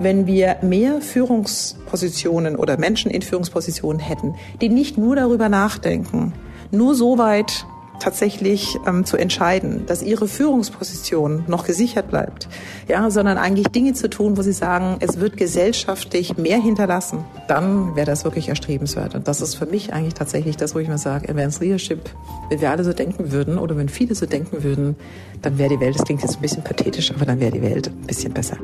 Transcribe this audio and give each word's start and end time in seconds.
wenn 0.00 0.26
wir 0.26 0.56
mehr 0.62 1.00
Führungspositionen 1.00 2.56
oder 2.56 2.78
Menschen 2.78 3.10
in 3.10 3.22
Führungspositionen 3.22 4.00
hätten, 4.00 4.34
die 4.60 4.70
nicht 4.70 4.98
nur 4.98 5.14
darüber 5.14 5.48
nachdenken, 5.48 6.32
nur 6.72 6.94
so 6.94 7.18
weit 7.18 7.66
tatsächlich 8.00 8.78
ähm, 8.86 9.04
zu 9.04 9.16
entscheiden, 9.16 9.84
dass 9.86 10.02
ihre 10.02 10.26
Führungsposition 10.26 11.44
noch 11.46 11.66
gesichert 11.66 12.08
bleibt, 12.08 12.48
ja, 12.88 13.10
sondern 13.10 13.38
eigentlich 13.38 13.68
Dinge 13.68 13.92
zu 13.92 14.08
tun, 14.08 14.36
wo 14.38 14.42
sie 14.42 14.52
sagen, 14.52 14.96
es 15.00 15.20
wird 15.20 15.36
gesellschaftlich 15.36 16.38
mehr 16.38 16.58
hinterlassen, 16.58 17.24
dann 17.46 17.94
wäre 17.94 18.06
das 18.06 18.24
wirklich 18.24 18.48
erstrebenswert. 18.48 19.14
Und 19.14 19.28
das 19.28 19.40
ist 19.42 19.54
für 19.54 19.66
mich 19.66 19.92
eigentlich 19.92 20.14
tatsächlich 20.14 20.56
das, 20.56 20.74
wo 20.74 20.78
ich 20.78 20.88
mir 20.88 20.98
sage, 20.98 21.28
Advanced 21.28 21.60
Leadership, 21.60 22.10
wenn 22.48 22.60
wir 22.60 22.70
alle 22.70 22.84
so 22.84 22.94
denken 22.94 23.30
würden 23.32 23.58
oder 23.58 23.76
wenn 23.76 23.90
viele 23.90 24.14
so 24.14 24.26
denken 24.26 24.64
würden, 24.64 24.96
dann 25.42 25.58
wäre 25.58 25.68
die 25.68 25.80
Welt, 25.80 25.94
das 25.94 26.04
klingt 26.04 26.22
jetzt 26.22 26.36
ein 26.36 26.42
bisschen 26.42 26.64
pathetisch, 26.64 27.12
aber 27.12 27.26
dann 27.26 27.38
wäre 27.38 27.52
die 27.52 27.62
Welt 27.62 27.88
ein 27.88 28.06
bisschen 28.06 28.32
besser. 28.32 28.56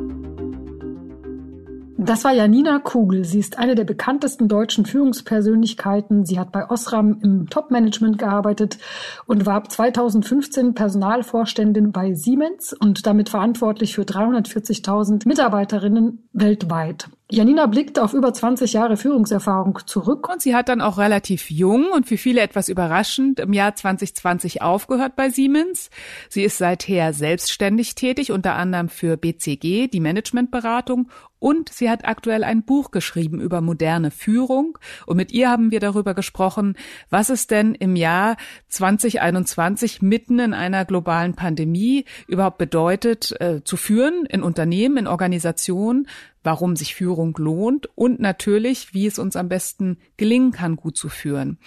Das 2.06 2.22
war 2.22 2.32
Janina 2.32 2.78
Kugel. 2.78 3.24
Sie 3.24 3.40
ist 3.40 3.58
eine 3.58 3.74
der 3.74 3.82
bekanntesten 3.82 4.46
deutschen 4.46 4.86
Führungspersönlichkeiten. 4.86 6.24
Sie 6.24 6.38
hat 6.38 6.52
bei 6.52 6.70
Osram 6.70 7.18
im 7.20 7.50
Top-Management 7.50 8.18
gearbeitet 8.18 8.78
und 9.26 9.44
war 9.44 9.56
ab 9.56 9.72
2015 9.72 10.74
Personalvorständin 10.74 11.90
bei 11.90 12.14
Siemens 12.14 12.72
und 12.72 13.08
damit 13.08 13.28
verantwortlich 13.28 13.96
für 13.96 14.02
340.000 14.02 15.26
Mitarbeiterinnen 15.26 16.28
weltweit. 16.32 17.08
Janina 17.28 17.66
blickt 17.66 17.98
auf 17.98 18.14
über 18.14 18.32
20 18.32 18.72
Jahre 18.72 18.96
Führungserfahrung 18.96 19.80
zurück. 19.84 20.28
Und 20.32 20.40
sie 20.40 20.54
hat 20.54 20.68
dann 20.68 20.80
auch 20.80 20.96
relativ 20.96 21.50
jung 21.50 21.86
und 21.92 22.06
für 22.06 22.18
viele 22.18 22.40
etwas 22.40 22.68
überraschend 22.68 23.40
im 23.40 23.52
Jahr 23.52 23.74
2020 23.74 24.62
aufgehört 24.62 25.16
bei 25.16 25.28
Siemens. 25.30 25.90
Sie 26.28 26.44
ist 26.44 26.58
seither 26.58 27.12
selbstständig 27.12 27.96
tätig, 27.96 28.30
unter 28.30 28.54
anderem 28.54 28.88
für 28.88 29.16
BCG, 29.16 29.88
die 29.88 29.98
Managementberatung 29.98 31.08
und 31.38 31.68
sie 31.68 31.90
hat 31.90 32.04
aktuell 32.04 32.44
ein 32.44 32.64
Buch 32.64 32.90
geschrieben 32.90 33.40
über 33.40 33.60
moderne 33.60 34.10
Führung. 34.10 34.78
Und 35.06 35.16
mit 35.16 35.32
ihr 35.32 35.50
haben 35.50 35.70
wir 35.70 35.80
darüber 35.80 36.14
gesprochen, 36.14 36.76
was 37.10 37.28
es 37.28 37.46
denn 37.46 37.74
im 37.74 37.96
Jahr 37.96 38.36
2021 38.68 40.02
mitten 40.02 40.38
in 40.38 40.54
einer 40.54 40.84
globalen 40.84 41.34
Pandemie 41.34 42.04
überhaupt 42.26 42.58
bedeutet, 42.58 43.38
äh, 43.40 43.62
zu 43.64 43.76
führen 43.76 44.24
in 44.26 44.42
Unternehmen, 44.42 44.96
in 44.96 45.06
Organisationen, 45.06 46.08
warum 46.42 46.76
sich 46.76 46.94
Führung 46.94 47.34
lohnt 47.38 47.88
und 47.96 48.20
natürlich, 48.20 48.94
wie 48.94 49.06
es 49.06 49.18
uns 49.18 49.36
am 49.36 49.48
besten 49.48 49.98
gelingen 50.16 50.52
kann, 50.52 50.76
gut 50.76 50.96
zu 50.96 51.08
führen. 51.08 51.58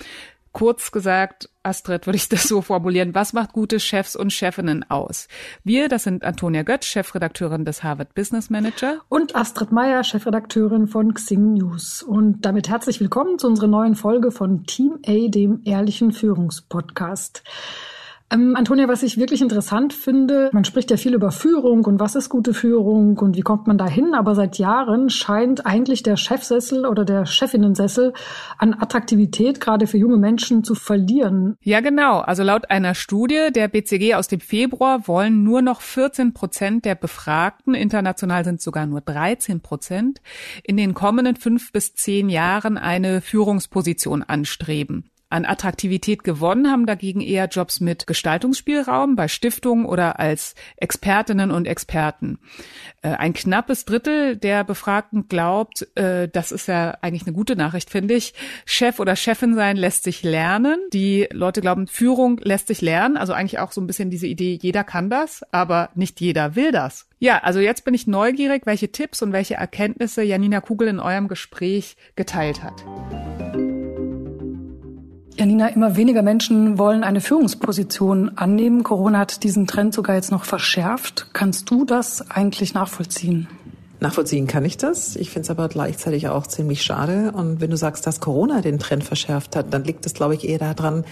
Kurz 0.52 0.92
gesagt, 0.92 1.50
Astrid, 1.62 2.08
würde 2.08 2.18
ich 2.18 2.28
das 2.30 2.44
so 2.44 2.62
formulieren, 2.62 3.14
was 3.14 3.34
macht 3.34 3.54
gute 3.54 3.80
Chefs 3.80 4.16
und 4.16 4.34
Chefinnen 4.34 4.84
aus? 4.90 5.28
Wir, 5.64 5.90
das 5.90 6.04
sind 6.04 6.24
Antonia 6.24 6.64
Götz, 6.64 6.86
Chefredakteurin 6.86 7.66
des 7.66 7.84
Harvard 7.84 8.16
Business 8.16 8.50
Manager. 8.50 9.02
Und 9.10 9.36
Astrid 9.36 9.72
Meyer, 9.72 10.04
Chefredakteurin 10.04 10.88
von 10.88 11.14
Xing 11.14 11.54
News. 11.54 12.02
Und 12.02 12.46
damit 12.46 12.68
herzlich 12.70 13.00
willkommen 13.00 13.38
zu 13.38 13.48
unserer 13.48 13.68
neuen 13.68 13.96
Folge 13.96 14.32
von 14.32 14.66
Team 14.66 15.00
A, 15.06 15.28
dem 15.30 15.62
ehrlichen 15.66 16.12
Führungspodcast. 16.12 17.44
Ähm, 18.32 18.56
Antonia, 18.56 18.88
was 18.88 19.02
ich 19.02 19.18
wirklich 19.18 19.42
interessant 19.42 19.92
finde, 19.92 20.52
man 20.54 20.64
spricht 20.64 20.92
ja 20.92 20.98
viel 20.98 21.16
über 21.16 21.32
Führung 21.32 21.86
und 21.86 22.00
was 22.00 22.16
ist 22.16 22.30
gute 22.30 22.54
Führung 22.54 23.18
und 23.18 23.36
wie 23.36 23.42
kommt 23.42 23.66
man 23.66 23.80
da 23.80 23.88
hin, 23.88 24.14
aber 24.14 24.36
seit 24.36 24.60
Jahren 24.60 25.10
scheint 25.10 25.66
eigentlich 25.66 26.04
der 26.04 26.16
Chefsessel 26.16 26.86
oder 26.86 27.06
der 27.06 27.26
Chefinnensessel 27.26 28.14
an 28.60 28.76
Attraktivität 28.80 29.60
gerade 29.60 29.88
für 29.88 29.98
junge 29.98 30.18
Menschen 30.18 30.64
zu 30.64 30.76
verlieren. 30.76 31.58
Ja, 31.62 31.80
genau. 31.80 32.20
Also 32.20 32.44
laut 32.44 32.70
einer 32.70 32.94
Studie 32.94 33.50
der 33.52 33.68
BCG 33.68 34.14
aus 34.14 34.28
dem 34.28 34.42
Februar 34.42 35.08
wollen 35.08 35.44
nur 35.44 35.64
noch 35.64 35.82
14 35.82 36.34
Prozent 36.34 36.86
der 36.86 36.96
Befragten, 36.96 37.74
international 37.74 38.46
sind 38.46 38.62
sogar 38.62 38.86
nur 38.86 39.02
13 39.02 39.62
Prozent, 39.62 40.22
in 40.64 40.78
den 40.78 40.94
kommenden 40.94 41.36
fünf 41.36 41.72
bis 41.72 41.96
zehn 41.96 42.30
Jahren 42.30 42.78
eine 42.78 43.22
Führungsposition 43.22 44.22
anstreben. 44.22 45.10
An 45.32 45.46
Attraktivität 45.46 46.24
gewonnen 46.24 46.72
haben 46.72 46.88
dagegen 46.88 47.22
eher 47.22 47.46
Jobs 47.46 47.80
mit 47.80 48.08
Gestaltungsspielraum 48.08 49.16
bei 49.16 49.28
Stiftungen 49.28 49.86
oder 49.86 50.20
als 50.20 50.56
Expertinnen 50.78 51.52
und 51.52 51.68
Experten. 51.68 52.40
Äh, 53.04 53.10
ein 53.10 53.34
knappes 53.34 53.86
Drittel 53.86 54.38
der 54.38 54.64
Befragten 54.64 55.28
glaubt, 55.28 55.88
äh, 55.96 56.28
das 56.28 56.52
ist 56.52 56.68
ja 56.68 56.98
eigentlich 57.02 57.28
eine 57.28 57.36
gute 57.36 57.56
Nachricht, 57.56 57.92
finde 57.92 58.16
ich, 58.16 58.34
Chef 58.66 59.00
oder 59.00 59.16
Chefin 59.16 59.54
sein 59.54 59.78
lässt 59.78 60.04
sich 60.04 60.24
lernen. 60.24 60.80
Die 60.94 61.28
Leute 61.32 61.62
glauben, 61.62 61.86
Führung 61.86 62.40
lässt 62.40 62.68
sich 62.68 62.82
lernen. 62.82 63.16
Also 63.16 63.34
eigentlich 63.34 63.60
auch 63.60 63.72
so 63.72 63.82
ein 63.82 63.88
bisschen 63.88 64.10
diese 64.10 64.26
Idee, 64.26 64.58
jeder 64.60 64.84
kann 64.84 65.12
das, 65.12 65.44
aber 65.52 65.90
nicht 65.94 66.22
jeder 66.22 66.56
will 66.56 66.72
das. 66.72 67.08
Ja, 67.20 67.40
also 67.40 67.60
jetzt 67.60 67.86
bin 67.86 67.94
ich 67.94 68.08
neugierig, 68.08 68.66
welche 68.66 68.92
Tipps 68.92 69.22
und 69.22 69.32
welche 69.32 69.56
Erkenntnisse 69.56 70.24
Janina 70.24 70.60
Kugel 70.60 70.88
in 70.88 71.00
eurem 71.00 71.28
Gespräch 71.28 71.98
geteilt 72.16 72.64
hat. 72.64 72.84
Janina, 75.40 75.70
immer 75.70 75.96
weniger 75.96 76.22
Menschen 76.22 76.78
wollen 76.78 77.02
eine 77.06 77.22
Führungsposition 77.22 78.34
annehmen. 78.36 78.84
Corona 78.84 79.20
hat 79.20 79.42
diesen 79.44 79.68
Trend 79.68 79.94
sogar 79.94 80.18
jetzt 80.18 80.32
noch 80.32 80.44
verschärft. 80.44 81.28
Kannst 81.32 81.72
du 81.72 81.86
das 81.86 82.30
eigentlich 82.30 82.74
nachvollziehen? 82.74 83.48
Nachvollziehen 84.02 84.48
kann 84.48 84.66
ich 84.66 84.76
das. 84.76 85.16
Ich 85.16 85.30
finde 85.30 85.46
es 85.46 85.50
aber 85.50 85.70
gleichzeitig 85.70 86.28
auch 86.28 86.46
ziemlich 86.46 86.82
schade. 86.82 87.32
Und 87.32 87.62
wenn 87.62 87.70
du 87.70 87.78
sagst, 87.78 88.06
dass 88.06 88.20
Corona 88.20 88.60
den 88.60 88.80
Trend 88.80 89.06
verschärft 89.06 89.56
hat, 89.56 89.74
dann 89.74 89.86
liegt 89.86 90.06
es, 90.06 90.14
glaube 90.14 90.36
ich, 90.36 90.46
eher 90.46 90.60
daran, 90.60 91.06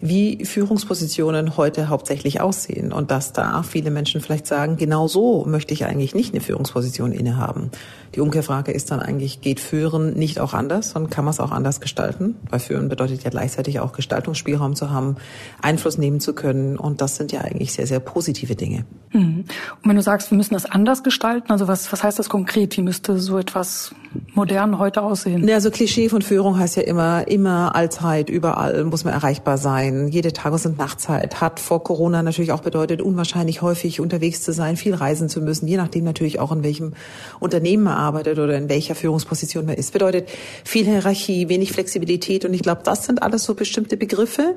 wie 0.00 0.44
Führungspositionen 0.44 1.56
heute 1.56 1.88
hauptsächlich 1.88 2.40
aussehen 2.40 2.92
und 2.92 3.10
dass 3.10 3.32
da 3.32 3.62
viele 3.62 3.90
Menschen 3.90 4.20
vielleicht 4.20 4.46
sagen, 4.46 4.76
genau 4.76 5.08
so 5.08 5.44
möchte 5.46 5.74
ich 5.74 5.84
eigentlich 5.84 6.14
nicht 6.14 6.32
eine 6.32 6.40
Führungsposition 6.40 7.12
innehaben. 7.12 7.70
Die 8.14 8.20
Umkehrfrage 8.20 8.72
ist 8.72 8.90
dann 8.90 9.00
eigentlich, 9.00 9.40
geht 9.42 9.60
Führen 9.60 10.14
nicht 10.14 10.40
auch 10.40 10.54
anders 10.54 10.94
und 10.94 11.10
kann 11.10 11.24
man 11.24 11.32
es 11.32 11.40
auch 11.40 11.50
anders 11.50 11.80
gestalten? 11.80 12.36
Weil 12.48 12.60
Führen 12.60 12.88
bedeutet 12.88 13.24
ja 13.24 13.30
gleichzeitig 13.30 13.80
auch 13.80 13.92
Gestaltungsspielraum 13.92 14.74
zu 14.74 14.90
haben, 14.90 15.16
Einfluss 15.60 15.98
nehmen 15.98 16.20
zu 16.20 16.34
können 16.34 16.78
und 16.78 17.02
das 17.02 17.16
sind 17.16 17.30
ja 17.32 17.42
eigentlich 17.42 17.72
sehr, 17.72 17.86
sehr 17.86 18.00
positive 18.00 18.56
Dinge. 18.56 18.86
Mhm. 19.12 19.44
Und 19.82 19.88
wenn 19.88 19.96
du 19.96 20.02
sagst, 20.02 20.30
wir 20.30 20.36
müssen 20.36 20.54
das 20.54 20.64
anders 20.64 21.02
gestalten, 21.02 21.52
also 21.52 21.68
was, 21.68 21.92
was 21.92 22.02
heißt 22.02 22.18
das 22.18 22.30
konkret? 22.30 22.76
Wie 22.76 22.82
müsste 22.82 23.18
so 23.18 23.38
etwas 23.38 23.94
modern 24.34 24.78
heute 24.78 25.02
aussehen? 25.02 25.46
Ja, 25.46 25.56
also 25.56 25.70
Klischee 25.70 26.08
von 26.08 26.22
Führung 26.22 26.58
heißt 26.58 26.76
ja 26.76 26.82
immer, 26.82 27.28
immer, 27.28 27.74
allzeit, 27.74 28.30
überall 28.30 28.84
muss 28.84 29.04
man 29.04 29.14
erreichbar 29.14 29.58
sein. 29.58 30.08
Jede 30.08 30.32
Tages- 30.32 30.66
und 30.66 30.78
Nachtzeit 30.78 31.40
hat 31.40 31.60
vor 31.60 31.84
Corona 31.84 32.22
natürlich 32.22 32.52
auch 32.52 32.60
bedeutet, 32.60 33.02
unwahrscheinlich 33.02 33.62
häufig 33.62 34.00
unterwegs 34.00 34.42
zu 34.42 34.52
sein, 34.52 34.76
viel 34.76 34.94
reisen 34.94 35.28
zu 35.28 35.40
müssen, 35.40 35.66
je 35.68 35.76
nachdem 35.76 36.04
natürlich 36.04 36.40
auch 36.40 36.52
in 36.52 36.62
welchem 36.62 36.94
Unternehmen 37.38 37.84
man 37.84 37.94
arbeitet 37.94 38.38
oder 38.38 38.56
in 38.56 38.68
welcher 38.68 38.94
Führungsposition 38.94 39.66
man 39.66 39.76
ist. 39.76 39.92
Bedeutet 39.92 40.28
viel 40.64 40.84
Hierarchie, 40.84 41.48
wenig 41.48 41.72
Flexibilität 41.72 42.44
und 42.44 42.54
ich 42.54 42.62
glaube, 42.62 42.82
das 42.84 43.04
sind 43.04 43.22
alles 43.22 43.44
so 43.44 43.54
bestimmte 43.54 43.96
Begriffe, 43.96 44.56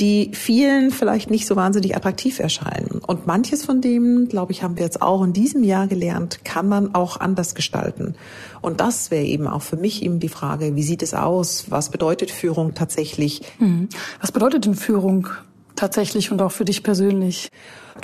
die 0.00 0.30
vielen 0.34 0.90
vielleicht 0.90 1.30
nicht 1.30 1.46
so 1.46 1.56
wahnsinnig 1.56 1.96
attraktiv 1.96 2.38
erscheinen. 2.38 3.00
Und 3.06 3.26
manches 3.26 3.64
von 3.64 3.80
dem, 3.80 4.28
glaube 4.28 4.52
ich, 4.52 4.62
haben 4.62 4.76
wir 4.76 4.84
jetzt 4.84 5.02
auch 5.02 5.22
in 5.22 5.32
diesem 5.32 5.64
Jahr 5.64 5.86
gelernt, 5.86 6.44
kann 6.44 6.68
man 6.68 6.94
auch 6.94 7.18
anders 7.18 7.54
gestalten. 7.54 8.14
Und 8.60 8.80
das 8.80 9.10
wäre 9.10 9.24
eben 9.24 9.46
auch 9.46 9.62
für 9.62 9.76
mich 9.76 10.02
eben 10.02 10.20
die 10.20 10.28
Frage, 10.28 10.76
wie 10.76 10.82
sieht 10.82 11.02
es 11.02 11.14
aus? 11.14 11.66
Was 11.70 11.90
bedeutet 11.90 12.30
Führung 12.30 12.74
tatsächlich? 12.74 13.42
Hm. 13.58 13.88
Was 14.20 14.32
bedeutet 14.32 14.66
denn 14.66 14.74
Führung 14.74 15.28
tatsächlich 15.76 16.30
und 16.30 16.42
auch 16.42 16.52
für 16.52 16.64
dich 16.64 16.82
persönlich? 16.82 17.50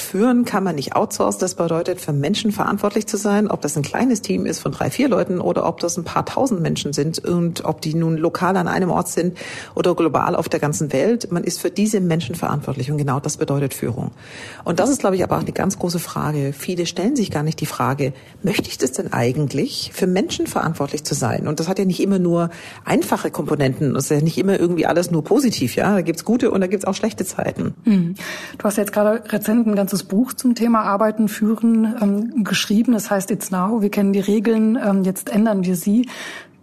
Führen 0.03 0.45
kann 0.45 0.65
man 0.65 0.77
nicht 0.77 0.97
outsourcen. 0.97 1.41
Das 1.41 1.55
bedeutet, 1.55 2.01
für 2.01 2.13
Menschen 2.13 2.53
verantwortlich 2.53 3.07
zu 3.07 3.17
sein, 3.17 3.49
ob 3.51 3.61
das 3.61 3.77
ein 3.77 3.83
kleines 3.83 4.23
Team 4.23 4.47
ist 4.47 4.61
von 4.61 4.73
drei, 4.73 4.91
vier 4.91 5.09
Leuten 5.09 5.41
oder 5.41 5.67
ob 5.67 5.81
das 5.81 5.97
ein 5.97 6.05
paar 6.05 6.25
tausend 6.25 6.61
Menschen 6.61 6.93
sind 6.93 7.19
und 7.19 7.65
ob 7.65 7.81
die 7.81 7.95
nun 7.95 8.17
lokal 8.17 8.57
an 8.57 8.69
einem 8.69 8.91
Ort 8.91 9.09
sind 9.09 9.37
oder 9.75 9.95
global 9.95 10.35
auf 10.35 10.49
der 10.49 10.61
ganzen 10.61 10.93
Welt. 10.93 11.31
Man 11.33 11.45
ist 11.45 11.61
für 11.61 11.71
diese 11.71 12.01
Menschen 12.01 12.35
verantwortlich 12.35 12.91
und 12.91 12.99
genau 12.99 13.21
das 13.21 13.37
bedeutet 13.37 13.75
Führung. 13.75 14.13
Und 14.65 14.81
das 14.81 14.91
ist, 14.91 15.01
glaube 15.01 15.17
ich, 15.17 15.25
aber 15.25 15.37
auch 15.37 15.43
eine 15.43 15.53
ganz 15.53 15.79
große 15.79 15.99
Frage. 15.99 16.53
Viele 16.53 16.87
stellen 16.87 17.17
sich 17.17 17.31
gar 17.31 17.43
nicht 17.43 17.61
die 17.61 17.67
Frage, 17.67 18.13
möchte 18.43 18.69
ich 18.69 18.79
das 18.79 18.93
denn 18.93 19.13
eigentlich, 19.13 19.91
für 19.95 20.07
Menschen 20.07 20.47
verantwortlich 20.47 21.05
zu 21.05 21.15
sein? 21.15 21.49
Und 21.49 21.61
das 21.61 21.69
hat 21.69 21.79
ja 21.79 21.85
nicht 21.85 22.01
immer 22.01 22.19
nur 22.19 22.51
einfache 22.85 23.31
Komponenten. 23.31 23.95
Das 23.95 24.05
ist 24.05 24.11
ja 24.11 24.21
nicht 24.21 24.39
immer 24.39 24.59
irgendwie 24.59 24.87
alles 24.87 25.11
nur 25.11 25.25
positiv. 25.25 25.77
Ja, 25.77 25.95
da 25.95 26.01
gibt's 26.01 26.25
gute 26.25 26.51
und 26.51 26.61
da 26.61 26.67
gibt's 26.67 26.85
auch 26.85 26.95
schlechte 26.95 27.25
Zeiten. 27.25 27.75
Hm. 27.85 28.15
Du 28.59 28.65
hast 28.65 28.77
jetzt 28.77 28.93
gerade 28.93 29.23
Rezenten 29.33 29.75
ganzes 29.87 30.03
Buch 30.03 30.33
zum 30.33 30.57
Thema 30.57 30.83
Arbeiten, 30.83 31.29
Führen 31.29 31.95
ähm, 32.03 32.43
geschrieben. 32.43 32.93
Das 32.93 33.09
heißt 33.09 33.31
It's 33.31 33.53
Now. 33.53 33.83
Wir 33.83 33.89
kennen 33.89 34.13
die 34.13 34.19
Regeln, 34.19 34.77
ähm, 34.85 35.05
jetzt 35.05 35.31
ändern 35.31 35.65
wir 35.65 35.77
sie. 35.77 36.09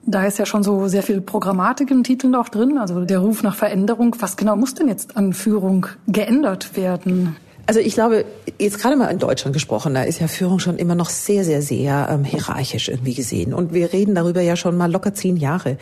Da 0.06 0.26
ist 0.26 0.40
ja 0.40 0.46
schon 0.46 0.62
so 0.62 0.90
sehr 0.90 1.04
viel 1.04 1.22
Programmatik 1.22 1.90
im 1.90 2.04
Titel 2.04 2.28
noch 2.28 2.50
drin, 2.50 2.78
also 2.78 3.06
der 3.06 3.20
Ruf 3.20 3.42
nach 3.42 3.56
Veränderung. 3.56 4.14
Was 4.20 4.36
genau 4.36 4.58
muss 4.58 4.74
denn 4.74 4.90
jetzt 4.90 5.16
an 5.16 5.32
Führung 5.32 5.88
geändert 6.06 6.76
werden? 6.76 7.38
Also 7.66 7.80
ich 7.80 7.94
glaube, 7.94 8.26
jetzt 8.60 8.78
gerade 8.78 8.98
mal 8.98 9.08
in 9.08 9.20
Deutschland 9.20 9.54
gesprochen, 9.54 9.94
da 9.94 10.04
ist 10.04 10.20
ja 10.20 10.28
Führung 10.28 10.60
schon 10.60 10.78
immer 10.78 10.96
noch 10.96 11.10
sehr, 11.10 11.46
sehr, 11.46 11.62
sehr 11.62 12.10
ähm, 12.12 12.26
hierarchisch 12.26 12.90
irgendwie 12.90 13.14
gesehen. 13.14 13.54
Und 13.54 13.74
wir 13.74 13.94
reden 13.94 14.16
darüber 14.16 14.42
ja 14.42 14.58
schon 14.58 14.76
mal 14.76 14.92
locker 14.92 15.14
zehn 15.14 15.38
Jahre, 15.38 15.78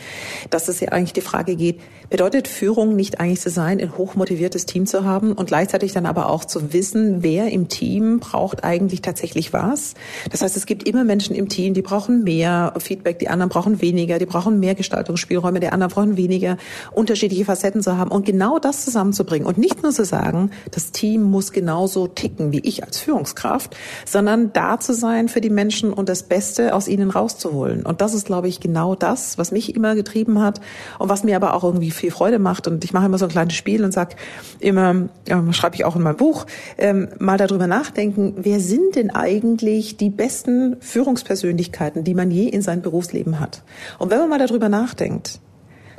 dass 0.52 0.68
es 0.68 0.80
ja 0.80 0.90
eigentlich 0.90 1.14
die 1.14 1.22
Frage 1.22 1.56
geht, 1.56 1.80
bedeutet 2.12 2.48
Führung 2.48 2.96
nicht 2.96 3.20
eigentlich 3.20 3.42
zu 3.42 3.50
sein, 3.50 3.80
ein 3.80 3.98
hochmotiviertes 3.98 4.68
Team 4.68 4.86
zu 4.86 5.06
haben 5.06 5.32
und 5.32 5.48
gleichzeitig 5.48 5.92
dann 5.92 6.06
aber 6.06 6.30
auch 6.30 6.46
zu 6.46 6.72
wissen, 6.72 7.24
wer 7.24 7.50
im 7.52 7.68
Team 7.68 8.20
braucht 8.20 8.64
eigentlich 8.64 9.02
tatsächlich 9.02 9.52
was. 9.52 9.96
Das 10.30 10.44
heißt, 10.44 10.56
es 10.58 10.68
gibt 10.68 10.88
immer 10.88 11.04
Menschen 11.04 11.36
im 11.36 11.50
Team, 11.50 11.74
die 11.74 11.82
brauchen 11.82 12.24
mehr 12.24 12.74
Feedback, 12.78 13.18
die 13.18 13.30
anderen 13.30 13.50
brauchen 13.50 13.82
weniger, 13.82 14.20
die 14.20 14.28
brauchen 14.28 14.60
mehr 14.60 14.76
Gestaltungsspielräume, 14.76 15.60
die 15.60 15.70
anderen 15.70 15.92
brauchen 15.92 16.16
weniger, 16.18 16.58
unterschiedliche 16.92 17.46
Facetten 17.46 17.82
zu 17.82 17.98
haben 17.98 18.12
und 18.12 18.24
genau 18.24 18.60
das 18.60 18.86
zusammenzubringen 18.86 19.48
und 19.48 19.58
nicht 19.58 19.82
nur 19.82 19.92
zu 19.92 20.06
sagen, 20.06 20.52
das 20.70 20.92
Team 20.92 21.24
muss 21.24 21.52
genau 21.52 21.71
genauso 21.72 22.08
ticken 22.08 22.52
wie 22.52 22.60
ich 22.60 22.84
als 22.84 23.00
Führungskraft, 23.00 23.78
sondern 24.06 24.52
da 24.52 24.78
zu 24.78 24.94
sein 24.94 25.30
für 25.30 25.40
die 25.40 25.50
Menschen 25.50 25.94
und 25.94 26.10
das 26.10 26.24
Beste 26.24 26.76
aus 26.76 26.90
ihnen 26.90 27.10
rauszuholen. 27.10 27.86
Und 27.86 28.02
das 28.02 28.14
ist, 28.14 28.26
glaube 28.26 28.50
ich, 28.50 28.60
genau 28.60 28.94
das, 28.94 29.38
was 29.38 29.54
mich 29.54 29.74
immer 29.74 29.96
getrieben 29.96 30.42
hat 30.42 30.60
und 31.00 31.08
was 31.08 31.24
mir 31.24 31.38
aber 31.38 31.54
auch 31.54 31.64
irgendwie 31.64 31.92
viel 31.92 32.12
Freude 32.12 32.40
macht. 32.40 32.68
Und 32.68 32.84
ich 32.84 32.92
mache 32.92 33.06
immer 33.06 33.18
so 33.18 33.26
ein 33.26 33.32
kleines 33.32 33.54
Spiel 33.54 33.86
und 33.86 33.94
sage 33.94 34.18
immer, 34.60 35.08
ähm, 35.28 35.54
schreibe 35.54 35.76
ich 35.76 35.86
auch 35.86 35.96
in 35.96 36.02
meinem 36.02 36.18
Buch, 36.18 36.46
ähm, 36.78 37.08
mal 37.20 37.38
darüber 37.38 37.68
nachdenken, 37.68 38.34
wer 38.36 38.60
sind 38.60 38.98
denn 38.98 39.10
eigentlich 39.10 39.96
die 39.96 40.10
besten 40.10 40.76
Führungspersönlichkeiten, 40.82 42.04
die 42.04 42.14
man 42.14 42.32
je 42.32 42.50
in 42.50 42.62
seinem 42.62 42.82
Berufsleben 42.82 43.40
hat? 43.40 43.64
Und 43.98 44.12
wenn 44.12 44.20
man 44.20 44.30
mal 44.30 44.40
darüber 44.46 44.68
nachdenkt, 44.68 45.40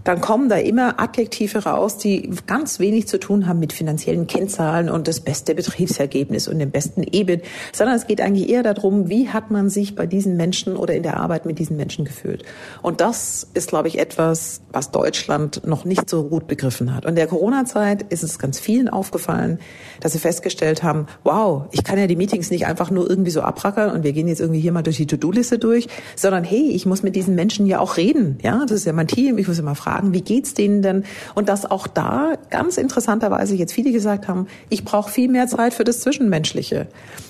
dann 0.05 0.21
kommen 0.21 0.49
da 0.49 0.57
immer 0.57 1.01
Adjektive 1.01 1.65
raus, 1.65 1.99
die 1.99 2.31
ganz 2.47 2.81
wenig 2.81 3.09
zu 3.09 3.19
tun 3.19 3.47
haben 3.47 3.59
mit 3.59 3.73
finanziellen 3.73 4.27
Kennzahlen 4.27 4.89
und 4.89 5.09
das 5.09 5.21
beste 5.21 5.55
Betriebsergebnis 5.55 6.49
und 6.49 6.59
dem 6.59 6.71
besten 6.71 7.05
EBIT, 7.11 7.45
sondern 7.73 7.97
es 7.97 8.07
geht 8.07 8.21
eigentlich 8.21 8.49
eher 8.49 8.63
darum, 8.63 9.09
wie 9.09 9.29
hat 9.29 9.51
man 9.51 9.69
sich 9.69 9.95
bei 9.95 10.07
diesen 10.07 10.37
Menschen 10.37 10.77
oder 10.77 10.95
in 10.95 11.03
der 11.03 11.19
Arbeit 11.19 11.47
mit 11.47 11.59
diesen 11.59 11.77
Menschen 11.77 12.05
gefühlt. 12.05 12.45
Und 12.83 13.01
das 13.01 13.47
ist, 13.55 13.69
glaube 13.69 13.89
ich, 13.89 13.99
etwas, 13.99 14.63
was 14.73 14.91
Deutschland 14.91 15.67
noch 15.67 15.85
nicht 15.85 16.09
so 16.11 16.25
gut 16.25 16.47
begriffen 16.47 16.95
hat. 16.95 17.05
Und 17.05 17.11
in 17.11 17.17
der 17.17 17.27
Corona-Zeit 17.27 18.03
ist 18.11 18.23
es 18.23 18.39
ganz 18.39 18.59
vielen 18.59 18.89
aufgefallen, 18.89 19.59
dass 20.01 20.13
sie 20.13 20.19
festgestellt 20.19 20.83
haben, 20.83 21.07
wow, 21.25 21.67
ich 21.71 21.85
kann 21.85 21.99
ja 21.99 22.07
die 22.07 22.17
Meetings 22.17 22.51
nicht 22.51 22.67
einfach 22.67 22.91
nur 22.91 23.09
irgendwie 23.09 23.31
so 23.31 23.43
abrackern 23.43 23.91
und 23.91 24.03
wir 24.03 24.13
gehen 24.13 24.29
jetzt 24.29 24.41
irgendwie 24.41 24.61
hier 24.61 24.73
mal 24.73 24.83
durch 24.83 24.97
die 24.97 25.07
To-Do-Liste 25.07 25.59
durch, 25.59 25.89
sondern 26.17 26.45
hey, 26.45 26.71
ich 26.71 26.87
muss 26.87 27.03
mit 27.03 27.15
diesen 27.17 27.35
Menschen 27.35 27.67
ja 27.67 27.79
auch 27.79 27.97
reden. 27.97 28.39
Ja, 28.43 28.63
das 28.63 28.79
ist 28.79 28.85
ja 28.85 28.93
mein 28.93 29.07
Team, 29.07 29.39
ich 29.39 29.47
muss 29.47 29.59
immer 29.59 29.75
fragen, 29.75 29.92
fragen, 29.93 30.15
wie 30.15 30.23
geht's 30.23 30.55
denen 30.55 30.83
denn? 30.83 31.05
Und 31.35 31.49
dass 31.49 31.71
auch 31.71 31.87
da 31.87 32.35
ganz 32.51 32.77
interessanterweise 32.77 33.55
jetzt 33.55 33.73
viele 33.73 33.93
gesagt 33.93 34.29
haben, 34.29 34.47
ich 34.69 34.85
brauche 34.85 35.11
viel 35.11 35.29
mehr 35.29 35.47
Zeit 35.47 35.75
für 35.75 35.85
das 35.85 36.01
Zwischenmenschliche. 36.01 36.87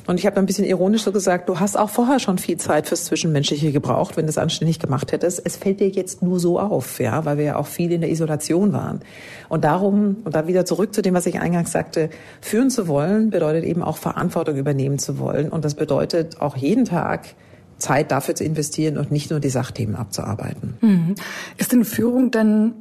Und 0.07 0.19
ich 0.19 0.27
habe 0.27 0.37
ein 0.37 0.47
bisschen 0.47 0.65
ironisch 0.65 1.03
so 1.03 1.13
gesagt, 1.13 1.49
du 1.49 1.61
hast 1.61 1.77
auch 1.77 1.91
vorher 1.91 2.19
schon 2.19 2.39
viel 2.39 2.57
Zeit 2.57 2.87
fürs 2.87 3.05
Zwischenmenschliche 3.05 3.73
gebraucht, 3.73 4.17
wenn 4.17 4.27
du 4.27 4.31
es 4.31 4.39
anständig 4.39 4.79
gemacht 4.79 5.13
hättest. 5.13 5.43
Es 5.45 5.57
fällt 5.57 5.81
dir 5.81 5.89
jetzt 5.89 6.23
nur 6.23 6.39
so 6.39 6.59
auf, 6.59 7.01
ja, 7.01 7.25
weil 7.25 7.39
wir 7.39 7.45
ja 7.45 7.57
auch 7.57 7.67
viel 7.67 7.93
in 7.93 8.01
der 8.01 8.11
Isolation 8.11 8.73
waren. 8.73 9.01
Und 9.49 9.65
darum, 9.65 10.19
und 10.25 10.35
da 10.35 10.47
wieder 10.47 10.65
zurück 10.65 10.95
zu 10.95 11.03
dem, 11.03 11.15
was 11.15 11.27
ich 11.27 11.41
eingangs 11.41 11.73
sagte, 11.73 12.11
führen 12.41 12.71
zu 12.71 12.89
wollen, 12.89 13.31
bedeutet 13.31 13.65
eben 13.65 13.83
auch 13.83 13.97
Verantwortung 13.97 14.57
übernehmen 14.57 14.99
zu 14.99 15.19
wollen. 15.19 15.49
Und 15.49 15.65
das 15.65 15.75
bedeutet 15.75 16.41
auch 16.41 16.57
jeden 16.57 16.85
Tag 16.85 17.35
Zeit 17.83 18.11
dafür 18.11 18.35
zu 18.35 18.45
investieren 18.45 18.97
und 18.97 19.11
nicht 19.13 19.31
nur 19.31 19.41
die 19.41 19.51
Sachthemen 19.51 19.97
abzuarbeiten. 19.97 20.75
Mhm. 20.81 21.15
Ist 21.59 21.73
denn 21.73 21.85
Führung 21.85 22.31
denn 22.31 22.75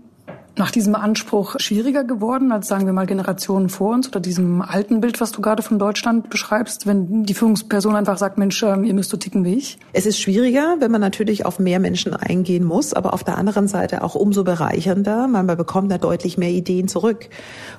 nach 0.58 0.72
diesem 0.72 0.96
Anspruch 0.96 1.56
schwieriger 1.60 2.04
geworden 2.04 2.52
als, 2.52 2.68
sagen 2.68 2.86
wir 2.86 2.94
mal, 2.94 3.06
Generationen 3.06 3.70
vor 3.70 3.94
uns 3.94 4.08
oder 4.08 4.20
diesem 4.20 4.62
alten 4.62 5.00
Bild, 5.00 5.22
was 5.22 5.32
du 5.32 5.42
gerade 5.42 5.64
von 5.64 5.80
Deutschland 5.80 6.30
beschreibst, 6.30 6.86
wenn 6.86 7.24
die 7.24 7.34
Führungsperson 7.34 7.96
einfach 7.96 8.18
sagt, 8.18 8.38
Mensch, 8.38 8.62
ähm, 8.64 8.84
ihr 8.84 8.94
müsst 8.94 9.10
so 9.10 9.18
ticken 9.18 9.46
wie 9.46 9.56
ich? 9.56 9.78
Es 9.94 10.06
ist 10.06 10.20
schwieriger, 10.20 10.76
wenn 10.80 10.92
man 10.92 11.02
natürlich 11.02 11.46
auf 11.46 11.60
mehr 11.60 11.80
Menschen 11.80 12.14
eingehen 12.14 12.64
muss, 12.64 12.94
aber 12.94 13.14
auf 13.14 13.24
der 13.24 13.38
anderen 13.38 13.68
Seite 13.68 14.04
auch 14.04 14.16
umso 14.16 14.44
bereichernder. 14.44 15.28
Man 15.28 15.48
bekommt 15.48 15.92
da 15.92 15.98
deutlich 15.98 16.38
mehr 16.38 16.52
Ideen 16.52 16.88
zurück. 16.88 17.30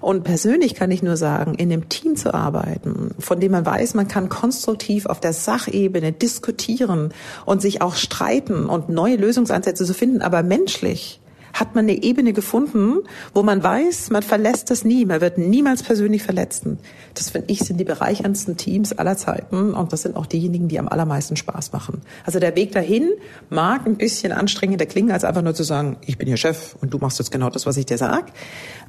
Und 0.01 0.25
persönlich 0.25 0.75
kann 0.75 0.91
ich 0.91 1.03
nur 1.03 1.17
sagen, 1.17 1.55
in 1.55 1.73
einem 1.73 1.89
Team 1.89 2.17
zu 2.17 2.33
arbeiten, 2.33 3.15
von 3.19 3.39
dem 3.39 3.53
man 3.53 3.67
weiß, 3.67 3.95
man 3.95 4.09
kann 4.09 4.29
konstruktiv 4.29 5.07
auf 5.07 5.21
der 5.21 5.33
Sachebene 5.33 6.13
diskutieren 6.13 7.13
und 7.45 7.61
sich 7.61 7.83
auch 7.83 7.95
streiten 7.95 8.67
und 8.67 8.89
neue 8.89 9.17
Lösungsansätze 9.17 9.85
zu 9.85 9.95
finden, 9.95 10.23
aber 10.23 10.43
menschlich 10.43 11.22
hat 11.53 11.75
man 11.75 11.85
eine 11.85 12.03
Ebene 12.03 12.33
gefunden, 12.33 12.99
wo 13.35 13.43
man 13.43 13.63
weiß, 13.63 14.11
man 14.11 14.23
verlässt 14.23 14.71
das 14.71 14.85
nie, 14.85 15.05
man 15.05 15.21
wird 15.21 15.39
niemals 15.39 15.83
persönlich 15.83 16.23
verletzen. 16.23 16.79
Das 17.15 17.31
finde 17.31 17.53
ich 17.53 17.61
sind 17.61 17.79
die 17.79 17.85
bereicherndsten 17.85 18.57
Teams 18.57 18.93
aller 18.93 19.17
Zeiten 19.17 19.75
und 19.75 19.93
das 19.93 20.03
sind 20.03 20.17
auch 20.17 20.27
diejenigen, 20.27 20.69
die 20.69 20.79
am 20.79 20.89
allermeisten 20.89 21.37
Spaß 21.37 21.73
machen. 21.73 22.03
Also 22.25 22.39
der 22.39 22.57
Weg 22.57 22.73
dahin 22.73 23.11
mag 23.51 23.87
ein 23.87 23.97
bisschen 23.97 24.33
anstrengender 24.33 24.87
klingen, 24.87 25.11
als 25.11 25.25
einfach 25.25 25.43
nur 25.43 25.55
zu 25.55 25.63
sagen, 25.63 25.97
ich 26.07 26.19
bin 26.19 26.29
hier 26.29 26.37
Chef 26.37 26.77
und 26.81 26.93
du 26.93 26.99
machst 26.99 27.19
jetzt 27.19 27.31
genau 27.31 27.51
das, 27.51 27.67
was 27.67 27.77
ich 27.77 27.87
dir 27.87 27.99
sag. 27.99 28.33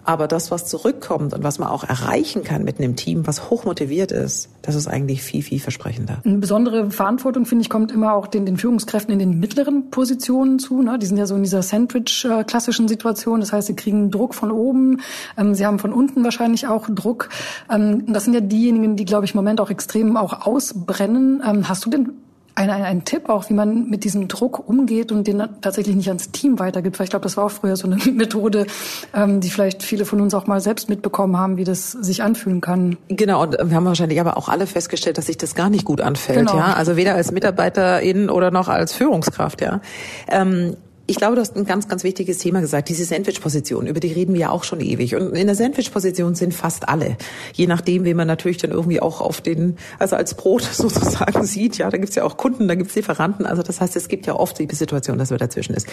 Aber 0.05 0.27
das, 0.27 0.51
was 0.51 0.65
zurückkommt 0.65 1.33
und 1.33 1.43
was 1.43 1.59
man 1.59 1.69
auch 1.69 1.83
erreichen 1.83 2.43
kann 2.43 2.63
mit 2.63 2.79
einem 2.79 2.95
Team, 2.95 3.25
was 3.25 3.49
hochmotiviert 3.49 4.11
ist, 4.11 4.49
das 4.61 4.75
ist 4.75 4.87
eigentlich 4.87 5.21
viel, 5.21 5.41
viel 5.41 5.59
versprechender. 5.59 6.19
Eine 6.23 6.37
besondere 6.37 6.91
Verantwortung, 6.91 7.45
finde 7.45 7.63
ich, 7.63 7.69
kommt 7.69 7.91
immer 7.91 8.13
auch 8.13 8.27
den, 8.27 8.45
den 8.45 8.57
Führungskräften 8.57 9.13
in 9.13 9.19
den 9.19 9.39
mittleren 9.39 9.89
Positionen 9.91 10.59
zu. 10.59 10.81
Ne? 10.81 10.97
Die 10.99 11.05
sind 11.05 11.17
ja 11.17 11.25
so 11.25 11.35
in 11.35 11.43
dieser 11.43 11.61
Sandwich-klassischen 11.61 12.87
Situation. 12.87 13.39
Das 13.39 13.53
heißt, 13.53 13.67
sie 13.67 13.75
kriegen 13.75 14.11
Druck 14.11 14.35
von 14.35 14.51
oben. 14.51 15.01
Ähm, 15.37 15.55
sie 15.55 15.65
haben 15.65 15.79
von 15.79 15.93
unten 15.93 16.23
wahrscheinlich 16.23 16.67
auch 16.67 16.87
Druck. 16.89 17.29
Ähm, 17.69 18.11
das 18.11 18.25
sind 18.25 18.33
ja 18.33 18.41
diejenigen, 18.41 18.95
die, 18.95 19.05
glaube 19.05 19.25
ich, 19.25 19.33
im 19.33 19.37
Moment 19.37 19.61
auch 19.61 19.69
extrem 19.69 20.17
auch 20.17 20.45
ausbrennen. 20.45 21.41
Ähm, 21.45 21.69
hast 21.69 21.85
du 21.85 21.89
denn 21.89 22.09
ein, 22.55 22.69
ein, 22.69 22.83
ein 22.83 23.05
Tipp 23.05 23.29
auch, 23.29 23.49
wie 23.49 23.53
man 23.53 23.89
mit 23.89 24.03
diesem 24.03 24.27
Druck 24.27 24.67
umgeht 24.67 25.11
und 25.11 25.27
den 25.27 25.43
tatsächlich 25.61 25.95
nicht 25.95 26.07
ans 26.07 26.31
Team 26.31 26.59
weitergibt. 26.59 26.99
Weil 26.99 27.05
ich 27.05 27.09
glaube, 27.09 27.23
das 27.23 27.37
war 27.37 27.45
auch 27.45 27.51
früher 27.51 27.75
so 27.75 27.87
eine 27.87 27.95
Methode, 28.11 28.67
ähm, 29.13 29.41
die 29.41 29.49
vielleicht 29.49 29.83
viele 29.83 30.05
von 30.05 30.21
uns 30.21 30.33
auch 30.33 30.47
mal 30.47 30.61
selbst 30.61 30.89
mitbekommen 30.89 31.37
haben, 31.37 31.57
wie 31.57 31.63
das 31.63 31.91
sich 31.91 32.21
anfühlen 32.23 32.61
kann. 32.61 32.97
Genau, 33.07 33.41
und 33.41 33.57
wir 33.59 33.75
haben 33.75 33.85
wahrscheinlich 33.85 34.19
aber 34.19 34.37
auch 34.37 34.49
alle 34.49 34.67
festgestellt, 34.67 35.17
dass 35.17 35.25
sich 35.25 35.37
das 35.37 35.55
gar 35.55 35.69
nicht 35.69 35.85
gut 35.85 36.01
anfällt. 36.01 36.39
Genau. 36.39 36.55
Ja, 36.55 36.73
also 36.73 36.95
weder 36.95 37.15
als 37.15 37.31
Mitarbeiterin 37.31 38.29
oder 38.29 38.51
noch 38.51 38.67
als 38.67 38.93
Führungskraft. 38.93 39.61
Ja. 39.61 39.81
Ähm, 40.27 40.77
ich 41.05 41.17
glaube, 41.17 41.35
du 41.35 41.41
hast 41.41 41.57
ein 41.57 41.65
ganz, 41.65 41.89
ganz 41.89 42.03
wichtiges 42.05 42.37
Thema 42.37 42.61
gesagt, 42.61 42.87
diese 42.87 43.03
Sandwich-Position, 43.03 43.87
über 43.87 43.99
die 43.99 44.13
reden 44.13 44.33
wir 44.33 44.41
ja 44.41 44.49
auch 44.49 44.63
schon 44.63 44.79
ewig. 44.79 45.15
Und 45.15 45.35
in 45.35 45.47
der 45.47 45.55
Sandwich-Position 45.55 46.33
sind 46.35 46.53
fast 46.53 46.87
alle. 46.87 47.17
Je 47.53 47.67
nachdem, 47.67 48.05
wie 48.05 48.13
man 48.13 48.27
natürlich 48.27 48.57
dann 48.57 48.71
irgendwie 48.71 49.01
auch 49.01 49.19
auf 49.19 49.41
den, 49.41 49.77
also 49.99 50.15
als 50.15 50.35
Brot 50.35 50.61
sozusagen 50.71 51.43
sieht. 51.43 51.77
Ja, 51.77 51.89
da 51.89 51.97
gibt's 51.97 52.15
ja 52.15 52.23
auch 52.23 52.37
Kunden, 52.37 52.69
da 52.69 52.75
gibt's 52.75 52.95
Lieferanten. 52.95 53.45
Also 53.45 53.63
das 53.63 53.81
heißt, 53.81 53.97
es 53.97 54.07
gibt 54.07 54.27
ja 54.27 54.35
oft 54.35 54.57
die 54.59 54.67
Situation, 54.73 55.17
dass 55.17 55.29
man 55.29 55.39
dazwischen 55.39 55.73
ist. 55.75 55.87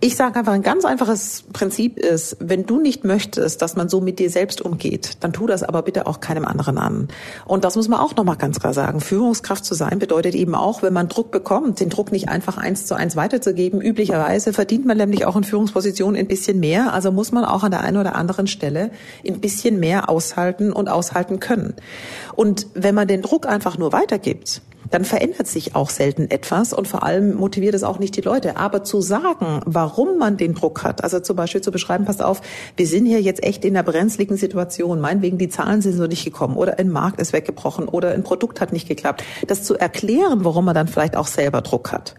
Ich 0.00 0.14
sage 0.14 0.38
einfach, 0.38 0.52
ein 0.52 0.62
ganz 0.62 0.84
einfaches 0.84 1.42
Prinzip 1.52 1.98
ist, 1.98 2.36
wenn 2.38 2.66
du 2.66 2.80
nicht 2.80 3.02
möchtest, 3.02 3.60
dass 3.62 3.74
man 3.74 3.88
so 3.88 4.00
mit 4.00 4.20
dir 4.20 4.30
selbst 4.30 4.60
umgeht, 4.60 5.16
dann 5.24 5.32
tu 5.32 5.48
das 5.48 5.64
aber 5.64 5.82
bitte 5.82 6.06
auch 6.06 6.20
keinem 6.20 6.44
anderen 6.44 6.78
an. 6.78 7.08
Und 7.46 7.64
das 7.64 7.74
muss 7.74 7.88
man 7.88 7.98
auch 7.98 8.14
nochmal 8.14 8.36
ganz 8.36 8.60
klar 8.60 8.72
sagen. 8.72 9.00
Führungskraft 9.00 9.64
zu 9.64 9.74
sein 9.74 9.98
bedeutet 9.98 10.36
eben 10.36 10.54
auch, 10.54 10.82
wenn 10.82 10.92
man 10.92 11.08
Druck 11.08 11.32
bekommt, 11.32 11.80
den 11.80 11.88
Druck 11.88 12.12
nicht 12.12 12.28
einfach 12.28 12.58
eins 12.58 12.86
zu 12.86 12.94
eins 12.94 13.16
weiterzugeben. 13.16 13.80
Üblicherweise 13.80 14.52
verdient 14.52 14.86
man 14.86 14.98
nämlich 14.98 15.26
auch 15.26 15.34
in 15.34 15.42
Führungspositionen 15.42 16.14
ein 16.14 16.28
bisschen 16.28 16.60
mehr. 16.60 16.92
Also 16.92 17.10
muss 17.10 17.32
man 17.32 17.44
auch 17.44 17.64
an 17.64 17.72
der 17.72 17.80
einen 17.80 17.96
oder 17.96 18.14
anderen 18.14 18.46
Stelle 18.46 18.92
ein 19.26 19.40
bisschen 19.40 19.80
mehr 19.80 20.08
aushalten 20.08 20.72
und 20.72 20.88
aushalten 20.88 21.40
können. 21.40 21.74
Und 22.36 22.68
wenn 22.74 22.94
man 22.94 23.08
den 23.08 23.22
Druck 23.22 23.48
einfach 23.48 23.78
nur 23.78 23.92
weitergibt, 23.92 24.62
dann 24.90 25.04
verändert 25.04 25.46
sich 25.46 25.74
auch 25.74 25.90
selten 25.90 26.30
etwas 26.30 26.72
und 26.72 26.88
vor 26.88 27.02
allem 27.02 27.34
motiviert 27.34 27.74
es 27.74 27.82
auch 27.82 27.98
nicht 27.98 28.16
die 28.16 28.20
Leute. 28.20 28.56
Aber 28.56 28.84
zu 28.84 29.00
sagen, 29.00 29.60
warum 29.64 30.18
man 30.18 30.36
den 30.36 30.54
Druck 30.54 30.82
hat, 30.82 31.04
also 31.04 31.20
zum 31.20 31.36
Beispiel 31.36 31.60
zu 31.60 31.70
beschreiben, 31.70 32.04
passt 32.04 32.22
auf, 32.22 32.40
wir 32.76 32.86
sind 32.86 33.06
hier 33.06 33.20
jetzt 33.20 33.42
echt 33.42 33.64
in 33.64 33.76
einer 33.76 33.82
brenzligen 33.82 34.36
Situation, 34.36 35.00
meinetwegen 35.00 35.38
die 35.38 35.48
Zahlen 35.48 35.82
sind 35.82 35.94
so 35.94 36.06
nicht 36.06 36.24
gekommen 36.24 36.56
oder 36.56 36.78
ein 36.78 36.90
Markt 36.90 37.20
ist 37.20 37.32
weggebrochen 37.32 37.88
oder 37.88 38.12
ein 38.12 38.22
Produkt 38.22 38.60
hat 38.60 38.72
nicht 38.72 38.88
geklappt. 38.88 39.24
Das 39.46 39.64
zu 39.64 39.76
erklären, 39.76 40.44
warum 40.44 40.64
man 40.64 40.74
dann 40.74 40.88
vielleicht 40.88 41.16
auch 41.16 41.26
selber 41.26 41.62
Druck 41.62 41.92
hat. 41.92 42.14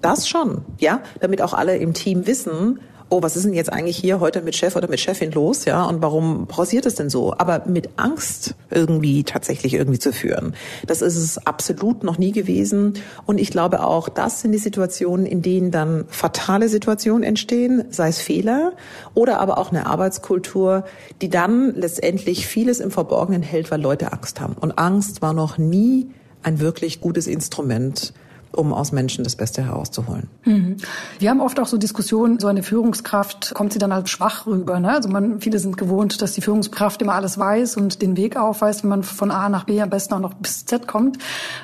Das 0.00 0.28
schon, 0.28 0.62
ja, 0.78 1.00
damit 1.20 1.42
auch 1.42 1.54
alle 1.54 1.76
im 1.76 1.94
Team 1.94 2.26
wissen, 2.26 2.80
oh, 3.08 3.22
was 3.22 3.36
ist 3.36 3.44
denn 3.44 3.54
jetzt 3.54 3.72
eigentlich 3.72 3.96
hier 3.96 4.20
heute 4.20 4.42
mit 4.42 4.56
Chef 4.56 4.74
oder 4.74 4.88
mit 4.88 5.00
Chefin 5.00 5.30
los, 5.32 5.64
ja, 5.64 5.84
und 5.84 6.02
warum 6.02 6.46
pausiert 6.46 6.86
es 6.86 6.96
denn 6.96 7.08
so? 7.08 7.34
Aber 7.38 7.62
mit 7.66 7.90
Angst 7.96 8.54
irgendwie 8.70 9.22
tatsächlich 9.22 9.74
irgendwie 9.74 9.98
zu 9.98 10.12
führen, 10.12 10.54
das 10.86 11.02
ist 11.02 11.16
es 11.16 11.46
absolut 11.46 12.02
noch 12.02 12.18
nie 12.18 12.32
gewesen. 12.32 12.94
Und 13.24 13.38
ich 13.38 13.50
glaube 13.50 13.84
auch, 13.84 14.08
das 14.08 14.40
sind 14.40 14.52
die 14.52 14.58
Situationen, 14.58 15.24
in 15.24 15.42
denen 15.42 15.70
dann 15.70 16.04
fatale 16.08 16.68
Situationen 16.68 17.22
entstehen, 17.22 17.84
sei 17.90 18.08
es 18.08 18.20
Fehler 18.20 18.72
oder 19.14 19.40
aber 19.40 19.58
auch 19.58 19.70
eine 19.70 19.86
Arbeitskultur, 19.86 20.84
die 21.22 21.28
dann 21.28 21.74
letztendlich 21.74 22.46
vieles 22.46 22.80
im 22.80 22.90
Verborgenen 22.90 23.42
hält, 23.42 23.70
weil 23.70 23.80
Leute 23.80 24.12
Angst 24.12 24.40
haben. 24.40 24.54
Und 24.54 24.78
Angst 24.78 25.22
war 25.22 25.32
noch 25.32 25.58
nie 25.58 26.10
ein 26.42 26.60
wirklich 26.60 27.00
gutes 27.00 27.26
Instrument 27.26 28.12
um 28.56 28.72
aus 28.72 28.92
Menschen 28.92 29.24
das 29.24 29.36
Beste 29.36 29.62
herauszuholen. 29.64 30.28
Mhm. 30.44 30.76
Wir 31.18 31.30
haben 31.30 31.40
oft 31.40 31.60
auch 31.60 31.66
so 31.66 31.76
Diskussionen, 31.78 32.38
so 32.38 32.46
eine 32.46 32.62
Führungskraft 32.62 33.54
kommt 33.54 33.72
sie 33.72 33.78
dann 33.78 33.92
als 33.92 34.10
schwach 34.10 34.46
rüber. 34.46 34.80
Ne? 34.80 34.90
Also 34.90 35.08
man, 35.08 35.40
viele 35.40 35.58
sind 35.58 35.76
gewohnt, 35.76 36.20
dass 36.22 36.32
die 36.32 36.40
Führungskraft 36.40 37.02
immer 37.02 37.14
alles 37.14 37.38
weiß 37.38 37.76
und 37.76 38.02
den 38.02 38.16
Weg 38.16 38.36
aufweist, 38.36 38.82
wenn 38.82 38.90
man 38.90 39.02
von 39.02 39.30
A 39.30 39.48
nach 39.48 39.64
B 39.64 39.80
am 39.80 39.90
besten 39.90 40.14
auch 40.14 40.20
noch 40.20 40.34
bis 40.34 40.64
Z 40.64 40.86
kommt. 40.86 41.18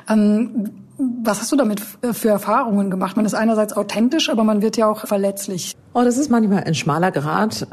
Ähm, 0.09 0.71
was 0.99 1.41
hast 1.41 1.51
du 1.51 1.57
damit 1.57 1.81
für 1.81 2.29
Erfahrungen 2.29 2.91
gemacht? 2.91 3.17
Man 3.17 3.25
ist 3.25 3.35
einerseits 3.35 3.73
authentisch, 3.73 4.29
aber 4.29 4.45
man 4.45 4.63
wird 4.63 4.77
ja 4.77 4.89
auch 4.89 5.07
verletzlich. 5.07 5.75
Oh, 5.95 6.03
das 6.05 6.17
ist 6.17 6.31
manchmal 6.31 6.65
ein 6.65 6.75
schmaler 6.75 7.11
Grad. 7.11 7.67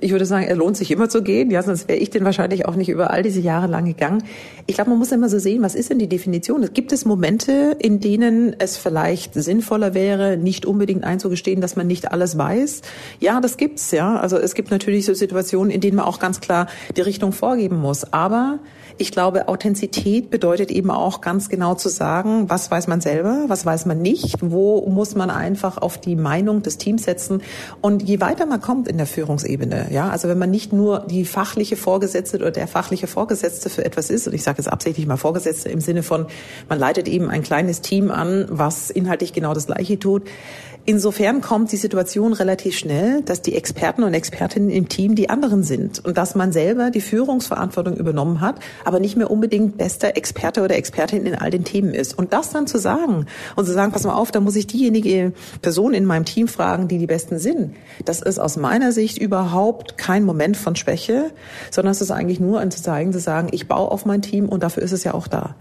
Ich 0.00 0.12
würde 0.12 0.26
sagen, 0.26 0.44
er 0.46 0.56
lohnt 0.56 0.76
sich 0.76 0.90
immer 0.90 1.08
zu 1.08 1.22
gehen. 1.22 1.50
Ja, 1.50 1.62
sonst 1.62 1.88
wäre 1.88 1.98
ich 1.98 2.10
den 2.10 2.24
wahrscheinlich 2.24 2.66
auch 2.66 2.76
nicht 2.76 2.88
über 2.88 3.10
all 3.10 3.22
diese 3.22 3.40
Jahre 3.40 3.66
lang 3.66 3.84
gegangen. 3.84 4.22
Ich 4.66 4.76
glaube, 4.76 4.90
man 4.90 4.98
muss 4.98 5.12
immer 5.12 5.28
so 5.28 5.38
sehen, 5.38 5.62
was 5.62 5.74
ist 5.74 5.90
denn 5.90 5.98
die 5.98 6.08
Definition? 6.08 6.68
Gibt 6.72 6.92
es 6.92 7.04
Momente, 7.04 7.76
in 7.78 8.00
denen 8.00 8.54
es 8.58 8.76
vielleicht 8.76 9.34
sinnvoller 9.34 9.94
wäre, 9.94 10.36
nicht 10.36 10.66
unbedingt 10.66 11.04
einzugestehen, 11.04 11.60
dass 11.60 11.76
man 11.76 11.86
nicht 11.86 12.12
alles 12.12 12.38
weiß? 12.38 12.82
Ja, 13.20 13.40
das 13.40 13.56
gibt's, 13.56 13.90
ja. 13.90 14.16
Also 14.16 14.36
es 14.36 14.54
gibt 14.54 14.70
natürlich 14.70 15.04
so 15.04 15.14
Situationen, 15.14 15.70
in 15.70 15.80
denen 15.80 15.96
man 15.96 16.06
auch 16.06 16.18
ganz 16.18 16.40
klar 16.40 16.68
die 16.96 17.02
Richtung 17.02 17.32
vorgeben 17.32 17.80
muss. 17.80 18.12
Aber 18.12 18.60
ich 18.96 19.10
glaube, 19.10 19.48
Authentizität 19.48 20.30
bedeutet 20.30 20.70
eben 20.70 20.90
auch 20.90 21.20
ganz 21.20 21.48
genau 21.48 21.74
zu 21.74 21.88
sagen, 21.88 22.48
was 22.48 22.70
weiß 22.70 22.86
man 22.86 23.00
selber, 23.00 23.44
was 23.48 23.66
weiß 23.66 23.86
man 23.86 24.00
nicht, 24.00 24.38
wo 24.40 24.86
muss 24.88 25.14
man 25.14 25.30
einfach 25.30 25.78
auf 25.78 25.98
die 25.98 26.16
Meinung 26.16 26.62
des 26.62 26.78
Teams 26.78 27.04
setzen. 27.04 27.42
Und 27.80 28.02
je 28.02 28.20
weiter 28.20 28.46
man 28.46 28.60
kommt 28.60 28.88
in 28.88 28.96
der 28.96 29.06
Führungsebene, 29.06 29.88
ja, 29.90 30.08
also 30.08 30.28
wenn 30.28 30.38
man 30.38 30.50
nicht 30.50 30.72
nur 30.72 31.00
die 31.00 31.24
fachliche 31.24 31.76
Vorgesetzte 31.76 32.36
oder 32.38 32.50
der 32.50 32.68
fachliche 32.68 33.06
Vorgesetzte 33.06 33.68
für 33.70 33.84
etwas 33.84 34.10
ist, 34.10 34.28
und 34.28 34.34
ich 34.34 34.42
sage 34.42 34.58
jetzt 34.58 34.68
absichtlich 34.68 35.06
mal 35.06 35.16
Vorgesetzte 35.16 35.68
im 35.70 35.80
Sinne 35.80 36.02
von, 36.02 36.26
man 36.68 36.78
leitet 36.78 37.08
eben 37.08 37.28
ein 37.30 37.42
kleines 37.42 37.80
Team 37.80 38.10
an, 38.10 38.46
was 38.48 38.90
inhaltlich 38.90 39.32
genau 39.32 39.54
das 39.54 39.66
Gleiche 39.66 39.98
tut, 39.98 40.22
Insofern 40.86 41.40
kommt 41.40 41.72
die 41.72 41.78
Situation 41.78 42.34
relativ 42.34 42.76
schnell, 42.76 43.22
dass 43.22 43.40
die 43.40 43.54
Experten 43.54 44.02
und 44.02 44.12
Expertinnen 44.12 44.68
im 44.68 44.86
Team 44.90 45.14
die 45.14 45.30
anderen 45.30 45.62
sind 45.62 46.04
und 46.04 46.18
dass 46.18 46.34
man 46.34 46.52
selber 46.52 46.90
die 46.90 47.00
Führungsverantwortung 47.00 47.96
übernommen 47.96 48.42
hat, 48.42 48.56
aber 48.84 49.00
nicht 49.00 49.16
mehr 49.16 49.30
unbedingt 49.30 49.78
bester 49.78 50.14
Experte 50.14 50.62
oder 50.62 50.76
Expertin 50.76 51.24
in 51.24 51.36
all 51.36 51.48
den 51.48 51.64
Themen 51.64 51.94
ist. 51.94 52.18
Und 52.18 52.34
das 52.34 52.50
dann 52.50 52.66
zu 52.66 52.76
sagen 52.76 53.24
und 53.56 53.64
zu 53.64 53.72
sagen, 53.72 53.92
pass 53.92 54.04
mal 54.04 54.12
auf, 54.12 54.30
da 54.30 54.40
muss 54.40 54.56
ich 54.56 54.66
diejenige 54.66 55.32
Person 55.62 55.94
in 55.94 56.04
meinem 56.04 56.26
Team 56.26 56.48
fragen, 56.48 56.86
die 56.86 56.98
die 56.98 57.06
Besten 57.06 57.38
sind. 57.38 57.74
Das 58.04 58.20
ist 58.20 58.38
aus 58.38 58.58
meiner 58.58 58.92
Sicht 58.92 59.16
überhaupt 59.16 59.96
kein 59.96 60.24
Moment 60.24 60.58
von 60.58 60.76
Schwäche, 60.76 61.30
sondern 61.70 61.92
es 61.92 62.02
ist 62.02 62.10
eigentlich 62.10 62.40
nur 62.40 62.60
ein 62.60 62.70
zeigen, 62.70 63.14
zu 63.14 63.20
sagen, 63.20 63.48
ich 63.52 63.68
baue 63.68 63.90
auf 63.90 64.04
mein 64.04 64.20
Team 64.20 64.50
und 64.50 64.62
dafür 64.62 64.82
ist 64.82 64.92
es 64.92 65.02
ja 65.02 65.14
auch 65.14 65.28
da. 65.28 65.54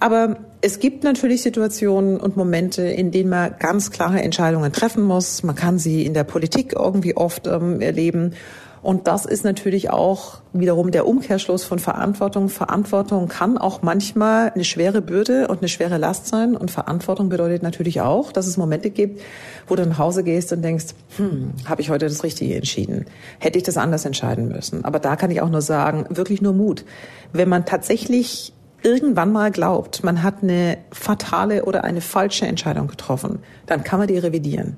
Aber 0.00 0.36
es 0.62 0.80
gibt 0.80 1.04
natürlich 1.04 1.42
Situationen 1.42 2.18
und 2.18 2.36
Momente, 2.36 2.82
in 2.82 3.10
denen 3.10 3.28
man 3.28 3.54
ganz 3.58 3.90
klare 3.90 4.22
Entscheidungen 4.22 4.72
treffen 4.72 5.02
muss. 5.02 5.42
Man 5.42 5.54
kann 5.54 5.78
sie 5.78 6.04
in 6.04 6.14
der 6.14 6.24
Politik 6.24 6.72
irgendwie 6.72 7.16
oft 7.16 7.46
ähm, 7.46 7.80
erleben. 7.82 8.34
Und 8.82 9.06
das 9.08 9.26
ist 9.26 9.44
natürlich 9.44 9.90
auch 9.90 10.38
wiederum 10.54 10.90
der 10.90 11.06
Umkehrschluss 11.06 11.64
von 11.64 11.78
Verantwortung. 11.78 12.48
Verantwortung 12.48 13.28
kann 13.28 13.58
auch 13.58 13.82
manchmal 13.82 14.52
eine 14.54 14.64
schwere 14.64 15.02
Bürde 15.02 15.48
und 15.48 15.58
eine 15.58 15.68
schwere 15.68 15.98
Last 15.98 16.28
sein. 16.28 16.56
Und 16.56 16.70
Verantwortung 16.70 17.28
bedeutet 17.28 17.62
natürlich 17.62 18.00
auch, 18.00 18.32
dass 18.32 18.46
es 18.46 18.56
Momente 18.56 18.88
gibt, 18.88 19.20
wo 19.68 19.76
du 19.76 19.86
nach 19.86 19.98
Hause 19.98 20.24
gehst 20.24 20.50
und 20.54 20.62
denkst, 20.62 20.94
hm, 21.18 21.52
habe 21.66 21.82
ich 21.82 21.90
heute 21.90 22.06
das 22.06 22.24
Richtige 22.24 22.54
entschieden? 22.54 23.04
Hätte 23.38 23.58
ich 23.58 23.64
das 23.64 23.76
anders 23.76 24.06
entscheiden 24.06 24.48
müssen? 24.48 24.82
Aber 24.82 24.98
da 24.98 25.16
kann 25.16 25.30
ich 25.30 25.42
auch 25.42 25.50
nur 25.50 25.62
sagen, 25.62 26.06
wirklich 26.08 26.40
nur 26.40 26.54
Mut. 26.54 26.86
Wenn 27.34 27.50
man 27.50 27.66
tatsächlich 27.66 28.54
irgendwann 28.82 29.32
mal 29.32 29.50
glaubt, 29.50 30.02
man 30.04 30.22
hat 30.22 30.42
eine 30.42 30.78
fatale 30.92 31.64
oder 31.64 31.84
eine 31.84 32.00
falsche 32.00 32.46
Entscheidung 32.46 32.88
getroffen, 32.88 33.40
dann 33.66 33.84
kann 33.84 33.98
man 33.98 34.08
die 34.08 34.18
revidieren. 34.18 34.76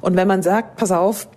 Und 0.00 0.16
wenn 0.16 0.28
man 0.28 0.42
sagt, 0.42 0.76
pass 0.76 0.92
auf, 0.92 1.28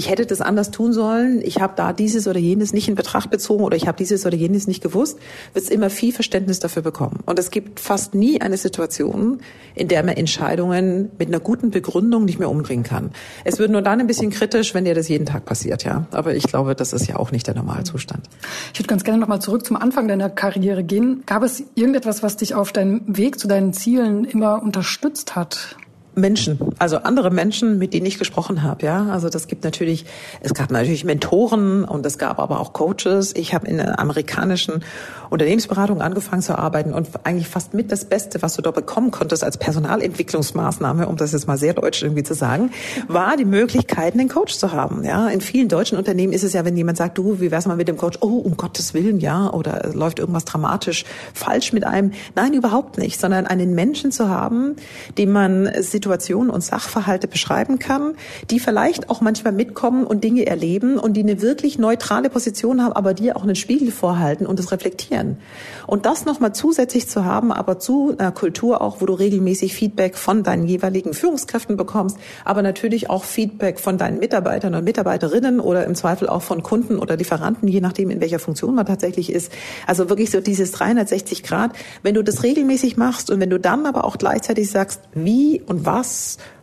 ich 0.00 0.08
hätte 0.08 0.24
das 0.24 0.40
anders 0.40 0.70
tun 0.70 0.94
sollen, 0.94 1.42
ich 1.44 1.60
habe 1.60 1.74
da 1.76 1.92
dieses 1.92 2.26
oder 2.26 2.40
jenes 2.40 2.72
nicht 2.72 2.88
in 2.88 2.94
Betracht 2.94 3.28
bezogen 3.28 3.62
oder 3.62 3.76
ich 3.76 3.86
habe 3.86 3.98
dieses 3.98 4.24
oder 4.24 4.34
jenes 4.34 4.66
nicht 4.66 4.82
gewusst, 4.82 5.18
wird 5.52 5.68
immer 5.68 5.90
viel 5.90 6.10
Verständnis 6.14 6.58
dafür 6.58 6.80
bekommen. 6.80 7.18
Und 7.26 7.38
es 7.38 7.50
gibt 7.50 7.80
fast 7.80 8.14
nie 8.14 8.40
eine 8.40 8.56
Situation, 8.56 9.42
in 9.74 9.88
der 9.88 10.02
man 10.02 10.16
Entscheidungen 10.16 11.10
mit 11.18 11.28
einer 11.28 11.38
guten 11.38 11.70
Begründung 11.70 12.24
nicht 12.24 12.38
mehr 12.38 12.48
umdrehen 12.48 12.82
kann. 12.82 13.10
Es 13.44 13.58
wird 13.58 13.70
nur 13.70 13.82
dann 13.82 14.00
ein 14.00 14.06
bisschen 14.06 14.30
kritisch, 14.30 14.72
wenn 14.72 14.86
dir 14.86 14.94
das 14.94 15.06
jeden 15.08 15.26
Tag 15.26 15.44
passiert, 15.44 15.84
ja. 15.84 16.06
Aber 16.12 16.34
ich 16.34 16.44
glaube, 16.44 16.74
das 16.74 16.94
ist 16.94 17.06
ja 17.06 17.16
auch 17.16 17.30
nicht 17.30 17.46
der 17.46 17.54
Normalzustand. 17.54 18.26
Ich 18.72 18.80
würde 18.80 18.88
ganz 18.88 19.04
gerne 19.04 19.18
nochmal 19.18 19.42
zurück 19.42 19.66
zum 19.66 19.76
Anfang 19.76 20.08
deiner 20.08 20.30
Karriere 20.30 20.82
gehen. 20.82 21.24
Gab 21.26 21.42
es 21.42 21.62
irgendetwas, 21.74 22.22
was 22.22 22.38
dich 22.38 22.54
auf 22.54 22.72
deinem 22.72 23.02
Weg 23.06 23.38
zu 23.38 23.48
deinen 23.48 23.74
Zielen 23.74 24.24
immer 24.24 24.62
unterstützt 24.62 25.36
hat? 25.36 25.76
Menschen, 26.20 26.58
also 26.78 26.98
andere 26.98 27.30
Menschen, 27.30 27.78
mit 27.78 27.94
denen 27.94 28.06
ich 28.06 28.18
gesprochen 28.18 28.62
habe, 28.62 28.84
ja. 28.84 29.06
Also 29.06 29.28
das 29.28 29.46
gibt 29.46 29.64
natürlich, 29.64 30.04
es 30.40 30.54
gab 30.54 30.70
natürlich 30.70 31.04
Mentoren 31.04 31.84
und 31.84 32.04
es 32.06 32.18
gab 32.18 32.38
aber 32.38 32.60
auch 32.60 32.72
Coaches. 32.72 33.34
Ich 33.36 33.54
habe 33.54 33.66
in 33.66 33.80
einer 33.80 33.98
amerikanischen 33.98 34.84
Unternehmensberatung 35.30 36.02
angefangen 36.02 36.42
zu 36.42 36.58
arbeiten 36.58 36.92
und 36.92 37.08
eigentlich 37.24 37.48
fast 37.48 37.72
mit 37.72 37.92
das 37.92 38.04
Beste, 38.04 38.42
was 38.42 38.56
du 38.56 38.62
da 38.62 38.70
bekommen 38.70 39.10
konntest 39.10 39.44
als 39.44 39.56
Personalentwicklungsmaßnahme, 39.58 41.08
um 41.08 41.16
das 41.16 41.32
jetzt 41.32 41.46
mal 41.46 41.56
sehr 41.56 41.74
deutsch 41.74 42.02
irgendwie 42.02 42.22
zu 42.22 42.34
sagen, 42.34 42.70
war 43.08 43.36
die 43.36 43.44
Möglichkeit, 43.44 44.14
einen 44.14 44.28
Coach 44.28 44.54
zu 44.54 44.72
haben. 44.72 45.04
Ja, 45.04 45.28
in 45.28 45.40
vielen 45.40 45.68
deutschen 45.68 45.96
Unternehmen 45.98 46.32
ist 46.32 46.42
es 46.42 46.52
ja, 46.52 46.64
wenn 46.64 46.76
jemand 46.76 46.98
sagt, 46.98 47.16
du, 47.18 47.40
wie 47.40 47.50
wär's 47.50 47.66
mal 47.66 47.76
mit 47.76 47.88
dem 47.88 47.96
Coach? 47.96 48.18
Oh, 48.20 48.38
um 48.38 48.56
Gottes 48.56 48.92
Willen, 48.94 49.20
ja, 49.20 49.50
oder 49.50 49.90
läuft 49.94 50.18
irgendwas 50.18 50.44
dramatisch 50.44 51.04
falsch 51.32 51.72
mit 51.72 51.84
einem? 51.84 52.12
Nein, 52.34 52.52
überhaupt 52.52 52.98
nicht, 52.98 53.20
sondern 53.20 53.46
einen 53.46 53.74
Menschen 53.74 54.12
zu 54.12 54.28
haben, 54.28 54.76
dem 55.16 55.32
man 55.32 55.70
Situationen 55.80 56.09
und 56.50 56.62
Sachverhalte 56.62 57.28
beschreiben 57.28 57.78
kann, 57.78 58.14
die 58.50 58.60
vielleicht 58.60 59.10
auch 59.10 59.20
manchmal 59.20 59.52
mitkommen 59.52 60.04
und 60.04 60.24
Dinge 60.24 60.46
erleben 60.46 60.98
und 60.98 61.14
die 61.14 61.22
eine 61.22 61.42
wirklich 61.42 61.78
neutrale 61.78 62.30
Position 62.30 62.82
haben, 62.82 62.92
aber 62.92 63.14
dir 63.14 63.36
auch 63.36 63.42
einen 63.42 63.56
Spiegel 63.56 63.90
vorhalten 63.90 64.46
und 64.46 64.58
es 64.58 64.72
reflektieren. 64.72 65.38
Und 65.86 66.06
das 66.06 66.24
nochmal 66.24 66.54
zusätzlich 66.54 67.08
zu 67.08 67.24
haben, 67.24 67.52
aber 67.52 67.78
zu 67.78 68.14
einer 68.18 68.32
Kultur 68.32 68.80
auch, 68.80 69.00
wo 69.00 69.06
du 69.06 69.14
regelmäßig 69.14 69.74
Feedback 69.74 70.16
von 70.16 70.42
deinen 70.42 70.66
jeweiligen 70.66 71.14
Führungskräften 71.14 71.76
bekommst, 71.76 72.16
aber 72.44 72.62
natürlich 72.62 73.10
auch 73.10 73.24
Feedback 73.24 73.78
von 73.78 73.98
deinen 73.98 74.18
Mitarbeitern 74.18 74.74
und 74.74 74.84
Mitarbeiterinnen 74.84 75.60
oder 75.60 75.84
im 75.84 75.94
Zweifel 75.94 76.28
auch 76.28 76.42
von 76.42 76.62
Kunden 76.62 76.98
oder 76.98 77.16
Lieferanten, 77.16 77.68
je 77.68 77.80
nachdem, 77.80 78.10
in 78.10 78.20
welcher 78.20 78.38
Funktion 78.38 78.74
man 78.74 78.86
tatsächlich 78.86 79.32
ist. 79.32 79.52
Also 79.86 80.08
wirklich 80.08 80.30
so 80.30 80.40
dieses 80.40 80.72
360 80.72 81.42
Grad. 81.42 81.72
Wenn 82.02 82.14
du 82.14 82.22
das 82.22 82.42
regelmäßig 82.42 82.96
machst 82.96 83.30
und 83.30 83.40
wenn 83.40 83.50
du 83.50 83.58
dann 83.58 83.86
aber 83.86 84.04
auch 84.04 84.18
gleichzeitig 84.18 84.70
sagst, 84.70 85.02
wie 85.14 85.60
und 85.66 85.86
was 85.86 85.99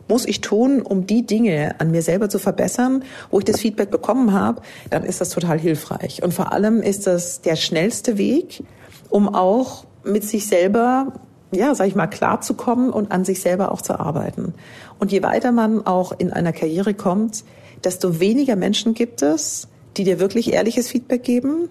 muss 0.08 0.24
ich 0.24 0.40
tun, 0.40 0.82
um 0.82 1.06
die 1.06 1.24
Dinge 1.26 1.74
an 1.78 1.90
mir 1.90 2.02
selber 2.02 2.28
zu 2.28 2.38
verbessern, 2.38 3.04
wo 3.30 3.38
ich 3.38 3.44
das 3.44 3.60
Feedback 3.60 3.90
bekommen 3.90 4.32
habe, 4.32 4.62
dann 4.90 5.04
ist 5.04 5.20
das 5.20 5.30
total 5.30 5.58
hilfreich. 5.58 6.22
Und 6.22 6.32
vor 6.32 6.52
allem 6.52 6.82
ist 6.82 7.06
das 7.06 7.42
der 7.42 7.56
schnellste 7.56 8.18
Weg, 8.18 8.64
um 9.10 9.28
auch 9.28 9.84
mit 10.04 10.24
sich 10.24 10.46
selber, 10.46 11.12
ja, 11.52 11.74
sag 11.74 11.88
ich 11.88 11.94
mal, 11.94 12.06
klarzukommen 12.06 12.90
und 12.90 13.12
an 13.12 13.24
sich 13.24 13.40
selber 13.40 13.70
auch 13.72 13.82
zu 13.82 14.00
arbeiten. 14.00 14.54
Und 14.98 15.12
je 15.12 15.22
weiter 15.22 15.52
man 15.52 15.86
auch 15.86 16.12
in 16.18 16.32
einer 16.32 16.52
Karriere 16.52 16.94
kommt, 16.94 17.44
desto 17.84 18.20
weniger 18.20 18.56
Menschen 18.56 18.94
gibt 18.94 19.22
es, 19.22 19.68
die 19.96 20.04
dir 20.04 20.20
wirklich 20.20 20.52
ehrliches 20.52 20.88
Feedback 20.88 21.22
geben. 21.22 21.68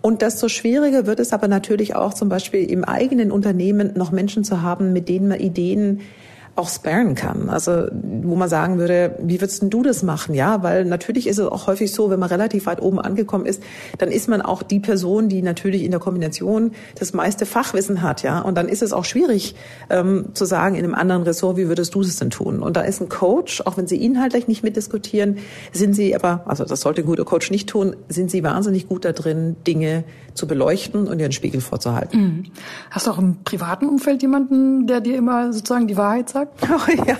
Und 0.00 0.20
desto 0.20 0.48
schwieriger 0.48 1.06
wird 1.06 1.18
es 1.18 1.32
aber 1.32 1.48
natürlich 1.48 1.96
auch 1.96 2.12
zum 2.12 2.28
Beispiel 2.28 2.70
im 2.70 2.84
eigenen 2.84 3.32
Unternehmen 3.32 3.92
noch 3.96 4.12
Menschen 4.12 4.44
zu 4.44 4.62
haben, 4.62 4.92
mit 4.92 5.08
denen 5.08 5.28
man 5.28 5.40
Ideen 5.40 6.00
auch 6.56 6.68
sparen 6.68 7.14
kann. 7.14 7.48
Also 7.48 7.86
wo 8.22 8.36
man 8.36 8.48
sagen 8.48 8.78
würde, 8.78 9.16
wie 9.20 9.40
würdest 9.40 9.62
denn 9.62 9.70
du 9.70 9.82
das 9.82 10.02
machen? 10.02 10.34
Ja, 10.34 10.62
weil 10.62 10.84
natürlich 10.84 11.26
ist 11.26 11.38
es 11.38 11.46
auch 11.46 11.66
häufig 11.66 11.92
so, 11.92 12.10
wenn 12.10 12.20
man 12.20 12.28
relativ 12.28 12.66
weit 12.66 12.80
oben 12.80 13.00
angekommen 13.00 13.44
ist, 13.44 13.62
dann 13.98 14.10
ist 14.10 14.28
man 14.28 14.40
auch 14.40 14.62
die 14.62 14.78
Person, 14.78 15.28
die 15.28 15.42
natürlich 15.42 15.82
in 15.82 15.90
der 15.90 15.98
Kombination 15.98 16.72
das 16.98 17.12
meiste 17.12 17.44
Fachwissen 17.44 18.02
hat. 18.02 18.22
Ja, 18.22 18.40
und 18.40 18.56
dann 18.56 18.68
ist 18.68 18.82
es 18.82 18.92
auch 18.92 19.04
schwierig 19.04 19.56
ähm, 19.90 20.26
zu 20.34 20.44
sagen 20.44 20.76
in 20.76 20.84
einem 20.84 20.94
anderen 20.94 21.24
Ressort, 21.24 21.56
wie 21.56 21.66
würdest 21.66 21.94
du 21.94 22.02
es 22.02 22.16
denn 22.16 22.30
tun? 22.30 22.60
Und 22.60 22.76
da 22.76 22.82
ist 22.82 23.00
ein 23.00 23.08
Coach, 23.08 23.62
auch 23.62 23.76
wenn 23.76 23.88
sie 23.88 24.04
inhaltlich 24.04 24.46
nicht 24.46 24.62
mitdiskutieren, 24.62 25.38
sind 25.72 25.94
sie 25.94 26.14
aber, 26.14 26.42
also 26.46 26.64
das 26.64 26.80
sollte 26.80 27.02
ein 27.02 27.06
guter 27.06 27.24
Coach 27.24 27.50
nicht 27.50 27.68
tun, 27.68 27.96
sind 28.08 28.30
sie 28.30 28.44
wahnsinnig 28.44 28.88
gut 28.88 29.04
da 29.04 29.12
drin, 29.12 29.56
Dinge 29.66 30.04
zu 30.34 30.48
beleuchten 30.48 31.06
und 31.06 31.20
ihren 31.20 31.32
Spiegel 31.32 31.60
vorzuhalten. 31.60 32.20
Mhm. 32.20 32.44
Hast 32.90 33.06
du 33.06 33.12
auch 33.12 33.18
im 33.18 33.44
privaten 33.44 33.88
Umfeld 33.88 34.20
jemanden, 34.20 34.88
der 34.88 35.00
dir 35.00 35.16
immer 35.16 35.52
sozusagen 35.52 35.86
die 35.86 35.96
Wahrheit 35.96 36.28
sagt? 36.28 36.60
Oh, 36.64 36.90
ja, 37.06 37.16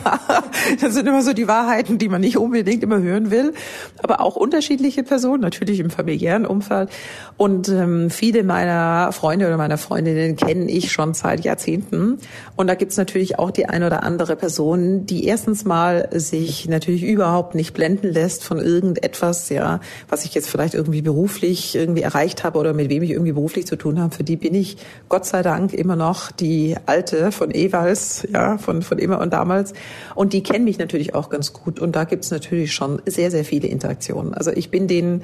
das 0.80 0.94
sind 0.94 1.06
immer 1.06 1.22
so 1.22 1.32
die 1.32 1.46
Wahrheiten, 1.46 1.98
die 1.98 2.08
man 2.08 2.20
nicht 2.20 2.36
unbedingt 2.36 2.82
immer 2.82 3.00
hören 3.00 3.30
will. 3.30 3.54
Aber 4.02 4.20
auch 4.20 4.34
unterschiedliche 4.34 5.04
Personen, 5.04 5.42
natürlich 5.42 5.78
im 5.78 5.90
familiären 5.90 6.44
Umfeld. 6.44 6.90
Und 7.36 7.68
ähm, 7.68 8.10
viele 8.10 8.42
meiner 8.42 9.12
Freunde 9.12 9.46
oder 9.46 9.56
meiner 9.56 9.78
Freundinnen 9.78 10.34
kenne 10.34 10.70
ich 10.70 10.90
schon 10.90 11.14
seit 11.14 11.44
Jahrzehnten. 11.44 12.18
Und 12.56 12.66
da 12.66 12.74
gibt's 12.74 12.96
natürlich 12.96 13.38
auch 13.38 13.52
die 13.52 13.66
eine 13.66 13.86
oder 13.86 14.02
andere 14.02 14.34
Person, 14.34 15.06
die 15.06 15.24
erstens 15.24 15.64
mal 15.64 16.08
sich 16.12 16.68
natürlich 16.68 17.04
überhaupt 17.04 17.54
nicht 17.54 17.74
blenden 17.74 18.12
lässt 18.12 18.42
von 18.42 18.58
irgendetwas, 18.58 19.50
ja, 19.50 19.78
was 20.08 20.24
ich 20.24 20.34
jetzt 20.34 20.50
vielleicht 20.50 20.74
irgendwie 20.74 21.02
beruflich 21.02 21.76
irgendwie 21.76 22.02
erreicht 22.02 22.42
habe 22.42 22.58
oder 22.58 22.74
mit 22.74 22.90
wem 22.90 23.03
ich 23.04 23.12
irgendwie 23.12 23.32
beruflich 23.32 23.66
zu 23.66 23.76
tun 23.76 24.00
habe, 24.00 24.14
für 24.14 24.24
die 24.24 24.36
bin 24.36 24.54
ich 24.54 24.76
Gott 25.08 25.24
sei 25.24 25.42
Dank 25.42 25.72
immer 25.72 25.96
noch 25.96 26.32
die 26.32 26.76
alte 26.86 27.32
von 27.32 27.50
Ewals, 27.50 28.26
ja, 28.32 28.58
von, 28.58 28.82
von 28.82 28.98
immer 28.98 29.20
und 29.20 29.32
damals. 29.32 29.72
Und 30.14 30.32
die 30.32 30.42
kennen 30.42 30.64
mich 30.64 30.78
natürlich 30.78 31.14
auch 31.14 31.30
ganz 31.30 31.52
gut. 31.52 31.80
Und 31.80 31.96
da 31.96 32.04
gibt 32.04 32.24
es 32.24 32.30
natürlich 32.30 32.72
schon 32.72 33.00
sehr, 33.06 33.30
sehr 33.30 33.44
viele 33.44 33.68
Interaktionen. 33.68 34.34
Also 34.34 34.50
ich 34.50 34.70
bin 34.70 34.88
denen, 34.88 35.22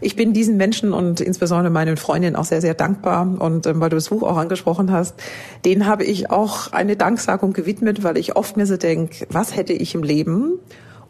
ich 0.00 0.16
bin 0.16 0.32
diesen 0.32 0.56
Menschen 0.56 0.92
und 0.92 1.20
insbesondere 1.20 1.72
meinen 1.72 1.96
Freundinnen 1.96 2.36
auch 2.36 2.44
sehr, 2.44 2.60
sehr 2.60 2.74
dankbar. 2.74 3.36
Und 3.38 3.66
ähm, 3.66 3.80
weil 3.80 3.90
du 3.90 3.96
das 3.96 4.08
Buch 4.08 4.22
auch 4.22 4.36
angesprochen 4.36 4.92
hast, 4.92 5.14
denen 5.64 5.86
habe 5.86 6.04
ich 6.04 6.30
auch 6.30 6.72
eine 6.72 6.96
Danksagung 6.96 7.52
gewidmet, 7.52 8.02
weil 8.02 8.16
ich 8.16 8.36
oft 8.36 8.56
mir 8.56 8.66
so 8.66 8.76
denke, 8.76 9.26
was 9.30 9.56
hätte 9.56 9.72
ich 9.72 9.94
im 9.94 10.02
Leben 10.02 10.58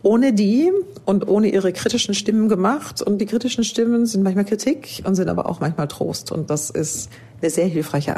ohne 0.02 0.32
die 0.32 0.72
und 1.04 1.28
ohne 1.28 1.48
ihre 1.48 1.72
kritischen 1.72 2.14
Stimmen 2.14 2.48
gemacht. 2.48 3.02
Und 3.02 3.18
die 3.18 3.26
kritischen 3.26 3.64
Stimmen 3.64 4.06
sind 4.06 4.22
manchmal 4.22 4.44
Kritik 4.44 5.02
und 5.04 5.14
sind 5.14 5.28
aber 5.28 5.48
auch 5.48 5.60
manchmal 5.60 5.88
Trost. 5.88 6.32
Und 6.32 6.50
das 6.50 6.70
ist 6.70 7.10
eine 7.42 7.50
sehr 7.50 7.66
hilfreiche 7.66 8.14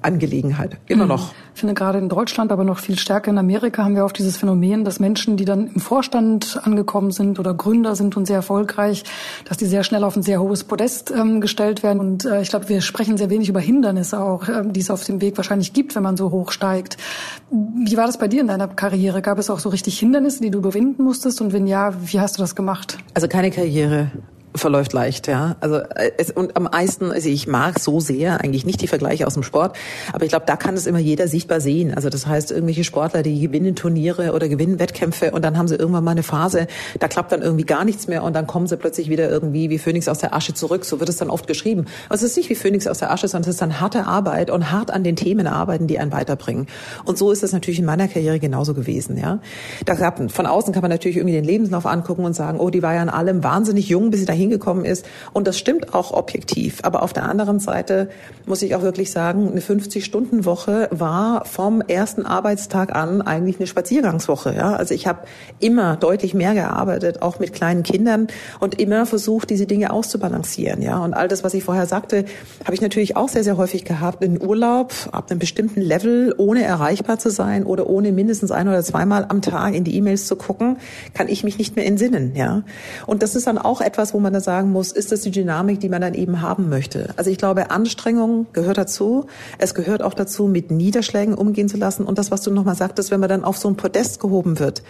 Angelegenheit. 0.00 0.78
Immer 0.88 1.04
mhm. 1.04 1.10
noch. 1.10 1.34
Ich 1.54 1.60
finde 1.60 1.74
gerade 1.74 1.98
in 1.98 2.08
Deutschland, 2.08 2.50
aber 2.50 2.64
noch 2.64 2.78
viel 2.78 2.98
stärker 2.98 3.30
in 3.30 3.38
Amerika 3.38 3.84
haben 3.84 3.94
wir 3.94 4.04
auch 4.04 4.12
dieses 4.12 4.36
Phänomen, 4.38 4.84
dass 4.84 4.98
Menschen, 5.00 5.36
die 5.36 5.44
dann 5.44 5.68
im 5.68 5.80
Vorstand 5.80 6.58
angekommen 6.62 7.10
sind 7.10 7.38
oder 7.38 7.52
Gründer 7.54 7.94
sind 7.94 8.16
und 8.16 8.26
sehr 8.26 8.36
erfolgreich, 8.36 9.04
dass 9.44 9.58
die 9.58 9.66
sehr 9.66 9.84
schnell 9.84 10.02
auf 10.02 10.16
ein 10.16 10.22
sehr 10.22 10.40
hohes 10.40 10.64
Podest 10.64 11.10
ähm, 11.10 11.40
gestellt 11.40 11.82
werden. 11.82 12.00
Und 12.00 12.24
äh, 12.24 12.40
ich 12.40 12.48
glaube, 12.48 12.68
wir 12.68 12.80
sprechen 12.80 13.18
sehr 13.18 13.30
wenig 13.30 13.48
über 13.48 13.60
Hindernisse 13.60 14.20
auch, 14.20 14.48
äh, 14.48 14.62
die 14.64 14.80
es 14.80 14.90
auf 14.90 15.04
dem 15.04 15.20
Weg 15.20 15.36
wahrscheinlich 15.36 15.72
gibt, 15.72 15.94
wenn 15.94 16.02
man 16.02 16.16
so 16.16 16.30
hoch 16.30 16.52
steigt. 16.52 16.96
Wie 17.50 17.96
war 17.96 18.06
das 18.06 18.18
bei 18.18 18.28
dir 18.28 18.40
in 18.40 18.46
deiner 18.46 18.68
Karriere? 18.68 19.20
Gab 19.20 19.38
es 19.38 19.50
auch 19.50 19.58
so 19.58 19.68
richtig 19.68 19.98
Hindernisse, 19.98 20.42
die 20.42 20.50
du 20.50 20.58
überwinden 20.58 21.04
musstest? 21.04 21.40
Und 21.40 21.52
wenn 21.52 21.66
ja, 21.66 21.92
wie 22.00 22.18
hast 22.18 22.38
du 22.38 22.42
das 22.42 22.56
gemacht? 22.56 22.98
Also 23.14 23.28
keine 23.28 23.50
Karriere 23.50 24.10
verläuft 24.54 24.92
leicht, 24.92 25.28
ja. 25.28 25.56
Also 25.60 25.76
äh, 25.76 26.12
es, 26.18 26.30
und 26.30 26.56
am 26.56 26.64
meisten, 26.64 27.10
also 27.10 27.28
ich 27.28 27.46
mag 27.46 27.78
so 27.78 28.00
sehr 28.00 28.40
eigentlich 28.40 28.66
nicht 28.66 28.82
die 28.82 28.86
Vergleiche 28.86 29.26
aus 29.26 29.34
dem 29.34 29.42
Sport, 29.42 29.76
aber 30.12 30.24
ich 30.24 30.30
glaube, 30.30 30.44
da 30.46 30.56
kann 30.56 30.74
es 30.74 30.86
immer 30.86 30.98
jeder 30.98 31.28
sichtbar 31.28 31.60
sehen. 31.60 31.94
Also 31.94 32.10
das 32.10 32.26
heißt, 32.26 32.50
irgendwelche 32.50 32.84
Sportler, 32.84 33.22
die 33.22 33.40
gewinnen 33.40 33.74
Turniere 33.74 34.32
oder 34.32 34.48
gewinnen 34.48 34.78
Wettkämpfe 34.78 35.30
und 35.30 35.42
dann 35.44 35.56
haben 35.56 35.68
sie 35.68 35.76
irgendwann 35.76 36.04
mal 36.04 36.10
eine 36.12 36.22
Phase, 36.22 36.66
da 37.00 37.08
klappt 37.08 37.32
dann 37.32 37.42
irgendwie 37.42 37.64
gar 37.64 37.84
nichts 37.84 38.08
mehr 38.08 38.22
und 38.22 38.34
dann 38.34 38.46
kommen 38.46 38.66
sie 38.66 38.76
plötzlich 38.76 39.08
wieder 39.08 39.30
irgendwie 39.30 39.70
wie 39.70 39.78
Phönix 39.78 40.08
aus 40.08 40.18
der 40.18 40.34
Asche 40.34 40.54
zurück. 40.54 40.84
So 40.84 41.00
wird 41.00 41.08
es 41.08 41.16
dann 41.16 41.30
oft 41.30 41.46
geschrieben. 41.46 41.86
Also 42.08 42.26
es 42.26 42.32
ist 42.32 42.36
nicht 42.36 42.50
wie 42.50 42.54
Phönix 42.54 42.86
aus 42.86 42.98
der 42.98 43.10
Asche, 43.10 43.28
sondern 43.28 43.48
es 43.48 43.56
ist 43.56 43.62
dann 43.62 43.80
harte 43.80 44.06
Arbeit 44.06 44.50
und 44.50 44.70
hart 44.70 44.90
an 44.90 45.02
den 45.02 45.16
Themen 45.16 45.46
arbeiten, 45.46 45.86
die 45.86 45.98
einen 45.98 46.12
weiterbringen. 46.12 46.66
Und 47.04 47.16
so 47.16 47.30
ist 47.30 47.42
es 47.42 47.52
natürlich 47.52 47.78
in 47.78 47.86
meiner 47.86 48.08
Karriere 48.08 48.38
genauso 48.38 48.74
gewesen, 48.74 49.16
ja. 49.16 49.40
Da 49.86 49.94
gab, 49.94 50.30
von 50.30 50.46
außen 50.46 50.72
kann 50.74 50.82
man 50.82 50.90
natürlich 50.90 51.16
irgendwie 51.16 51.34
den 51.34 51.44
Lebenslauf 51.44 51.86
angucken 51.86 52.24
und 52.24 52.34
sagen, 52.34 52.60
oh, 52.60 52.70
die 52.70 52.82
war 52.82 52.94
ja 52.94 53.02
in 53.02 53.08
allem 53.08 53.42
wahnsinnig 53.42 53.88
jung, 53.88 54.10
bis 54.10 54.20
sie 54.20 54.26
dahin 54.26 54.41
hingekommen 54.42 54.84
ist. 54.84 55.06
Und 55.32 55.46
das 55.46 55.58
stimmt 55.58 55.94
auch 55.94 56.12
objektiv. 56.12 56.80
Aber 56.82 57.02
auf 57.02 57.12
der 57.12 57.24
anderen 57.24 57.58
Seite 57.58 58.08
muss 58.46 58.62
ich 58.62 58.74
auch 58.74 58.82
wirklich 58.82 59.10
sagen, 59.10 59.50
eine 59.50 59.60
50-Stunden-Woche 59.60 60.88
war 60.90 61.44
vom 61.44 61.80
ersten 61.80 62.26
Arbeitstag 62.26 62.94
an 62.94 63.22
eigentlich 63.22 63.58
eine 63.58 63.66
Spaziergangswoche. 63.66 64.54
Ja? 64.54 64.74
Also 64.74 64.94
ich 64.94 65.06
habe 65.06 65.20
immer 65.60 65.96
deutlich 65.96 66.34
mehr 66.34 66.54
gearbeitet, 66.54 67.22
auch 67.22 67.38
mit 67.38 67.52
kleinen 67.52 67.82
Kindern 67.82 68.28
und 68.60 68.80
immer 68.80 69.06
versucht, 69.06 69.50
diese 69.50 69.66
Dinge 69.66 69.92
auszubalancieren. 69.92 70.82
Ja? 70.82 70.98
Und 70.98 71.14
all 71.14 71.28
das, 71.28 71.44
was 71.44 71.54
ich 71.54 71.64
vorher 71.64 71.86
sagte, 71.86 72.24
habe 72.64 72.74
ich 72.74 72.80
natürlich 72.80 73.16
auch 73.16 73.28
sehr, 73.28 73.44
sehr 73.44 73.56
häufig 73.56 73.84
gehabt. 73.84 74.22
In 74.22 74.40
Urlaub 74.40 74.92
ab 75.12 75.30
einem 75.30 75.38
bestimmten 75.38 75.80
Level, 75.80 76.34
ohne 76.36 76.64
erreichbar 76.64 77.18
zu 77.18 77.30
sein 77.30 77.64
oder 77.64 77.86
ohne 77.88 78.12
mindestens 78.12 78.50
ein 78.50 78.68
oder 78.68 78.82
zweimal 78.82 79.26
am 79.28 79.42
Tag 79.42 79.74
in 79.74 79.84
die 79.84 79.96
E-Mails 79.96 80.26
zu 80.26 80.36
gucken, 80.36 80.78
kann 81.14 81.28
ich 81.28 81.44
mich 81.44 81.58
nicht 81.58 81.76
mehr 81.76 81.86
entsinnen. 81.86 82.34
Ja? 82.34 82.62
Und 83.06 83.22
das 83.22 83.34
ist 83.34 83.46
dann 83.46 83.58
auch 83.58 83.80
etwas, 83.80 84.14
wo 84.14 84.18
man 84.32 84.40
da 84.40 84.40
sagen 84.40 84.72
muss, 84.72 84.92
ist 84.92 85.12
das 85.12 85.20
die 85.20 85.30
Dynamik, 85.30 85.80
die 85.80 85.90
man 85.90 86.00
dann 86.00 86.14
eben 86.14 86.40
haben 86.40 86.70
möchte. 86.70 87.10
Also 87.16 87.30
ich 87.30 87.36
glaube, 87.36 87.70
Anstrengung 87.70 88.46
gehört 88.54 88.78
dazu. 88.78 89.26
Es 89.58 89.74
gehört 89.74 90.02
auch 90.02 90.14
dazu, 90.14 90.46
mit 90.46 90.70
Niederschlägen 90.70 91.34
umgehen 91.34 91.68
zu 91.68 91.76
lassen. 91.76 92.04
Und 92.04 92.18
das, 92.18 92.30
was 92.30 92.40
du 92.40 92.50
nochmal 92.50 92.74
sagtest, 92.74 93.10
wenn 93.10 93.20
man 93.20 93.28
dann 93.28 93.44
auf 93.44 93.58
so 93.58 93.68
ein 93.68 93.76
Podest 93.76 94.20
gehoben 94.20 94.58
wird, 94.58 94.82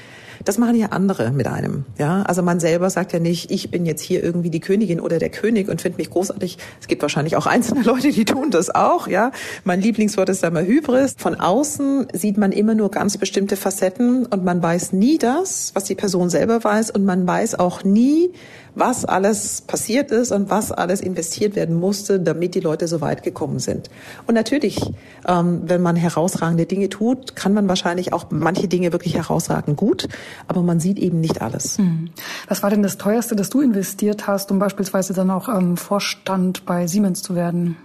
das 0.45 0.59
machen 0.59 0.77
ja 0.77 0.89
andere 0.89 1.31
mit 1.31 1.47
einem. 1.47 1.85
Ja, 1.99 2.23
also 2.23 2.43
man 2.43 2.59
selber 2.59 2.91
sagt 2.91 3.13
ja 3.13 3.19
nicht, 3.19 3.51
ich 3.51 3.71
bin 3.71 3.87
jetzt 3.87 4.01
hier 4.01 4.23
irgendwie 4.23 4.51
die 4.51 4.61
Königin 4.61 5.01
oder 5.01 5.19
der 5.19 5.31
König 5.31 5.69
und 5.69 5.81
finde 5.81 5.99
mich 5.99 6.11
großartig. 6.11 6.59
Es 6.81 6.89
gibt 6.89 7.03
wahrscheinlich 7.03 7.37
auch 7.37 7.47
einzelne 7.47 7.83
Leute, 7.85 8.11
die 8.11 8.25
tun 8.25 8.51
das 8.51 8.75
auch. 8.75 9.09
Ja, 9.09 9.33
mein 9.65 9.81
Lieblingswort 9.81 10.29
ist 10.29 10.43
da 10.43 10.51
mal 10.51 10.67
Hybris. 10.67 11.15
Von 11.19 11.37
außen 11.37 12.09
sieht 12.13 12.39
man 12.39 12.53
immer 12.53 12.75
nur 12.75 12.91
ganz 12.91 13.19
bestimmte 13.19 13.57
Facetten 13.57 14.27
und 14.27 14.45
man 14.45 14.63
weiß 14.63 14.93
nie 14.93 15.19
das, 15.19 15.73
was 15.75 15.85
die 15.85 15.95
Person 15.95 16.31
selber 16.31 16.63
weiß 16.63 16.91
und 16.91 17.05
man 17.05 17.27
weiß 17.27 17.57
auch 17.57 17.85
nie, 17.85 18.33
was 18.75 19.05
alles 19.05 19.61
passiert 19.63 20.11
ist 20.11 20.33
und 20.33 20.51
was 20.51 20.73
alles 20.73 21.01
investiert 21.01 21.57
werden 21.57 21.79
musste, 21.79 22.21
damit 22.21 22.55
die 22.55 22.61
Leute 22.61 22.89
so 22.89 23.01
weit 23.01 23.23
gekommen 23.23 23.59
sind. 23.59 23.91
Und 24.27 24.35
natürlich, 24.35 24.81
ähm, 25.27 25.63
wenn 25.65 25.83
man 25.83 25.97
herausragende 25.97 26.67
Dinge 26.67 26.89
tut, 26.89 27.37
kann 27.37 27.53
man 27.53 27.69
wahrscheinlich 27.69 28.13
auch 28.13 28.27
manche 28.31 28.69
Dinge 28.69 28.93
wirklich 28.93 29.15
herausragend 29.15 29.77
gut, 29.77 30.09
aber 30.49 30.63
man 30.63 30.81
sieht 30.81 30.99
eben 30.99 31.21
nicht 31.21 31.43
alles. 31.43 31.79
Hm. 31.79 32.11
Was 32.49 32.63
war 32.63 32.71
denn 32.71 32.83
das 32.83 32.99
teuerste, 32.99 33.37
das 33.37 33.51
du 33.51 33.61
investiert 33.61 34.27
hast, 34.27 34.51
um 34.51 34.59
beispielsweise 34.59 35.13
dann 35.13 35.31
auch 35.31 35.49
ähm, 35.49 35.77
Vorstand 35.77 36.65
bei 36.65 36.87
Siemens 36.87 37.23
zu 37.23 37.35
werden? 37.35 37.77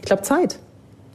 Ich 0.00 0.06
glaube 0.06 0.22
Zeit. 0.22 0.58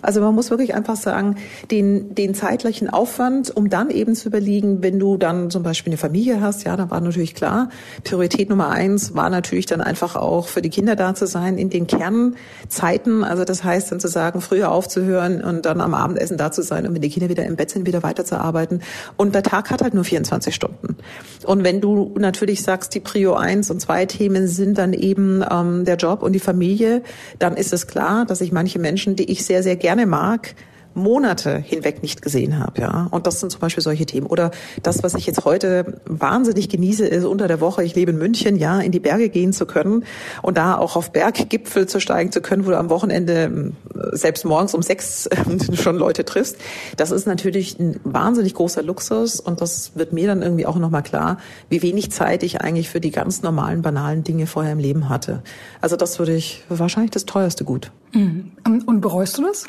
Also 0.07 0.21
man 0.21 0.33
muss 0.33 0.49
wirklich 0.51 0.73
einfach 0.73 0.95
sagen, 0.95 1.35
den, 1.69 2.15
den 2.15 2.33
zeitlichen 2.33 2.89
Aufwand, 2.89 3.53
um 3.53 3.69
dann 3.69 3.89
eben 3.89 4.15
zu 4.15 4.29
überlegen, 4.29 4.81
wenn 4.81 4.99
du 4.99 5.17
dann 5.17 5.49
zum 5.51 5.63
Beispiel 5.63 5.91
eine 5.91 5.97
Familie 5.97 6.39
hast, 6.39 6.63
ja, 6.63 6.77
da 6.77 6.89
war 6.89 7.01
natürlich 7.01 7.35
klar, 7.35 7.67
Priorität 8.05 8.49
Nummer 8.49 8.69
eins 8.69 9.15
war 9.15 9.29
natürlich 9.29 9.65
dann 9.65 9.81
einfach 9.81 10.15
auch 10.15 10.47
für 10.47 10.61
die 10.61 10.69
Kinder 10.69 10.95
da 10.95 11.13
zu 11.13 11.27
sein 11.27 11.57
in 11.57 11.69
den 11.69 11.87
Kernzeiten. 11.87 13.25
Also 13.25 13.43
das 13.43 13.65
heißt 13.65 13.91
dann 13.91 13.99
zu 13.99 14.07
sagen, 14.07 14.39
früher 14.39 14.71
aufzuhören 14.71 15.43
und 15.43 15.65
dann 15.65 15.81
am 15.81 15.93
Abendessen 15.93 16.37
da 16.37 16.53
zu 16.53 16.61
sein 16.61 16.87
und 16.87 16.95
wenn 16.95 17.01
die 17.01 17.09
Kinder 17.09 17.27
wieder 17.27 17.43
im 17.43 17.57
Bett 17.57 17.71
sind, 17.71 17.85
wieder 17.85 18.01
weiterzuarbeiten. 18.01 18.83
Und 19.17 19.35
der 19.35 19.43
Tag 19.43 19.71
hat 19.71 19.81
halt 19.81 19.93
nur 19.93 20.05
24 20.05 20.55
Stunden. 20.55 20.95
Und 21.43 21.65
wenn 21.65 21.81
du 21.81 22.15
natürlich 22.17 22.63
sagst, 22.63 22.95
die 22.95 23.01
Prio 23.01 23.33
eins 23.33 23.69
und 23.69 23.81
zwei 23.81 24.05
Themen 24.05 24.47
sind 24.47 24.77
dann 24.77 24.93
eben 24.93 25.43
ähm, 25.51 25.83
der 25.83 25.97
Job 25.97 26.23
und 26.23 26.31
die 26.31 26.39
Familie, 26.39 27.01
dann 27.39 27.57
ist 27.57 27.73
es 27.73 27.87
klar, 27.87 28.25
dass 28.25 28.39
ich 28.39 28.53
manche 28.53 28.79
Menschen, 28.79 29.17
die 29.17 29.29
ich 29.29 29.43
sehr, 29.43 29.63
sehr 29.63 29.75
gerne 29.75 29.96
gerne 29.97 30.05
mag, 30.05 30.53
Monate 30.97 31.57
hinweg 31.57 32.01
nicht 32.01 32.21
gesehen 32.21 32.59
habe, 32.59 32.81
ja. 32.81 33.07
Und 33.11 33.27
das 33.27 33.39
sind 33.39 33.51
zum 33.51 33.61
Beispiel 33.61 33.83
solche 33.83 34.05
Themen. 34.05 34.27
Oder 34.27 34.51
das, 34.83 35.03
was 35.03 35.13
ich 35.13 35.25
jetzt 35.25 35.45
heute 35.45 36.01
wahnsinnig 36.05 36.69
genieße, 36.69 37.05
ist 37.05 37.23
unter 37.23 37.47
der 37.47 37.61
Woche, 37.61 37.83
ich 37.83 37.95
lebe 37.95 38.11
in 38.11 38.17
München, 38.17 38.55
ja, 38.55 38.79
in 38.79 38.91
die 38.91 38.99
Berge 38.99 39.29
gehen 39.29 39.53
zu 39.53 39.65
können 39.65 40.03
und 40.41 40.57
da 40.57 40.77
auch 40.77 40.95
auf 40.95 41.11
Berggipfel 41.11 41.87
zu 41.87 41.99
steigen 41.99 42.31
zu 42.31 42.41
können, 42.41 42.65
wo 42.65 42.71
du 42.71 42.77
am 42.77 42.89
Wochenende 42.89 43.73
selbst 44.11 44.43
morgens 44.43 44.73
um 44.73 44.81
sechs 44.81 45.29
schon 45.73 45.95
Leute 45.95 46.25
triffst. 46.25 46.57
Das 46.97 47.11
ist 47.11 47.27
natürlich 47.27 47.79
ein 47.79 47.99
wahnsinnig 48.03 48.53
großer 48.55 48.83
Luxus 48.83 49.39
und 49.39 49.61
das 49.61 49.91
wird 49.95 50.13
mir 50.13 50.27
dann 50.27 50.41
irgendwie 50.41 50.65
auch 50.65 50.77
nochmal 50.77 51.03
klar, 51.03 51.37
wie 51.69 51.81
wenig 51.81 52.11
Zeit 52.11 52.43
ich 52.43 52.61
eigentlich 52.61 52.89
für 52.89 52.99
die 52.99 53.11
ganz 53.11 53.43
normalen, 53.43 53.81
banalen 53.81 54.23
Dinge 54.23 54.47
vorher 54.47 54.73
im 54.73 54.79
Leben 54.79 55.09
hatte. 55.09 55.43
Also 55.81 55.95
das 55.95 56.19
würde 56.19 56.35
ich 56.35 56.63
wahrscheinlich 56.69 57.11
das 57.11 57.25
teuerste 57.25 57.63
Gut. 57.63 57.91
Mhm. 58.13 58.51
Und 58.85 59.01
bereust 59.01 59.37
du 59.37 59.43
das? 59.43 59.65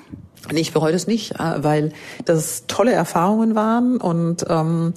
Ich 0.52 0.72
bereue 0.72 0.92
das 0.92 1.06
nicht, 1.06 1.32
äh, 1.32 1.62
weil 1.62 1.92
das 2.24 2.64
tolle 2.66 2.92
Erfahrungen 2.92 3.54
waren 3.54 3.98
und 3.98 4.44
ähm, 4.48 4.94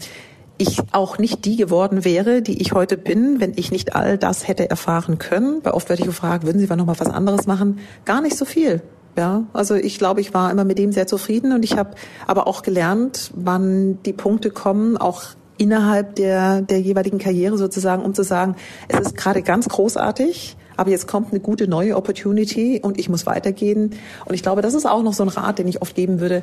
ich 0.57 0.77
auch 0.91 1.17
nicht 1.17 1.45
die 1.45 1.55
geworden 1.55 2.05
wäre, 2.05 2.41
die 2.41 2.61
ich 2.61 2.73
heute 2.73 2.97
bin, 2.97 3.39
wenn 3.39 3.53
ich 3.55 3.71
nicht 3.71 3.95
all 3.95 4.17
das 4.17 4.47
hätte 4.47 4.69
erfahren 4.69 5.17
können. 5.17 5.61
Weil 5.63 5.73
oft 5.73 5.89
werde 5.89 6.01
ich 6.01 6.07
gefragt, 6.07 6.45
würden 6.45 6.59
Sie 6.59 6.67
noch 6.67 6.85
mal 6.85 6.99
was 6.99 7.09
anderes 7.09 7.47
machen? 7.47 7.79
Gar 8.05 8.21
nicht 8.21 8.37
so 8.37 8.45
viel. 8.45 8.81
Ja, 9.17 9.43
also 9.51 9.75
ich 9.75 9.97
glaube, 9.97 10.21
ich 10.21 10.33
war 10.33 10.51
immer 10.51 10.63
mit 10.63 10.77
dem 10.77 10.93
sehr 10.93 11.07
zufrieden 11.07 11.51
und 11.51 11.65
ich 11.65 11.77
habe 11.77 11.95
aber 12.27 12.47
auch 12.47 12.61
gelernt, 12.61 13.31
wann 13.35 14.01
die 14.03 14.13
Punkte 14.13 14.51
kommen, 14.51 14.95
auch 14.95 15.23
innerhalb 15.57 16.15
der, 16.15 16.61
der 16.61 16.79
jeweiligen 16.79 17.17
Karriere 17.17 17.57
sozusagen, 17.57 18.03
um 18.03 18.13
zu 18.13 18.23
sagen, 18.23 18.55
es 18.87 18.99
ist 18.99 19.17
gerade 19.17 19.41
ganz 19.41 19.67
großartig, 19.67 20.55
aber 20.81 20.89
jetzt 20.89 21.07
kommt 21.07 21.29
eine 21.31 21.39
gute 21.39 21.67
neue 21.67 21.95
Opportunity 21.95 22.81
und 22.83 22.99
ich 22.99 23.07
muss 23.07 23.27
weitergehen. 23.27 23.91
Und 24.25 24.33
ich 24.33 24.41
glaube, 24.41 24.63
das 24.63 24.73
ist 24.73 24.87
auch 24.87 25.03
noch 25.03 25.13
so 25.13 25.21
ein 25.21 25.29
Rat, 25.29 25.59
den 25.59 25.67
ich 25.67 25.83
oft 25.83 25.95
geben 25.95 26.19
würde. 26.19 26.41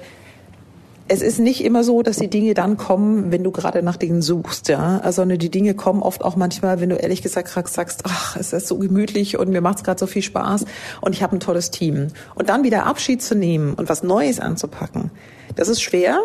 Es 1.09 1.23
ist 1.23 1.41
nicht 1.41 1.65
immer 1.65 1.83
so, 1.83 2.03
dass 2.03 2.19
die 2.19 2.31
Dinge 2.31 2.55
dann 2.55 2.77
kommen, 2.77 3.33
wenn 3.33 3.43
du 3.43 3.51
gerade 3.51 3.83
nach 3.83 3.97
denen 3.97 4.23
suchst, 4.23 4.69
ja. 4.69 5.01
Also 5.03 5.25
die 5.25 5.51
Dinge 5.51 5.75
kommen 5.75 6.03
oft 6.03 6.25
auch 6.25 6.37
manchmal, 6.37 6.81
wenn 6.81 6.89
du 6.89 6.95
ehrlich 6.95 7.21
gesagt 7.21 7.49
sagst, 7.69 8.05
ach, 8.07 8.37
es 8.37 8.53
ist 8.53 8.69
so 8.69 8.79
gemütlich 8.79 9.37
und 9.37 9.49
mir 9.49 9.61
macht 9.61 9.79
es 9.79 9.85
gerade 9.85 9.99
so 9.99 10.07
viel 10.07 10.23
Spaß 10.23 10.67
und 11.01 11.15
ich 11.15 11.25
habe 11.25 11.37
ein 11.37 11.41
tolles 11.41 11.73
Team. 11.73 12.09
Und 12.37 12.49
dann 12.49 12.63
wieder 12.63 12.87
Abschied 12.87 13.21
zu 13.21 13.35
nehmen 13.35 13.75
und 13.75 13.89
was 13.89 14.05
Neues 14.05 14.39
anzupacken, 14.39 15.11
das 15.57 15.67
ist 15.67 15.83
schwer, 15.83 16.21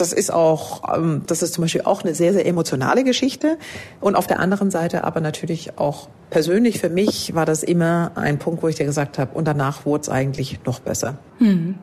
das 0.00 0.12
ist 0.12 0.32
auch, 0.32 0.96
ähm, 0.96 1.22
das 1.26 1.42
ist 1.42 1.54
zum 1.54 1.62
Beispiel 1.62 1.82
auch 1.82 2.02
eine 2.02 2.14
sehr, 2.14 2.32
sehr 2.32 2.46
emotionale 2.46 3.04
Geschichte. 3.04 3.58
Und 4.00 4.16
auf 4.16 4.26
der 4.26 4.40
anderen 4.40 4.70
Seite 4.70 5.04
aber 5.04 5.20
natürlich 5.20 5.78
auch 5.78 6.08
persönlich 6.30 6.78
für 6.78 6.90
mich 6.90 7.34
war 7.34 7.46
das 7.46 7.62
immer 7.62 8.12
ein 8.14 8.38
Punkt, 8.38 8.62
wo 8.62 8.68
ich 8.68 8.76
dir 8.76 8.84
gesagt 8.84 9.18
habe, 9.18 9.34
und 9.34 9.46
danach 9.46 9.86
wurde 9.86 10.02
es 10.02 10.08
eigentlich 10.08 10.60
noch 10.64 10.80
besser. 10.80 11.18
Hm. 11.38 11.76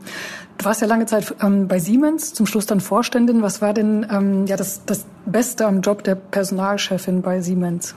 Du 0.58 0.66
warst 0.66 0.82
ja 0.82 0.88
lange 0.88 1.06
Zeit 1.06 1.36
ähm, 1.42 1.68
bei 1.68 1.80
Siemens, 1.80 2.34
zum 2.34 2.46
Schluss 2.46 2.66
dann 2.66 2.80
Vorständin. 2.80 3.42
Was 3.42 3.62
war 3.62 3.74
denn 3.74 4.06
ähm, 4.10 4.46
ja 4.48 4.56
das, 4.56 4.82
das 4.86 5.06
Beste 5.26 5.66
am 5.66 5.82
Job 5.82 6.04
der 6.04 6.16
Personalchefin 6.16 7.22
bei 7.22 7.42
Siemens? 7.42 7.96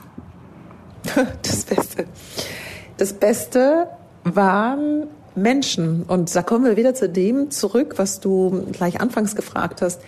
Das 1.41 1.63
Beste. 1.63 2.05
Das 2.97 3.13
Beste 3.13 3.87
waren 4.25 5.07
Menschen. 5.35 6.03
Und 6.03 6.35
da 6.35 6.41
kommen 6.41 6.65
wir 6.65 6.77
wieder 6.77 6.93
zu 6.93 7.09
dem 7.09 7.51
zurück, 7.51 7.95
was 7.97 8.19
du 8.19 8.65
gleich 8.71 9.01
anfangs 9.01 9.35
gefragt 9.35 9.81
hast. 9.81 10.01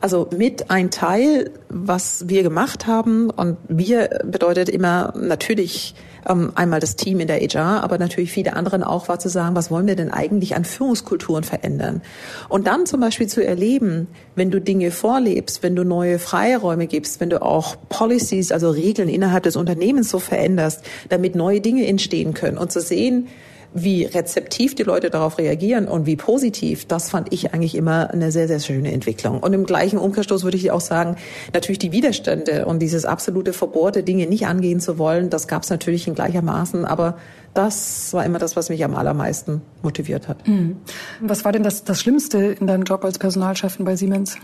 Also 0.00 0.28
mit 0.34 0.70
ein 0.70 0.90
Teil, 0.90 1.50
was 1.68 2.28
wir 2.28 2.42
gemacht 2.42 2.86
haben 2.86 3.28
und 3.28 3.58
wir 3.68 4.08
bedeutet 4.24 4.70
immer 4.70 5.12
natürlich 5.14 5.94
ähm, 6.26 6.52
einmal 6.54 6.80
das 6.80 6.96
Team 6.96 7.20
in 7.20 7.26
der 7.26 7.38
HR, 7.38 7.82
aber 7.82 7.98
natürlich 7.98 8.32
viele 8.32 8.54
anderen 8.54 8.82
auch 8.82 9.08
war 9.08 9.18
zu 9.18 9.28
sagen, 9.28 9.54
was 9.56 9.70
wollen 9.70 9.86
wir 9.86 9.96
denn 9.96 10.10
eigentlich 10.10 10.56
an 10.56 10.64
Führungskulturen 10.64 11.44
verändern? 11.44 12.00
Und 12.48 12.66
dann 12.66 12.86
zum 12.86 13.00
Beispiel 13.00 13.26
zu 13.26 13.44
erleben, 13.44 14.08
wenn 14.34 14.50
du 14.50 14.58
Dinge 14.60 14.90
vorlebst, 14.90 15.62
wenn 15.62 15.76
du 15.76 15.84
neue 15.84 16.18
Freiräume 16.18 16.86
gibst, 16.86 17.20
wenn 17.20 17.28
du 17.28 17.42
auch 17.42 17.76
Policies, 17.90 18.52
also 18.52 18.70
Regeln 18.70 19.08
innerhalb 19.10 19.42
des 19.42 19.56
Unternehmens 19.56 20.08
so 20.08 20.18
veränderst, 20.18 20.82
damit 21.10 21.34
neue 21.34 21.60
Dinge 21.60 21.86
entstehen 21.86 22.32
können 22.32 22.56
und 22.56 22.72
zu 22.72 22.80
sehen, 22.80 23.28
wie 23.72 24.04
rezeptiv 24.04 24.74
die 24.74 24.82
Leute 24.82 25.10
darauf 25.10 25.38
reagieren 25.38 25.86
und 25.86 26.06
wie 26.06 26.16
positiv, 26.16 26.86
das 26.86 27.10
fand 27.10 27.32
ich 27.32 27.54
eigentlich 27.54 27.74
immer 27.74 28.10
eine 28.10 28.32
sehr, 28.32 28.48
sehr 28.48 28.58
schöne 28.58 28.92
Entwicklung. 28.92 29.40
Und 29.40 29.52
im 29.52 29.64
gleichen 29.64 29.98
Umkehrstoß 29.98 30.42
würde 30.42 30.56
ich 30.56 30.70
auch 30.72 30.80
sagen, 30.80 31.16
natürlich 31.54 31.78
die 31.78 31.92
Widerstände 31.92 32.66
und 32.66 32.80
dieses 32.80 33.04
absolute 33.04 33.52
Verbohrte, 33.52 34.02
Dinge 34.02 34.26
nicht 34.26 34.46
angehen 34.46 34.80
zu 34.80 34.98
wollen, 34.98 35.30
das 35.30 35.46
gab 35.46 35.62
es 35.62 35.70
natürlich 35.70 36.08
in 36.08 36.14
gleichermaßen, 36.14 36.84
aber 36.84 37.16
das 37.54 38.12
war 38.12 38.24
immer 38.24 38.38
das, 38.38 38.56
was 38.56 38.68
mich 38.68 38.84
am 38.84 38.96
allermeisten 38.96 39.62
motiviert 39.82 40.28
hat. 40.28 40.46
Mhm. 40.46 40.76
Was 41.20 41.44
war 41.44 41.52
denn 41.52 41.62
das, 41.62 41.84
das 41.84 42.00
Schlimmste 42.00 42.38
in 42.38 42.66
deinem 42.66 42.84
Job 42.84 43.04
als 43.04 43.18
Personalchefin 43.18 43.84
bei 43.84 43.96
Siemens? 43.96 44.36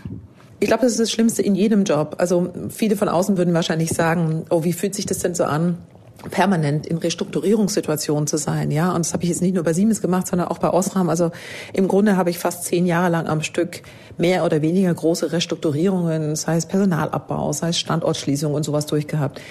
Ich 0.59 0.67
glaube, 0.67 0.83
das 0.83 0.93
ist 0.93 0.99
das 0.99 1.11
Schlimmste 1.11 1.41
in 1.41 1.53
jedem 1.53 1.83
Job. 1.83 2.15
Also 2.17 2.51
viele 2.69 2.95
von 2.95 3.09
außen 3.09 3.37
würden 3.37 3.53
wahrscheinlich 3.53 3.91
sagen, 3.91 4.45
oh, 4.49 4.63
wie 4.63 4.73
fühlt 4.73 4.95
sich 4.95 5.05
das 5.05 5.19
denn 5.19 5.35
so 5.35 5.43
an? 5.43 5.77
Permanent 6.31 6.87
in 6.87 6.97
Restrukturierungssituationen 6.97 8.27
zu 8.27 8.37
sein, 8.37 8.71
ja. 8.71 8.91
Und 8.91 9.05
das 9.05 9.13
habe 9.13 9.23
ich 9.23 9.29
jetzt 9.29 9.41
nicht 9.41 9.53
nur 9.53 9.63
bei 9.63 9.73
Siemens 9.73 10.01
gemacht, 10.01 10.27
sondern 10.27 10.47
auch 10.47 10.57
bei 10.57 10.71
Osram. 10.71 11.09
Also 11.09 11.31
im 11.73 11.87
Grunde 11.87 12.17
habe 12.17 12.29
ich 12.29 12.39
fast 12.39 12.63
zehn 12.63 12.85
Jahre 12.85 13.09
lang 13.09 13.27
am 13.27 13.41
Stück 13.43 13.81
mehr 14.17 14.43
oder 14.43 14.61
weniger 14.61 14.93
große 14.93 15.31
Restrukturierungen, 15.31 16.35
sei 16.35 16.57
es 16.57 16.65
Personalabbau, 16.65 17.53
sei 17.53 17.69
es 17.69 17.79
Standortschließung 17.79 18.53
und 18.53 18.63
sowas 18.63 18.87
durchgehabt. 18.87 19.41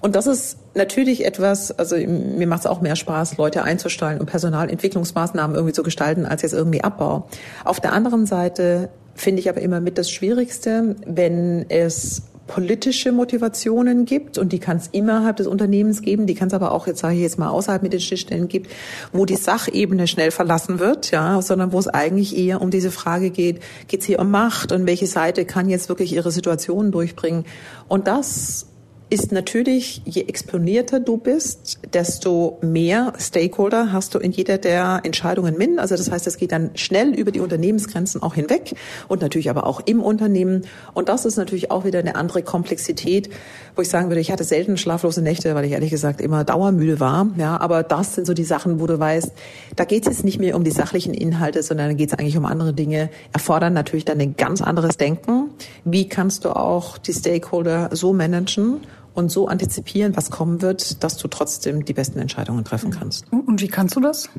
Und 0.00 0.16
das 0.16 0.26
ist 0.26 0.56
natürlich 0.74 1.26
etwas, 1.26 1.72
also 1.72 1.96
mir 1.96 2.46
macht 2.46 2.60
es 2.60 2.66
auch 2.66 2.80
mehr 2.80 2.96
Spaß, 2.96 3.36
Leute 3.36 3.62
einzustellen 3.62 4.18
und 4.18 4.26
Personalentwicklungsmaßnahmen 4.26 5.54
irgendwie 5.54 5.74
zu 5.74 5.82
gestalten, 5.82 6.24
als 6.24 6.42
jetzt 6.42 6.54
irgendwie 6.54 6.82
Abbau. 6.82 7.28
Auf 7.64 7.80
der 7.80 7.92
anderen 7.92 8.24
Seite 8.24 8.88
finde 9.14 9.40
ich 9.40 9.50
aber 9.50 9.60
immer 9.60 9.80
mit 9.80 9.98
das 9.98 10.10
Schwierigste, 10.10 10.96
wenn 11.06 11.66
es 11.68 12.22
politische 12.50 13.12
Motivationen 13.12 14.06
gibt 14.06 14.36
und 14.36 14.52
die 14.52 14.58
kann 14.58 14.76
es 14.76 14.88
innerhalb 14.90 15.36
des 15.36 15.46
Unternehmens 15.46 16.02
geben, 16.02 16.26
die 16.26 16.34
kann 16.34 16.48
es 16.48 16.54
aber 16.54 16.72
auch 16.72 16.88
jetzt 16.88 16.98
sage 16.98 17.14
ich 17.14 17.20
jetzt 17.20 17.38
mal 17.38 17.48
außerhalb 17.48 17.80
mit 17.80 17.92
den 17.92 18.00
Schnittstellen 18.00 18.48
gibt, 18.48 18.72
wo 19.12 19.24
die 19.24 19.36
Sachebene 19.36 20.08
schnell 20.08 20.32
verlassen 20.32 20.80
wird, 20.80 21.12
ja, 21.12 21.40
sondern 21.42 21.70
wo 21.70 21.78
es 21.78 21.86
eigentlich 21.86 22.36
eher 22.36 22.60
um 22.60 22.72
diese 22.72 22.90
Frage 22.90 23.30
geht, 23.30 23.60
geht 23.86 24.00
es 24.00 24.06
hier 24.06 24.18
um 24.18 24.32
Macht 24.32 24.72
und 24.72 24.84
welche 24.86 25.06
Seite 25.06 25.44
kann 25.44 25.68
jetzt 25.68 25.88
wirklich 25.88 26.12
ihre 26.12 26.32
Situation 26.32 26.90
durchbringen? 26.90 27.44
Und 27.86 28.08
das 28.08 28.66
ist 29.10 29.32
natürlich, 29.32 30.02
je 30.04 30.22
exponierter 30.22 31.00
du 31.00 31.16
bist, 31.16 31.80
desto 31.92 32.58
mehr 32.62 33.12
Stakeholder 33.18 33.92
hast 33.92 34.14
du 34.14 34.20
in 34.20 34.30
jeder 34.30 34.56
der 34.56 35.00
Entscheidungen 35.02 35.58
min. 35.58 35.80
Also 35.80 35.96
das 35.96 36.10
heißt, 36.10 36.28
es 36.28 36.36
geht 36.36 36.52
dann 36.52 36.70
schnell 36.76 37.12
über 37.12 37.32
die 37.32 37.40
Unternehmensgrenzen 37.40 38.22
auch 38.22 38.34
hinweg 38.34 38.76
und 39.08 39.20
natürlich 39.20 39.50
aber 39.50 39.66
auch 39.66 39.80
im 39.84 40.00
Unternehmen. 40.00 40.62
Und 40.94 41.08
das 41.08 41.24
ist 41.24 41.36
natürlich 41.36 41.72
auch 41.72 41.84
wieder 41.84 41.98
eine 41.98 42.14
andere 42.14 42.42
Komplexität, 42.42 43.30
wo 43.74 43.82
ich 43.82 43.88
sagen 43.88 44.10
würde, 44.10 44.20
ich 44.20 44.30
hatte 44.30 44.44
selten 44.44 44.76
schlaflose 44.76 45.22
Nächte, 45.22 45.56
weil 45.56 45.64
ich 45.64 45.72
ehrlich 45.72 45.90
gesagt 45.90 46.20
immer 46.20 46.44
dauermüde 46.44 47.00
war. 47.00 47.26
Ja, 47.36 47.60
aber 47.60 47.82
das 47.82 48.14
sind 48.14 48.28
so 48.28 48.34
die 48.34 48.44
Sachen, 48.44 48.78
wo 48.78 48.86
du 48.86 49.00
weißt, 49.00 49.32
da 49.74 49.84
geht 49.84 50.06
es 50.06 50.18
jetzt 50.18 50.24
nicht 50.24 50.38
mehr 50.38 50.54
um 50.54 50.62
die 50.62 50.70
sachlichen 50.70 51.14
Inhalte, 51.14 51.64
sondern 51.64 51.88
da 51.88 51.94
geht 51.94 52.12
es 52.12 52.18
eigentlich 52.18 52.36
um 52.36 52.44
andere 52.44 52.72
Dinge, 52.72 53.10
erfordern 53.32 53.72
natürlich 53.72 54.04
dann 54.04 54.20
ein 54.20 54.36
ganz 54.36 54.60
anderes 54.60 54.98
Denken. 54.98 55.50
Wie 55.84 56.08
kannst 56.08 56.44
du 56.44 56.50
auch 56.50 56.96
die 56.96 57.12
Stakeholder 57.12 57.90
so 57.92 58.12
managen? 58.12 58.80
Und 59.14 59.30
so 59.30 59.48
antizipieren, 59.48 60.16
was 60.16 60.30
kommen 60.30 60.62
wird, 60.62 61.02
dass 61.02 61.16
du 61.16 61.28
trotzdem 61.28 61.84
die 61.84 61.92
besten 61.92 62.18
Entscheidungen 62.18 62.64
treffen 62.64 62.90
kannst. 62.90 63.24
Und 63.32 63.60
wie 63.60 63.68
kannst 63.68 63.96
du 63.96 64.00
das? 64.00 64.30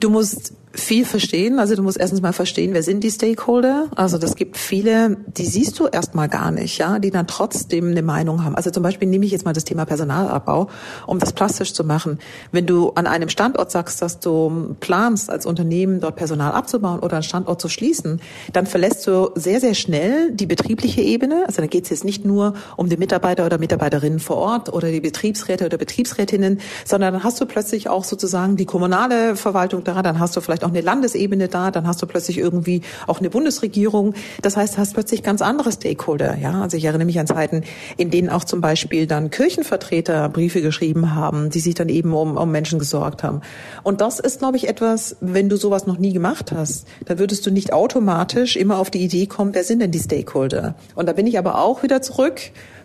Du 0.00 0.10
musst 0.10 0.54
viel 0.74 1.04
verstehen. 1.04 1.58
Also 1.58 1.74
du 1.76 1.82
musst 1.82 1.98
erstens 1.98 2.22
mal 2.22 2.32
verstehen, 2.32 2.72
wer 2.72 2.82
sind 2.82 3.04
die 3.04 3.10
Stakeholder. 3.10 3.88
Also 3.94 4.18
das 4.18 4.36
gibt 4.36 4.56
viele, 4.56 5.18
die 5.26 5.44
siehst 5.44 5.78
du 5.78 5.86
erstmal 5.86 6.28
gar 6.28 6.50
nicht, 6.50 6.78
ja, 6.78 6.98
die 6.98 7.10
dann 7.10 7.26
trotzdem 7.26 7.90
eine 7.90 8.02
Meinung 8.02 8.44
haben. 8.44 8.54
Also 8.54 8.70
zum 8.70 8.82
Beispiel 8.82 9.08
nehme 9.08 9.26
ich 9.26 9.32
jetzt 9.32 9.44
mal 9.44 9.52
das 9.52 9.64
Thema 9.64 9.84
Personalabbau, 9.84 10.68
um 11.06 11.18
das 11.18 11.32
plastisch 11.32 11.74
zu 11.74 11.84
machen. 11.84 12.18
Wenn 12.52 12.66
du 12.66 12.90
an 12.90 13.06
einem 13.06 13.28
Standort 13.28 13.70
sagst, 13.70 14.00
dass 14.00 14.20
du 14.20 14.76
planst, 14.80 15.30
als 15.30 15.46
Unternehmen 15.46 16.00
dort 16.00 16.16
Personal 16.16 16.52
abzubauen 16.52 17.00
oder 17.00 17.14
einen 17.14 17.22
Standort 17.22 17.60
zu 17.60 17.68
schließen, 17.68 18.20
dann 18.52 18.66
verlässt 18.66 19.06
du 19.06 19.30
sehr, 19.34 19.60
sehr 19.60 19.74
schnell 19.74 20.32
die 20.32 20.46
betriebliche 20.46 21.02
Ebene. 21.02 21.44
Also 21.46 21.60
da 21.60 21.66
geht 21.66 21.84
es 21.84 21.90
jetzt 21.90 22.04
nicht 22.04 22.24
nur 22.24 22.54
um 22.76 22.88
die 22.88 22.96
Mitarbeiter 22.96 23.44
oder 23.44 23.58
Mitarbeiterinnen 23.58 24.20
vor 24.20 24.36
Ort 24.36 24.72
oder 24.72 24.90
die 24.90 25.00
Betriebsräte 25.00 25.66
oder 25.66 25.76
Betriebsrätinnen, 25.76 26.60
sondern 26.84 27.12
dann 27.14 27.24
hast 27.24 27.40
du 27.40 27.46
plötzlich 27.46 27.88
auch 27.88 28.04
sozusagen 28.04 28.56
die 28.56 28.66
kommunale 28.66 29.36
Verwaltung 29.36 29.84
da, 29.84 30.02
dann 30.02 30.18
hast 30.18 30.36
du 30.36 30.40
vielleicht 30.40 30.61
vielleicht 30.62 30.64
auch 30.64 30.68
eine 30.68 30.80
Landesebene 30.80 31.48
da, 31.48 31.70
dann 31.70 31.86
hast 31.86 32.02
du 32.02 32.06
plötzlich 32.06 32.38
irgendwie 32.38 32.82
auch 33.06 33.18
eine 33.18 33.30
Bundesregierung. 33.30 34.14
Das 34.42 34.56
heißt, 34.56 34.78
hast 34.78 34.94
plötzlich 34.94 35.22
ganz 35.22 35.42
andere 35.42 35.72
Stakeholder. 35.72 36.38
Ja, 36.38 36.62
also 36.62 36.76
ich 36.76 36.84
erinnere 36.84 37.06
mich 37.06 37.18
an 37.18 37.26
Zeiten, 37.26 37.62
in 37.96 38.10
denen 38.10 38.28
auch 38.28 38.44
zum 38.44 38.60
Beispiel 38.60 39.06
dann 39.06 39.30
Kirchenvertreter 39.30 40.28
Briefe 40.28 40.62
geschrieben 40.62 41.14
haben, 41.14 41.50
die 41.50 41.60
sich 41.60 41.74
dann 41.74 41.88
eben 41.88 42.12
um, 42.12 42.36
um 42.36 42.50
Menschen 42.50 42.78
gesorgt 42.78 43.22
haben. 43.22 43.40
Und 43.82 44.00
das 44.00 44.20
ist, 44.20 44.38
glaube 44.38 44.56
ich, 44.56 44.68
etwas, 44.68 45.16
wenn 45.20 45.48
du 45.48 45.56
sowas 45.56 45.86
noch 45.86 45.98
nie 45.98 46.12
gemacht 46.12 46.52
hast, 46.52 46.86
dann 47.06 47.18
würdest 47.18 47.44
du 47.46 47.50
nicht 47.50 47.72
automatisch 47.72 48.56
immer 48.56 48.78
auf 48.78 48.90
die 48.90 49.02
Idee 49.02 49.26
kommen, 49.26 49.54
wer 49.54 49.64
sind 49.64 49.80
denn 49.80 49.90
die 49.90 50.00
Stakeholder? 50.00 50.74
Und 50.94 51.08
da 51.08 51.12
bin 51.12 51.26
ich 51.26 51.38
aber 51.38 51.60
auch 51.60 51.82
wieder 51.82 52.02
zurück 52.02 52.40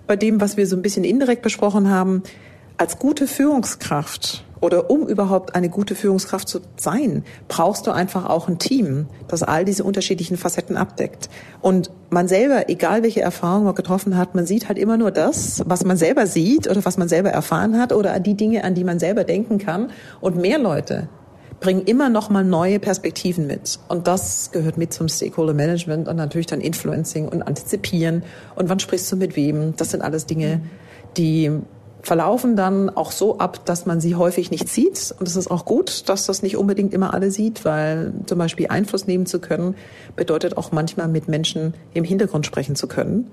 bei 0.08 0.16
dem, 0.16 0.42
was 0.42 0.58
wir 0.58 0.68
so 0.68 0.76
ein 0.76 0.82
bisschen 0.82 1.04
indirekt 1.04 1.42
besprochen 1.42 1.90
haben. 1.90 2.24
Als 2.78 3.00
gute 3.00 3.28
Führungskraft 3.28 4.44
oder 4.60 4.90
um 4.90 5.08
überhaupt 5.08 5.56
eine 5.56 5.70
gute 5.70 5.96
Führungskraft 5.96 6.48
zu 6.48 6.60
sein, 6.76 7.24
brauchst 7.48 7.88
du 7.88 7.92
einfach 7.92 8.26
auch 8.30 8.48
ein 8.48 8.60
Team, 8.60 9.08
das 9.28 9.44
all 9.44 9.66
diese 9.66 9.84
unterschiedlichen 9.84 10.38
Facetten 10.38 10.78
abdeckt. 10.78 11.30
Und 11.62 11.92
man 12.10 12.28
selber, 12.28 12.70
egal 12.70 13.04
welche 13.04 13.22
Erfahrung 13.22 13.66
man 13.66 13.76
getroffen 13.76 14.18
hat, 14.18 14.36
man 14.36 14.46
sieht 14.46 14.68
halt 14.68 14.78
immer 14.78 14.98
nur 14.98 15.12
das, 15.12 15.64
was 15.66 15.84
man 15.86 15.98
selber 15.98 16.28
sieht 16.28 16.70
oder 16.70 16.84
was 16.86 16.98
man 16.98 17.08
selber 17.08 17.30
erfahren 17.30 17.80
hat 17.80 17.94
oder 17.94 18.20
die 18.20 18.36
Dinge, 18.36 18.64
an 18.64 18.76
die 18.76 18.84
man 18.84 19.00
selber 19.00 19.24
denken 19.24 19.58
kann. 19.58 19.92
Und 20.22 20.38
mehr 20.38 20.60
Leute 20.60 21.10
bringen 21.60 21.84
immer 21.86 22.10
noch 22.10 22.30
mal 22.30 22.44
neue 22.44 22.80
Perspektiven 22.80 23.48
mit. 23.48 23.80
Und 23.88 24.08
das 24.08 24.52
gehört 24.52 24.78
mit 24.78 24.94
zum 24.94 25.10
Stakeholder 25.10 25.54
Management 25.54 26.08
und 26.08 26.16
natürlich 26.16 26.48
dann 26.48 26.62
Influencing 26.62 27.28
und 27.28 27.42
Antizipieren. 27.42 28.24
Und 28.56 28.70
wann 28.70 28.80
sprichst 28.80 29.12
du 29.12 29.16
mit 29.16 29.36
wem? 29.36 29.76
Das 29.76 29.92
sind 29.92 30.02
alles 30.02 30.26
Dinge, 30.26 30.62
die 31.18 31.52
verlaufen 32.08 32.56
dann 32.56 32.90
auch 32.90 33.12
so 33.12 33.38
ab, 33.38 33.66
dass 33.66 33.86
man 33.86 34.00
sie 34.00 34.16
häufig 34.16 34.50
nicht 34.50 34.70
sieht. 34.70 35.14
Und 35.20 35.28
es 35.28 35.36
ist 35.36 35.52
auch 35.52 35.66
gut, 35.66 36.08
dass 36.08 36.26
das 36.26 36.42
nicht 36.42 36.56
unbedingt 36.56 36.94
immer 36.94 37.14
alle 37.14 37.32
sieht, 37.32 37.66
weil 37.66 38.14
zum 38.28 38.38
Beispiel 38.38 38.68
Einfluss 38.70 39.08
nehmen 39.08 39.26
zu 39.26 39.40
können, 39.40 39.76
bedeutet 40.16 40.56
auch 40.56 40.72
manchmal 40.72 41.10
mit 41.10 41.28
Menschen 41.28 41.74
im 41.94 42.06
Hintergrund 42.06 42.46
sprechen 42.46 42.78
zu 42.78 42.88
können. 42.88 43.30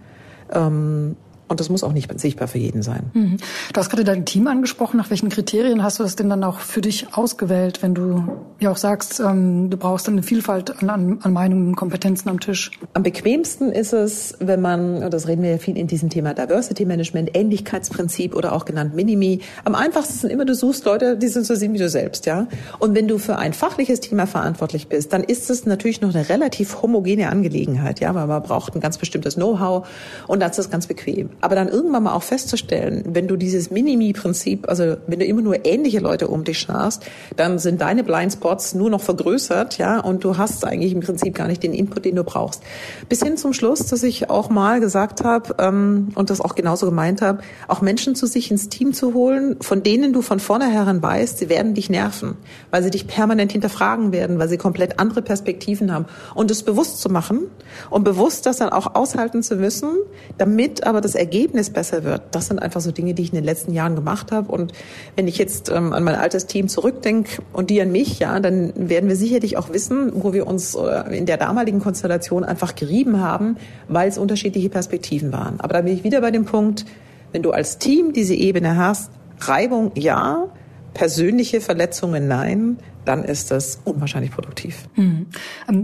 Ähm, 0.53 1.15
und 1.47 1.61
das 1.61 1.69
muss 1.69 1.85
auch 1.85 1.93
nicht 1.93 2.19
sichtbar 2.19 2.49
für 2.49 2.59
jeden 2.59 2.83
sein. 2.83 3.11
Mhm. 3.13 3.37
Du 3.73 3.79
hast 3.79 3.91
gerade 3.91 4.05
dein 4.05 4.25
Team 4.25 4.47
angesprochen. 4.47 4.97
Nach 4.97 5.11
welchen 5.11 5.29
Kriterien 5.29 5.83
hast 5.83 5.99
du 5.99 6.03
das 6.03 6.17
denn 6.17 6.31
dann 6.31 6.43
auch 6.43 6.59
für 6.59 6.81
dich 6.81 7.07
ausgewählt, 7.13 7.83
wenn 7.83 7.95
du 7.95 8.25
ja 8.61 8.71
auch 8.71 8.79
sagst, 8.79 9.21
ähm, 9.21 9.69
du 9.69 9.77
brauchst 9.77 10.09
dann 10.09 10.15
eine 10.15 10.23
Vielfalt 10.23 10.83
an, 10.83 10.89
an, 10.89 11.19
an 11.21 11.33
Meinungen 11.33 11.69
und 11.69 11.77
Kompetenzen 11.77 12.31
am 12.31 12.41
Tisch? 12.41 12.71
Am 12.95 13.03
bequemsten 13.03 13.71
ist 13.71 13.93
es, 13.93 14.37
wenn 14.41 14.63
man, 14.63 15.03
und 15.03 15.13
das 15.13 15.29
reden 15.29 15.43
wir 15.43 15.51
ja 15.51 15.59
viel 15.59 15.77
in 15.77 15.87
diesem 15.87 16.09
Thema 16.09 16.33
Diversity 16.33 16.87
Management, 16.87 17.37
Ähnlichkeitsprinzip 17.37 18.35
oder 18.35 18.53
auch 18.53 18.65
genannt 18.65 18.95
Minimi. 18.95 19.41
Am 19.65 19.75
einfachsten 19.75 20.15
sind 20.15 20.31
immer, 20.31 20.47
du 20.47 20.55
suchst 20.55 20.87
Leute, 20.87 21.19
die 21.19 21.29
sind 21.29 21.45
so 21.45 21.55
sind 21.55 21.75
wie 21.75 21.79
du 21.79 21.91
selbst, 21.91 22.25
ja. 22.25 22.47
Und 22.79 22.95
wenn 22.95 23.07
du 23.07 23.19
für 23.19 23.37
ein 23.37 23.53
fachliches 23.53 24.01
Thema 24.01 24.27
verantwortlich 24.27 24.89
bist, 24.89 25.13
dann 25.13 25.23
ist 25.23 25.51
es 25.51 25.67
natürlich 25.67 26.01
noch 26.01 26.15
eine 26.15 26.27
relativ 26.29 26.81
homogene 26.81 27.29
Angelegenheit, 27.29 28.01
ja, 28.01 28.15
weil 28.15 28.27
man 28.27 28.43
braucht 28.43 28.75
ein 28.75 28.81
ganz 28.81 28.97
bestimmtes 28.97 29.35
Know-how 29.35 29.87
und 30.27 30.41
das 30.41 30.59
ist 30.59 30.71
ganz 30.71 30.87
bequem. 30.87 31.31
Aber 31.41 31.55
dann 31.55 31.69
irgendwann 31.69 32.05
mal 32.05 32.15
auch 32.15 32.23
festzustellen, 32.23 33.05
wenn 33.07 33.29
du 33.29 33.37
dieses 33.37 33.71
Minimi-Prinzip, 33.71 34.69
also 34.69 34.97
wenn 35.07 35.19
du 35.19 35.25
immer 35.25 35.43
nur 35.43 35.65
ähnliche 35.65 36.01
Leute 36.01 36.29
um 36.29 36.45
dich 36.45 36.59
scharst, 36.59 37.05
dann 37.37 37.59
sind 37.59 37.81
deine 37.81 38.05
Blindspots 38.05 38.75
nur 38.75 38.91
noch 38.91 39.01
vergrößert, 39.01 39.79
ja, 39.79 40.01
und 40.01 40.25
du 40.25 40.39
hast 40.39 40.65
eigentlich 40.65 40.93
im 40.93 41.01
Prinzip 41.01 41.35
gar 41.35 41.47
nicht 41.47 41.63
den 41.63 41.75
Input, 41.75 42.05
den 42.05 42.17
du 42.17 42.25
brauchst. 42.25 42.63
Bis 43.09 43.23
hin 43.23 43.37
zum 43.37 43.53
Schluss, 43.53 43.87
dass 43.87 44.03
ich 44.03 44.31
auch 44.31 44.51
mal 44.51 44.81
gesagt 44.81 45.25
habe 45.25 45.55
ähm, 45.59 46.09
und 46.15 46.31
das 46.31 46.41
auch 46.41 46.55
genauso 46.55 46.87
gemeint 46.87 47.23
habe, 47.23 47.41
auch 47.69 47.81
Menschen 47.81 48.15
zu 48.15 48.27
sich 48.27 48.51
ins 48.51 48.69
Team 48.69 48.93
zu 48.93 49.15
holen, 49.15 49.57
von 49.61 49.83
denen 49.83 50.13
du 50.13 50.23
von 50.23 50.41
vornherein 50.41 51.03
weißt, 51.03 51.39
sie 51.39 51.49
werden 51.49 51.75
dich 51.75 51.91
nerven, 51.91 52.37
weil 52.71 52.83
sie 52.83 52.91
dich 52.91 53.07
permanent 53.07 53.53
hinterfragen 53.53 54.13
werden, 54.13 54.39
weil 54.39 54.49
sie 54.49 54.59
komplett 54.59 54.99
andere 54.99 55.23
Perspektiven 55.23 55.93
haben. 55.93 56.07
Und 56.35 56.51
es 56.51 56.63
bewusst 56.63 57.01
zu 57.01 57.09
machen 57.09 57.47
und 57.91 58.05
bewusst 58.05 58.47
das 58.47 58.59
dann 58.59 58.71
auch 58.71 58.95
aushalten 58.95 59.43
zu 59.43 59.57
müssen, 59.57 59.91
damit 60.39 60.87
aber 60.87 61.01
das 61.01 61.15
Ergebnis 61.25 61.71
besser 61.71 62.05
wird, 62.05 62.23
das 62.33 62.47
sind 62.47 62.59
einfach 62.59 62.81
so 62.81 62.93
Dinge, 62.93 63.15
die 63.15 63.23
ich 63.23 63.31
in 63.31 63.35
den 63.37 63.45
letzten 63.45 63.73
Jahren 63.73 63.95
gemacht 63.95 64.33
habe. 64.33 64.53
Und 64.53 64.73
wenn 65.17 65.27
ich 65.27 65.39
jetzt 65.39 65.71
ähm, 65.71 65.93
an 65.93 66.05
mein 66.05 66.15
altes 66.15 66.47
Team 66.47 66.69
zurückdenke 66.69 67.43
und 67.53 67.71
die 67.71 67.81
an 67.81 67.91
mich, 67.91 68.19
ja, 68.19 68.39
dann 68.41 68.73
werden 68.77 69.09
wir 69.09 69.17
sicherlich 69.17 69.57
auch 69.57 69.71
wissen, 69.73 70.13
wo 70.15 70.33
wir 70.33 70.47
uns 70.47 70.75
äh, 70.75 71.17
in 71.17 71.27
der 71.27 71.37
damaligen 71.37 71.81
Konstellation 71.81 72.45
einfach 72.45 72.75
gerieben 72.75 73.21
haben, 73.21 73.57
weil 73.89 74.09
es 74.09 74.19
unterschiedliche 74.19 74.69
Perspektiven 74.69 75.33
waren. 75.33 75.61
Aber 75.61 75.73
da 75.75 75.81
bin 75.81 75.95
ich 75.95 76.05
wieder 76.05 76.21
bei 76.21 76.31
dem 76.31 76.45
Punkt, 76.45 76.85
wenn 77.33 77.43
du 77.43 77.51
als 77.51 77.79
Team 77.79 78.13
diese 78.13 78.35
Ebene 78.35 78.77
hast, 78.77 79.11
Reibung 79.41 79.93
ja, 79.95 80.49
persönliche 80.95 81.61
Verletzungen 81.61 82.29
nein, 82.29 82.79
dann 83.05 83.25
ist 83.25 83.51
das 83.51 83.81
unwahrscheinlich 83.85 84.31
produktiv. 84.31 84.89
Mhm. 84.97 85.27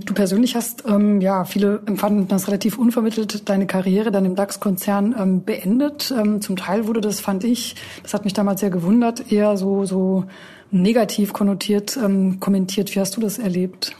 Du 0.04 0.14
persönlich 0.14 0.54
hast, 0.54 0.84
ähm, 0.86 1.20
ja, 1.20 1.44
viele 1.44 1.82
empfanden 1.86 2.28
das 2.28 2.48
relativ 2.48 2.78
unvermittelt, 2.78 3.48
deine 3.48 3.66
Karriere 3.66 4.10
dann 4.10 4.24
im 4.24 4.36
DAX-Konzern 4.36 5.14
ähm, 5.18 5.44
beendet. 5.44 6.14
Ähm, 6.16 6.40
zum 6.40 6.56
Teil 6.56 6.86
wurde 6.86 7.00
das, 7.00 7.20
fand 7.20 7.44
ich, 7.44 7.76
das 8.02 8.14
hat 8.14 8.24
mich 8.24 8.32
damals 8.32 8.60
sehr 8.60 8.70
gewundert, 8.70 9.30
eher 9.30 9.56
so, 9.56 9.84
so 9.84 10.24
negativ 10.70 11.32
konnotiert 11.32 11.98
ähm, 12.02 12.40
kommentiert. 12.40 12.94
Wie 12.94 13.00
hast 13.00 13.16
du 13.16 13.20
das 13.20 13.38
erlebt? 13.38 13.96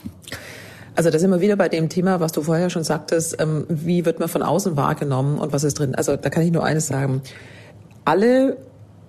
Also 0.95 1.09
da 1.09 1.19
sind 1.19 1.29
wir 1.29 1.41
wieder 1.41 1.55
bei 1.55 1.69
dem 1.69 1.89
Thema, 1.89 2.19
was 2.19 2.31
du 2.31 2.41
vorher 2.41 2.69
schon 2.69 2.83
sagtest, 2.83 3.37
ähm, 3.39 3.65
wie 3.69 4.05
wird 4.05 4.19
man 4.19 4.29
von 4.29 4.41
außen 4.41 4.75
wahrgenommen 4.75 5.37
und 5.37 5.53
was 5.53 5.63
ist 5.63 5.79
drin. 5.79 5.95
Also 5.95 6.15
da 6.15 6.29
kann 6.29 6.43
ich 6.43 6.51
nur 6.51 6.63
eines 6.63 6.87
sagen. 6.87 7.21
Alle 8.03 8.57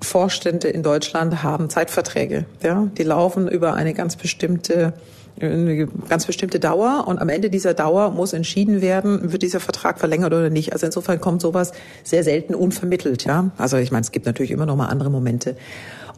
Vorstände 0.02 0.68
in 0.68 0.82
Deutschland 0.82 1.42
haben 1.42 1.70
Zeitverträge. 1.70 2.44
Ja? 2.62 2.88
Die 2.96 3.02
laufen 3.02 3.48
über 3.48 3.74
eine 3.74 3.94
ganz 3.94 4.16
bestimmte 4.16 4.94
eine 5.40 5.86
ganz 6.08 6.26
bestimmte 6.26 6.60
Dauer 6.60 7.04
und 7.06 7.18
am 7.18 7.28
Ende 7.28 7.48
dieser 7.48 7.74
Dauer 7.74 8.10
muss 8.10 8.32
entschieden 8.32 8.82
werden, 8.82 9.32
wird 9.32 9.42
dieser 9.42 9.60
Vertrag 9.60 9.98
verlängert 9.98 10.32
oder 10.32 10.50
nicht. 10.50 10.72
Also 10.72 10.86
insofern 10.86 11.20
kommt 11.20 11.40
sowas 11.40 11.72
sehr 12.04 12.22
selten 12.22 12.54
unvermittelt, 12.54 13.24
ja. 13.24 13.50
Also 13.56 13.78
ich 13.78 13.90
meine, 13.90 14.02
es 14.02 14.12
gibt 14.12 14.26
natürlich 14.26 14.50
immer 14.50 14.66
noch 14.66 14.76
mal 14.76 14.86
andere 14.86 15.10
Momente. 15.10 15.56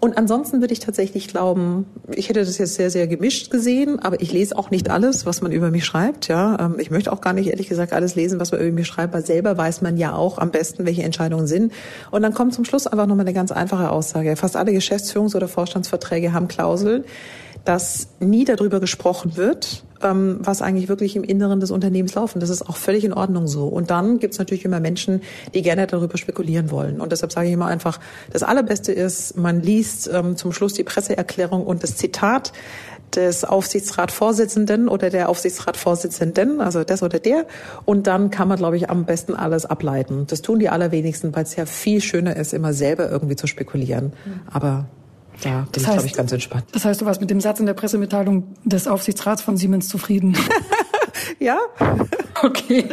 Und 0.00 0.18
ansonsten 0.18 0.60
würde 0.60 0.72
ich 0.72 0.80
tatsächlich 0.80 1.28
glauben, 1.28 1.86
ich 2.14 2.28
hätte 2.28 2.40
das 2.40 2.58
jetzt 2.58 2.74
sehr, 2.74 2.90
sehr 2.90 3.06
gemischt 3.06 3.50
gesehen, 3.50 3.98
aber 4.00 4.20
ich 4.20 4.32
lese 4.32 4.56
auch 4.56 4.70
nicht 4.70 4.90
alles, 4.90 5.24
was 5.26 5.40
man 5.40 5.52
über 5.52 5.70
mich 5.70 5.84
schreibt. 5.84 6.28
Ja, 6.28 6.58
ähm, 6.60 6.76
ich 6.78 6.90
möchte 6.90 7.12
auch 7.12 7.20
gar 7.20 7.32
nicht 7.32 7.48
ehrlich 7.48 7.68
gesagt 7.68 7.92
alles 7.92 8.14
lesen, 8.14 8.38
was 8.40 8.52
man 8.52 8.60
über 8.60 8.72
mich 8.72 8.86
schreibt, 8.86 9.14
weil 9.14 9.24
selber 9.24 9.56
weiß 9.56 9.82
man 9.82 9.96
ja 9.96 10.14
auch 10.14 10.38
am 10.38 10.50
besten, 10.50 10.84
welche 10.84 11.02
Entscheidungen 11.02 11.46
sind. 11.46 11.72
Und 12.10 12.22
dann 12.22 12.34
kommt 12.34 12.54
zum 12.54 12.64
Schluss 12.64 12.86
einfach 12.86 13.06
nochmal 13.06 13.24
eine 13.24 13.34
ganz 13.34 13.52
einfache 13.52 13.90
Aussage. 13.90 14.36
Fast 14.36 14.56
alle 14.56 14.72
Geschäftsführungs- 14.72 15.36
oder 15.36 15.48
Vorstandsverträge 15.48 16.32
haben 16.32 16.48
Klauseln, 16.48 17.04
dass 17.64 18.08
nie 18.20 18.44
darüber 18.44 18.78
gesprochen 18.80 19.36
wird, 19.36 19.84
ähm, 20.02 20.38
was 20.40 20.62
eigentlich 20.62 20.88
wirklich 20.88 21.16
im 21.16 21.24
Inneren 21.24 21.60
des 21.60 21.70
Unternehmens 21.70 22.14
laufen. 22.14 22.40
Das 22.40 22.50
ist 22.50 22.68
auch 22.68 22.76
völlig 22.76 23.04
in 23.04 23.12
Ordnung 23.12 23.46
so. 23.46 23.66
Und 23.66 23.90
dann 23.90 24.18
gibt 24.18 24.34
es 24.34 24.38
natürlich 24.38 24.64
immer 24.64 24.80
Menschen, 24.80 25.22
die 25.54 25.62
gerne 25.62 25.86
darüber 25.86 26.18
spekulieren 26.18 26.70
wollen. 26.70 27.00
Und 27.00 27.12
deshalb 27.12 27.32
sage 27.32 27.48
ich 27.48 27.54
immer 27.54 27.66
einfach, 27.66 28.00
das 28.32 28.42
Allerbeste 28.42 28.92
ist, 28.92 29.36
man 29.36 29.62
liest 29.62 30.10
ähm, 30.12 30.36
zum 30.36 30.52
Schluss 30.52 30.74
die 30.74 30.84
Presseerklärung 30.84 31.64
und 31.66 31.82
das 31.82 31.96
Zitat 31.96 32.52
des 33.16 33.44
Aufsichtsratsvorsitzenden 33.44 34.88
oder 34.88 35.08
der 35.08 35.28
Aufsichtsratsvorsitzenden, 35.28 36.60
also 36.60 36.84
das 36.84 37.02
oder 37.02 37.18
der. 37.18 37.46
Und 37.84 38.06
dann 38.06 38.30
kann 38.30 38.48
man, 38.48 38.58
glaube 38.58 38.76
ich, 38.76 38.90
am 38.90 39.04
besten 39.04 39.34
alles 39.34 39.66
ableiten. 39.66 40.26
Das 40.26 40.42
tun 40.42 40.58
die 40.58 40.68
allerwenigsten, 40.68 41.34
weil 41.34 41.44
es 41.44 41.56
ja 41.56 41.64
viel 41.64 42.00
schöner 42.00 42.36
ist, 42.36 42.52
immer 42.52 42.72
selber 42.72 43.08
irgendwie 43.10 43.36
zu 43.36 43.46
spekulieren. 43.46 44.12
Aber 44.50 44.86
da 45.44 45.60
bin 45.60 45.68
das 45.72 45.82
ich, 45.82 45.90
glaube 45.90 46.06
ich, 46.06 46.12
ganz 46.14 46.32
entspannt. 46.32 46.64
Das 46.72 46.84
heißt, 46.84 47.00
du 47.00 47.06
warst 47.06 47.20
mit 47.20 47.30
dem 47.30 47.40
Satz 47.40 47.60
in 47.60 47.66
der 47.66 47.74
Pressemitteilung 47.74 48.54
des 48.64 48.88
Aufsichtsrats 48.88 49.42
von 49.42 49.56
Siemens 49.56 49.88
zufrieden? 49.88 50.36
ja. 51.38 51.58
okay. 52.42 52.88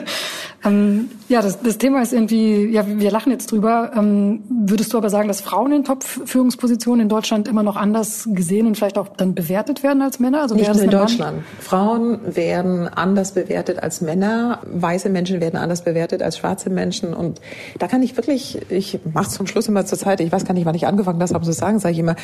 Ähm, 0.63 1.09
ja, 1.27 1.41
das, 1.41 1.61
das 1.61 1.77
Thema 1.77 2.01
ist 2.01 2.13
irgendwie, 2.13 2.67
ja, 2.67 2.85
wir 2.87 3.09
lachen 3.09 3.31
jetzt 3.31 3.51
drüber. 3.51 3.91
Ähm, 3.95 4.43
würdest 4.49 4.93
du 4.93 4.97
aber 4.97 5.09
sagen, 5.09 5.27
dass 5.27 5.41
Frauen 5.41 5.71
in 5.71 5.83
Top-Führungspositionen 5.83 7.01
in 7.01 7.09
Deutschland 7.09 7.47
immer 7.47 7.63
noch 7.63 7.75
anders 7.75 8.27
gesehen 8.31 8.67
und 8.67 8.75
vielleicht 8.75 8.97
auch 8.97 9.07
dann 9.07 9.33
bewertet 9.33 9.81
werden 9.81 10.01
als 10.03 10.19
Männer? 10.19 10.41
Also 10.41 10.55
Nicht 10.55 10.71
nur 10.71 10.83
in 10.83 10.89
Deutschland. 10.89 11.37
Mann? 11.37 11.45
Frauen 11.59 12.19
werden 12.35 12.87
anders 12.87 13.31
bewertet 13.31 13.81
als 13.81 14.01
Männer. 14.01 14.59
Weiße 14.71 15.09
Menschen 15.09 15.41
werden 15.41 15.57
anders 15.57 15.83
bewertet 15.83 16.21
als 16.21 16.37
schwarze 16.37 16.69
Menschen. 16.69 17.13
Und 17.13 17.41
da 17.79 17.87
kann 17.87 18.03
ich 18.03 18.15
wirklich, 18.15 18.59
ich 18.69 18.99
mache 19.13 19.29
zum 19.29 19.47
Schluss 19.47 19.67
immer 19.67 19.85
zur 19.85 19.97
Zeit, 19.97 20.19
ich 20.21 20.31
weiß 20.31 20.45
gar 20.45 20.53
nicht, 20.53 20.65
wann 20.65 20.75
ich 20.75 20.85
angefangen 20.85 21.21
habe, 21.21 21.33
aber 21.33 21.45
so 21.45 21.51
sagen, 21.51 21.79
sage 21.79 21.93
ich 21.93 21.99
immer, 21.99 22.15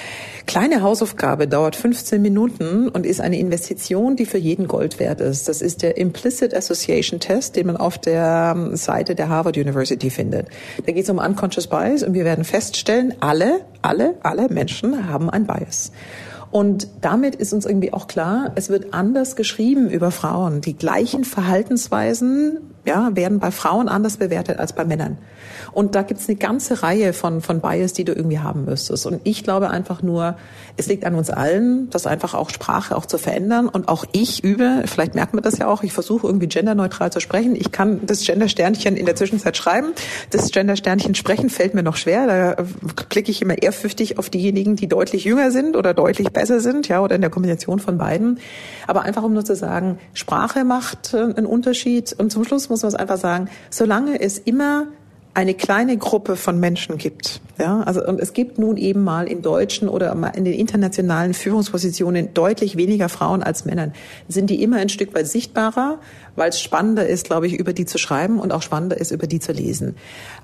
kleine 0.46 0.84
Hausaufgabe 0.84 1.48
dauert 1.48 1.76
15 1.76 2.22
Minuten 2.22 2.90
und 2.90 3.06
ist 3.06 3.20
eine 3.20 3.40
Investition, 3.40 4.16
die 4.16 4.26
für 4.26 4.38
jeden 4.38 4.68
Gold 4.68 5.00
wert 5.00 5.22
ist. 5.22 5.48
Das 5.48 5.62
ist 5.62 5.82
der 5.82 5.98
Implicit 5.98 6.54
Association 6.54 7.20
Test, 7.20 7.56
den 7.56 7.68
man 7.68 7.78
auf 7.78 7.98
der 7.98 8.27
ähm, 8.28 8.76
Seite 8.76 9.16
der 9.16 9.30
Harvard 9.30 9.58
University 9.58 10.10
findet. 10.10 10.48
Da 10.86 10.92
geht 10.92 11.04
es 11.04 11.10
um 11.10 11.18
Unconscious 11.18 11.68
Bias 11.68 12.04
und 12.04 12.14
wir 12.14 12.26
werden 12.26 12.44
feststellen, 12.44 13.14
alle, 13.20 13.62
alle, 13.82 14.16
alle 14.24 14.50
Menschen 14.50 15.10
haben 15.10 15.30
ein 15.30 15.46
Bias. 15.46 15.92
Und 16.50 16.88
damit 17.02 17.36
ist 17.36 17.54
uns 17.54 17.66
irgendwie 17.66 17.94
auch 17.94 18.08
klar, 18.08 18.52
es 18.56 18.70
wird 18.70 18.94
anders 18.94 19.36
geschrieben 19.36 19.90
über 19.90 20.12
Frauen. 20.12 20.62
Die 20.62 20.78
gleichen 20.78 21.26
Verhaltensweisen 21.26 22.60
ja, 22.88 23.16
werden 23.16 23.40
bei 23.40 23.52
Frauen 23.52 23.90
anders 23.90 24.18
bewertet 24.18 24.60
als 24.60 24.74
bei 24.74 24.86
Männern. 24.86 25.18
Und 25.74 25.94
da 25.94 26.02
gibt's 26.02 26.28
eine 26.28 26.38
ganze 26.38 26.82
Reihe 26.82 27.14
von, 27.14 27.42
von 27.42 27.60
Bias, 27.62 27.94
die 27.94 28.04
du 28.04 28.14
irgendwie 28.14 28.40
haben 28.40 28.66
müsstest. 28.66 29.06
Und 29.06 29.22
ich 29.26 29.44
glaube 29.44 29.70
einfach 29.70 30.02
nur, 30.02 30.38
es 30.78 30.88
liegt 30.88 31.06
an 31.06 31.16
uns 31.16 31.30
allen, 31.30 31.90
das 31.90 32.08
einfach 32.08 32.34
auch 32.34 32.50
Sprache 32.50 32.96
auch 32.96 33.06
zu 33.06 33.18
verändern. 33.18 33.68
Und 33.68 33.88
auch 33.88 34.06
ich 34.14 34.44
übe, 34.44 34.84
vielleicht 34.86 35.16
merkt 35.16 35.34
man 35.34 35.44
das 35.44 35.58
ja 35.58 35.68
auch, 35.68 35.84
ich 35.84 35.94
versuche 35.94 36.26
irgendwie 36.26 36.48
genderneutral 36.48 37.12
zu 37.12 37.20
sprechen. 37.20 37.56
Ich 37.56 37.72
kann 37.72 38.00
das 38.06 38.24
Gendersternchen 38.24 38.96
in 38.96 39.06
der 39.06 39.16
Zwischenzeit 39.16 39.58
schreiben. 39.58 39.88
Das 40.32 40.50
Gendersternchen 40.52 41.16
sprechen 41.16 41.50
fällt 41.50 41.74
mir 41.74 41.84
noch 41.84 41.98
schwer. 41.98 42.28
Da 42.28 42.64
klicke 43.10 43.30
ich 43.32 43.42
immer 43.42 43.62
ehrfürchtig 43.62 44.18
auf 44.18 44.30
diejenigen, 44.30 44.78
die 44.78 44.88
deutlich 44.88 45.26
jünger 45.26 45.52
sind 45.52 45.76
oder 45.76 45.94
deutlich 45.94 46.32
besser 46.32 46.60
sind, 46.60 46.88
ja, 46.88 47.02
oder 47.02 47.16
in 47.16 47.22
der 47.22 47.30
Kombination 47.30 47.80
von 47.80 47.98
beiden. 47.98 48.40
Aber 48.88 49.02
einfach 49.02 49.24
um 49.24 49.34
nur 49.34 49.44
zu 49.44 49.56
sagen, 49.56 50.00
Sprache 50.14 50.64
macht 50.64 51.14
äh, 51.14 51.18
einen 51.18 51.46
Unterschied. 51.46 52.16
Und 52.18 52.32
zum 52.32 52.46
Schluss 52.46 52.70
muss 52.70 52.77
man 52.84 52.90
es 52.90 52.96
einfach 52.96 53.18
sagen, 53.18 53.50
solange 53.70 54.20
es 54.20 54.38
immer 54.38 54.88
eine 55.38 55.54
kleine 55.54 55.98
Gruppe 55.98 56.36
von 56.36 56.60
Menschen 56.60 56.98
gibt. 56.98 57.42
Ja, 57.60 57.82
also 57.82 58.04
und 58.04 58.20
es 58.20 58.34
gibt 58.34 58.58
nun 58.58 58.76
eben 58.76 59.04
mal 59.04 59.28
in 59.28 59.44
deutschen 59.44 59.88
oder 59.88 60.16
in 60.36 60.46
den 60.46 60.54
internationalen 60.56 61.36
Führungspositionen 61.36 62.34
deutlich 62.34 62.76
weniger 62.76 63.08
Frauen 63.08 63.44
als 63.44 63.64
Männern. 63.64 63.94
Sind 64.28 64.50
die 64.50 64.64
immer 64.64 64.78
ein 64.78 64.90
Stück 64.90 65.14
weit 65.14 65.28
sichtbarer, 65.28 66.00
weil 66.38 66.50
es 66.50 66.62
spannender 66.62 67.08
ist, 67.08 67.26
glaube 67.26 67.48
ich, 67.48 67.60
über 67.60 67.74
die 67.74 67.86
zu 67.86 67.98
schreiben 67.98 68.40
und 68.40 68.54
auch 68.54 68.62
spannender 68.62 68.98
ist, 68.98 69.12
über 69.12 69.28
die 69.28 69.40
zu 69.40 69.52
lesen. 69.52 69.96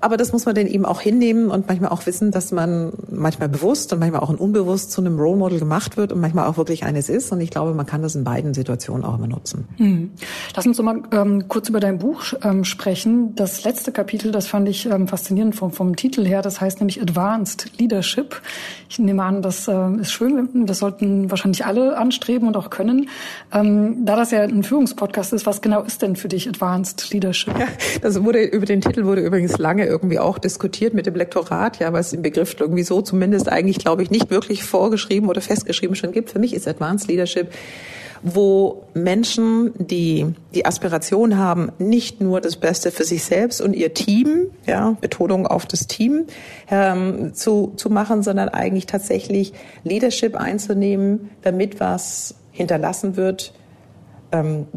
Aber 0.01 0.17
das 0.17 0.33
muss 0.33 0.45
man 0.45 0.55
dann 0.55 0.67
eben 0.67 0.85
auch 0.85 0.99
hinnehmen 0.99 1.49
und 1.49 1.67
manchmal 1.67 1.91
auch 1.91 2.05
wissen, 2.05 2.31
dass 2.31 2.51
man 2.51 2.91
manchmal 3.09 3.47
bewusst 3.47 3.93
und 3.93 3.99
manchmal 3.99 4.21
auch 4.21 4.29
unbewusst 4.29 4.91
zu 4.91 5.01
einem 5.01 5.19
Role 5.19 5.37
Model 5.37 5.59
gemacht 5.59 5.95
wird 5.95 6.11
und 6.11 6.19
manchmal 6.19 6.47
auch 6.47 6.57
wirklich 6.57 6.83
eines 6.83 7.09
ist. 7.09 7.31
Und 7.31 7.39
ich 7.41 7.51
glaube, 7.51 7.73
man 7.73 7.85
kann 7.85 8.01
das 8.01 8.15
in 8.15 8.23
beiden 8.23 8.53
Situationen 8.53 9.05
auch 9.05 9.17
immer 9.17 9.27
nutzen. 9.27 9.67
Hm. 9.77 10.11
Lass 10.55 10.65
uns 10.65 10.77
doch 10.77 10.83
mal 10.83 11.03
ähm, 11.11 11.47
kurz 11.47 11.69
über 11.69 11.79
dein 11.79 11.99
Buch 11.99 12.33
ähm, 12.41 12.63
sprechen. 12.63 13.35
Das 13.35 13.63
letzte 13.63 13.91
Kapitel, 13.91 14.31
das 14.31 14.47
fand 14.47 14.67
ich 14.67 14.87
ähm, 14.87 15.07
faszinierend 15.07 15.55
vom, 15.55 15.71
vom 15.71 15.95
Titel 15.95 16.25
her. 16.25 16.41
Das 16.41 16.59
heißt 16.59 16.79
nämlich 16.79 17.01
Advanced 17.01 17.79
Leadership. 17.79 18.41
Ich 18.89 18.97
nehme 18.97 19.23
an, 19.23 19.43
das 19.43 19.67
äh, 19.67 19.91
ist 20.01 20.11
schön. 20.11 20.65
Das 20.65 20.79
sollten 20.79 21.29
wahrscheinlich 21.29 21.65
alle 21.65 21.97
anstreben 21.97 22.47
und 22.47 22.57
auch 22.57 22.71
können. 22.71 23.09
Ähm, 23.51 24.05
da 24.05 24.15
das 24.15 24.31
ja 24.31 24.41
ein 24.41 24.63
Führungspodcast 24.63 25.33
ist, 25.33 25.45
was 25.45 25.61
genau 25.61 25.82
ist 25.85 26.01
denn 26.01 26.15
für 26.15 26.27
dich 26.27 26.47
Advanced 26.47 27.11
Leadership? 27.11 27.57
Ja, 27.57 27.67
das 28.01 28.23
wurde 28.23 28.43
über 28.43 28.65
den 28.65 28.81
Titel 28.81 29.05
wurde 29.05 29.21
übrigens 29.21 29.57
lange 29.57 29.85
irgendwie 29.85 30.19
auch 30.19 30.37
diskutiert 30.37 30.93
mit 30.93 31.05
dem 31.05 31.15
Lektorat, 31.15 31.79
ja, 31.79 31.93
weil 31.93 32.01
es 32.01 32.11
den 32.11 32.21
Begriff 32.21 32.55
irgendwie 32.59 32.83
so 32.83 33.01
zumindest 33.01 33.49
eigentlich, 33.49 33.77
glaube 33.79 34.03
ich, 34.03 34.11
nicht 34.11 34.29
wirklich 34.29 34.63
vorgeschrieben 34.63 35.29
oder 35.29 35.41
festgeschrieben 35.41 35.95
schon 35.95 36.11
gibt. 36.11 36.31
Für 36.31 36.39
mich 36.39 36.53
ist 36.53 36.67
Advanced 36.67 37.07
Leadership 37.07 37.49
wo 38.23 38.85
Menschen, 38.93 39.73
die 39.77 40.33
die 40.55 40.65
Aspiration 40.65 41.37
haben, 41.37 41.73
nicht 41.77 42.21
nur 42.21 42.39
das 42.39 42.55
Beste 42.55 42.89
für 42.91 43.03
sich 43.03 43.25
selbst 43.25 43.59
und 43.61 43.73
ihr 43.73 43.93
Team, 43.93 44.47
ja, 44.65 44.95
Betonung 45.01 45.45
auf 45.45 45.65
das 45.65 45.87
Team, 45.87 46.25
ähm, 46.71 47.33
zu, 47.33 47.73
zu 47.75 47.89
machen, 47.89 48.23
sondern 48.23 48.47
eigentlich 48.47 48.85
tatsächlich 48.85 49.53
Leadership 49.83 50.37
einzunehmen, 50.37 51.31
damit 51.41 51.81
was 51.81 52.35
hinterlassen 52.51 53.17
wird, 53.17 53.53
ähm, 54.31 54.67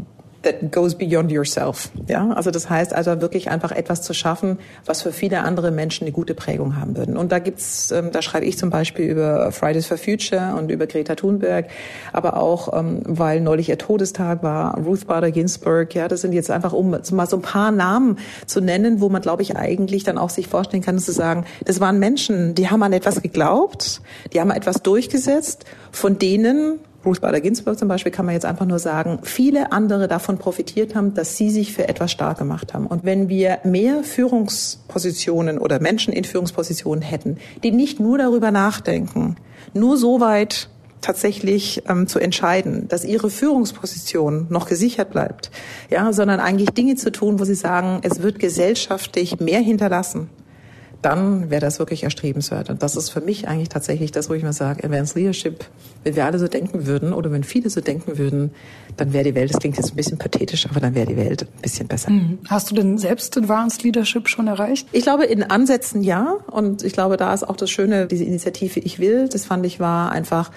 that 0.47 0.73
goes 0.73 0.95
beyond 0.95 1.31
yourself. 1.31 1.91
Ja, 2.09 2.31
also 2.31 2.51
das 2.51 2.71
heißt 2.71 2.95
also 2.95 3.21
wirklich 3.21 3.51
einfach 3.51 3.73
etwas 3.73 4.03
zu 4.03 4.15
schaffen, 4.15 4.59
was 4.85 5.03
für 5.03 5.13
viele 5.13 5.41
andere 5.41 5.71
Menschen 5.71 6.05
eine 6.05 6.13
gute 6.13 6.35
Prägung 6.35 6.77
haben 6.77 6.97
würden. 6.97 7.17
Und 7.17 7.33
da 7.33 7.39
gibt's, 7.39 7.91
ähm, 7.91 8.11
da 8.13 8.23
schreibe 8.23 8.47
ich 8.47 8.57
zum 8.57 8.71
Beispiel 8.71 9.07
über 9.07 9.53
Fridays 9.53 9.87
for 9.87 9.99
Future 9.99 10.55
und 10.57 10.71
über 10.71 10.87
Greta 10.87 11.15
Thunberg, 11.15 11.67
aber 12.13 12.37
auch, 12.37 12.79
ähm, 12.79 13.03
weil 13.05 13.41
neulich 13.41 13.69
ihr 13.69 13.79
Todestag 13.79 14.43
war, 14.43 14.79
Ruth 14.79 15.07
Bader 15.07 15.31
Ginsburg. 15.31 15.95
Ja, 15.95 16.09
das 16.09 16.21
sind 16.21 16.33
jetzt 16.33 16.51
einfach, 16.51 16.73
um 16.73 16.91
mal 16.91 17.27
so 17.27 17.37
ein 17.37 17.43
paar 17.43 17.73
Namen 17.73 18.19
zu 18.47 18.61
nennen, 18.61 19.01
wo 19.01 19.09
man, 19.09 19.23
glaube 19.23 19.43
ich, 19.43 19.57
eigentlich 19.57 20.05
dann 20.05 20.19
auch 20.19 20.31
sich 20.31 20.49
vorstellen 20.49 20.83
kann, 20.83 20.99
zu 20.99 21.13
sagen, 21.13 21.45
das 21.65 21.81
waren 21.81 21.99
Menschen, 21.99 22.55
die 22.55 22.71
haben 22.71 22.83
an 22.83 22.93
etwas 22.93 23.21
geglaubt, 23.21 24.01
die 24.33 24.41
haben 24.41 24.51
etwas 24.51 24.83
durchgesetzt, 24.83 25.65
von 25.91 26.19
denen 26.19 26.79
Ruth 27.07 27.21
Bader 27.21 27.41
Ginsburg 27.41 27.79
zum 27.79 27.89
Beispiel 27.89 28.13
kann 28.13 28.27
man 28.27 28.35
jetzt 28.35 28.45
einfach 28.45 28.67
nur 28.67 28.81
sagen, 28.81 29.21
viele 29.23 29.73
andere 29.73 30.09
davon 30.09 30.39
profitiert 30.39 30.95
haben, 30.95 31.15
dass 31.15 31.37
sie 31.37 31.51
sich 31.51 31.73
für 31.73 31.89
etwas 31.89 32.11
stark 32.11 32.39
gemacht 32.39 32.75
haben. 32.75 32.87
Und 32.87 33.05
wenn 33.05 33.29
wir 33.29 33.59
mehr 33.65 34.03
Führungspositionen 34.03 35.59
oder 35.59 35.81
Menschen 35.81 36.13
in 36.13 36.25
Führungspositionen 36.25 37.03
hätten, 37.03 37.39
die 37.63 37.71
nicht 37.71 38.01
nur 38.01 38.19
darüber 38.19 38.51
nachdenken, 38.51 39.37
nur 39.73 39.97
so 39.97 40.21
weit 40.21 40.69
tatsächlich 41.01 41.85
ähm, 41.89 42.09
zu 42.09 42.19
entscheiden, 42.19 42.89
dass 42.89 43.05
ihre 43.05 43.31
Führungsposition 43.31 44.47
noch 44.49 44.67
gesichert 44.67 45.11
bleibt, 45.11 45.53
ja, 45.89 46.13
sondern 46.13 46.41
eigentlich 46.41 46.71
Dinge 46.71 46.97
zu 46.97 47.13
tun, 47.13 47.39
wo 47.39 47.45
sie 47.45 47.55
sagen, 47.55 48.01
es 48.03 48.23
wird 48.23 48.41
gesellschaftlich 48.41 49.39
mehr 49.39 49.61
hinterlassen 49.61 50.29
dann 51.07 51.51
wäre 51.51 51.61
das 51.61 51.79
wirklich 51.79 52.03
erstrebenswert. 52.03 52.69
Und 52.69 52.83
das 52.83 52.97
ist 52.97 53.11
für 53.11 53.21
mich 53.21 53.47
eigentlich 53.47 53.69
tatsächlich 53.69 54.11
das, 54.11 54.29
wo 54.29 54.35
ich 54.35 54.43
mal 54.43 54.53
sage, 54.53 54.83
Advanced 54.83 55.15
Leadership, 55.15 55.65
wenn 56.03 56.17
wir 56.17 56.25
alle 56.25 56.41
so 56.41 56.49
denken 56.49 56.87
würden 56.87 57.13
oder 57.13 57.31
wenn 57.31 57.45
viele 57.45 57.71
so 57.71 57.81
denken 57.81 58.19
würden, 58.19 58.51
dann 58.97 59.13
wäre 59.13 59.23
die 59.23 59.37
Welt, 59.37 59.51
das 59.51 59.61
klingt 59.61 59.77
jetzt 59.77 59.93
ein 59.93 59.97
bisschen 59.97 60.19
pathetisch, 60.19 60.67
aber 60.69 60.81
dann 60.81 60.97
wäre 60.97 61.07
die 61.07 61.17
Welt 61.17 61.43
ein 61.43 61.63
bisschen 61.63 61.87
besser. 61.87 62.11
Mhm. 62.11 62.41
Hast 62.49 62.73
du 62.73 62.75
denn 62.75 62.99
selbst 62.99 63.39
Advanced 63.39 63.85
Leadership 63.85 64.29
schon 64.29 64.49
erreicht? 64.49 64.89
Ich 64.91 65.05
glaube, 65.05 65.27
in 65.27 65.45
Ansätzen 65.45 66.03
ja. 66.03 66.39
Und 66.51 66.83
ich 66.83 66.93
glaube, 66.93 67.17
da 67.17 67.33
ist 67.33 67.49
auch 67.49 67.57
das 67.57 67.71
Schöne, 67.71 68.09
diese 68.09 68.25
Initiative 68.25 68.81
Ich 68.81 68.99
will, 68.99 69.29
das 69.29 69.45
fand 69.45 69.65
ich 69.65 69.79
war 69.79 70.11
einfach 70.11 70.51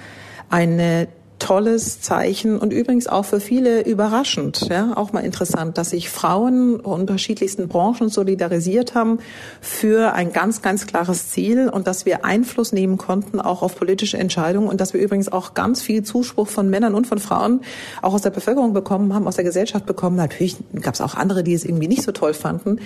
eine 0.50 1.08
tolles 1.40 2.02
Zeichen 2.02 2.60
und 2.60 2.74
übrigens 2.74 3.08
auch 3.08 3.26
für 3.26 3.40
viele 3.40 3.82
überraschend, 3.82 4.68
ja, 4.70 4.96
auch 4.96 5.14
mal 5.14 5.22
interessant, 5.22 5.78
dass 5.78 5.92
sich 5.92 6.10
Frauen 6.10 6.80
unterschiedlichsten 6.80 7.68
Branchen 7.68 8.10
solidarisiert 8.10 8.94
haben 8.94 9.20
für 9.62 10.14
ein 10.14 10.32
ganz, 10.34 10.62
ganz 10.62 10.86
klares 10.86 11.30
Ziel 11.30 11.70
und 11.70 11.88
dass 11.88 12.06
wir 12.06 12.26
Einfluss 12.26 12.72
nehmen 12.72 12.98
konnten 12.98 13.40
auch 13.40 13.62
auf 13.62 13.76
politische 13.76 14.18
Entscheidungen 14.18 14.68
und 14.68 14.82
dass 14.82 14.94
wir 14.94 15.02
übrigens 15.02 15.32
auch 15.32 15.54
ganz 15.54 15.82
viel 15.82 16.04
Zuspruch 16.04 16.48
von 16.48 16.70
Männern 16.70 16.94
und 16.94 17.08
von 17.08 17.20
Frauen 17.20 17.62
auch 18.02 18.14
aus 18.14 18.22
der 18.22 18.30
Bevölkerung 18.30 18.74
bekommen 18.74 19.14
haben, 19.14 19.28
aus 19.28 19.36
der 19.36 19.46
Gesellschaft 19.46 19.86
bekommen. 19.86 20.18
Natürlich 20.18 20.58
gab 20.82 20.94
es 20.94 21.02
auch 21.02 21.16
andere, 21.16 21.44
die 21.44 21.54
es 21.54 21.66
irgendwie 21.66 21.88
nicht 21.88 22.04
so 22.04 22.12
toll 22.12 22.34
fanden. 22.34 22.80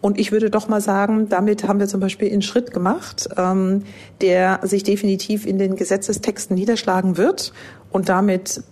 Und 0.00 0.18
ich 0.18 0.30
würde 0.30 0.50
doch 0.50 0.68
mal 0.68 0.80
sagen, 0.80 1.28
damit 1.28 1.66
haben 1.66 1.80
wir 1.80 1.88
zum 1.88 2.00
Beispiel 2.00 2.30
einen 2.30 2.42
Schritt 2.42 2.70
gemacht, 2.70 3.28
ähm, 3.36 3.82
der 4.20 4.60
sich 4.62 4.82
definitiv 4.82 5.46
in 5.46 5.58
den 5.58 5.74
Gesetzestexten 5.76 6.54
niederschlagen 6.54 7.16
wird 7.16 7.52
und 7.96 8.10
damit 8.10 8.62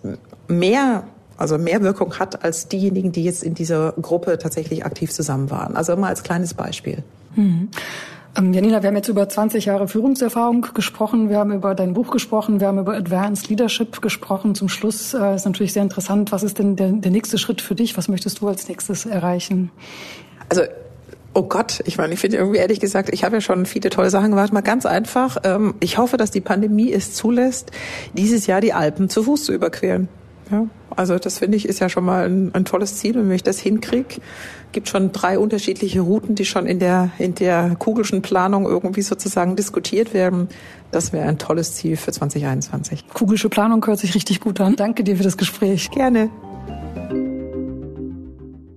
mehr 0.46 1.04
also 1.36 1.58
mehr 1.58 1.82
Wirkung 1.82 2.18
hat 2.18 2.44
als 2.44 2.68
diejenigen, 2.68 3.10
die 3.10 3.24
jetzt 3.24 3.42
in 3.42 3.54
dieser 3.54 3.92
Gruppe 4.00 4.38
tatsächlich 4.38 4.84
aktiv 4.84 5.10
zusammen 5.10 5.50
waren. 5.50 5.74
Also 5.74 5.94
immer 5.94 6.06
als 6.06 6.22
kleines 6.22 6.54
Beispiel. 6.54 7.02
Mhm. 7.34 7.70
Ähm, 8.36 8.52
Janina, 8.52 8.82
wir 8.82 8.88
haben 8.88 8.96
jetzt 8.96 9.08
über 9.08 9.28
20 9.28 9.64
Jahre 9.64 9.88
Führungserfahrung 9.88 10.66
gesprochen, 10.74 11.30
wir 11.30 11.38
haben 11.38 11.52
über 11.52 11.74
dein 11.74 11.94
Buch 11.94 12.10
gesprochen, 12.10 12.60
wir 12.60 12.68
haben 12.68 12.78
über 12.78 12.94
Advanced 12.94 13.48
Leadership 13.48 14.00
gesprochen. 14.00 14.54
Zum 14.54 14.68
Schluss 14.68 15.14
äh, 15.14 15.34
ist 15.34 15.44
natürlich 15.44 15.72
sehr 15.72 15.82
interessant, 15.82 16.30
was 16.30 16.42
ist 16.42 16.58
denn 16.58 16.76
der, 16.76 16.92
der 16.92 17.10
nächste 17.10 17.38
Schritt 17.38 17.60
für 17.60 17.74
dich? 17.74 17.96
Was 17.96 18.06
möchtest 18.08 18.40
du 18.40 18.46
als 18.46 18.68
nächstes 18.68 19.06
erreichen? 19.06 19.72
Also 20.48 20.62
Oh 21.36 21.42
Gott, 21.42 21.82
ich 21.84 21.98
meine, 21.98 22.14
ich 22.14 22.20
finde 22.20 22.36
irgendwie 22.36 22.58
ehrlich 22.58 22.78
gesagt, 22.78 23.10
ich 23.12 23.24
habe 23.24 23.36
ja 23.36 23.40
schon 23.40 23.66
viele 23.66 23.90
tolle 23.90 24.08
Sachen 24.08 24.30
gemacht. 24.30 24.52
Mal 24.52 24.60
ganz 24.60 24.86
einfach. 24.86 25.38
Ähm, 25.42 25.74
ich 25.80 25.98
hoffe, 25.98 26.16
dass 26.16 26.30
die 26.30 26.40
Pandemie 26.40 26.92
es 26.92 27.12
zulässt, 27.12 27.72
dieses 28.12 28.46
Jahr 28.46 28.60
die 28.60 28.72
Alpen 28.72 29.08
zu 29.08 29.24
Fuß 29.24 29.44
zu 29.44 29.52
überqueren. 29.52 30.08
Ja, 30.50 30.66
also 30.94 31.18
das 31.18 31.38
finde 31.38 31.56
ich 31.56 31.68
ist 31.68 31.80
ja 31.80 31.88
schon 31.88 32.04
mal 32.04 32.26
ein, 32.26 32.54
ein 32.54 32.64
tolles 32.64 32.96
Ziel. 32.96 33.18
Und 33.18 33.28
wenn 33.28 33.34
ich 33.34 33.42
das 33.42 33.58
hinkriege, 33.58 34.20
gibt 34.70 34.88
schon 34.88 35.10
drei 35.10 35.38
unterschiedliche 35.38 36.02
Routen, 36.02 36.36
die 36.36 36.44
schon 36.44 36.66
in 36.66 36.78
der 36.78 37.10
in 37.18 37.34
der 37.34 37.74
kugelschen 37.78 38.22
Planung 38.22 38.66
irgendwie 38.66 39.02
sozusagen 39.02 39.56
diskutiert 39.56 40.14
werden. 40.14 40.48
Das 40.92 41.12
wäre 41.12 41.26
ein 41.26 41.38
tolles 41.38 41.74
Ziel 41.74 41.96
für 41.96 42.12
2021. 42.12 43.08
Kugelsche 43.12 43.48
Planung 43.48 43.84
hört 43.84 43.98
sich 43.98 44.14
richtig 44.14 44.40
gut 44.40 44.60
an. 44.60 44.76
Danke 44.76 45.02
dir 45.02 45.16
für 45.16 45.24
das 45.24 45.36
Gespräch. 45.36 45.90
Gerne. 45.90 46.30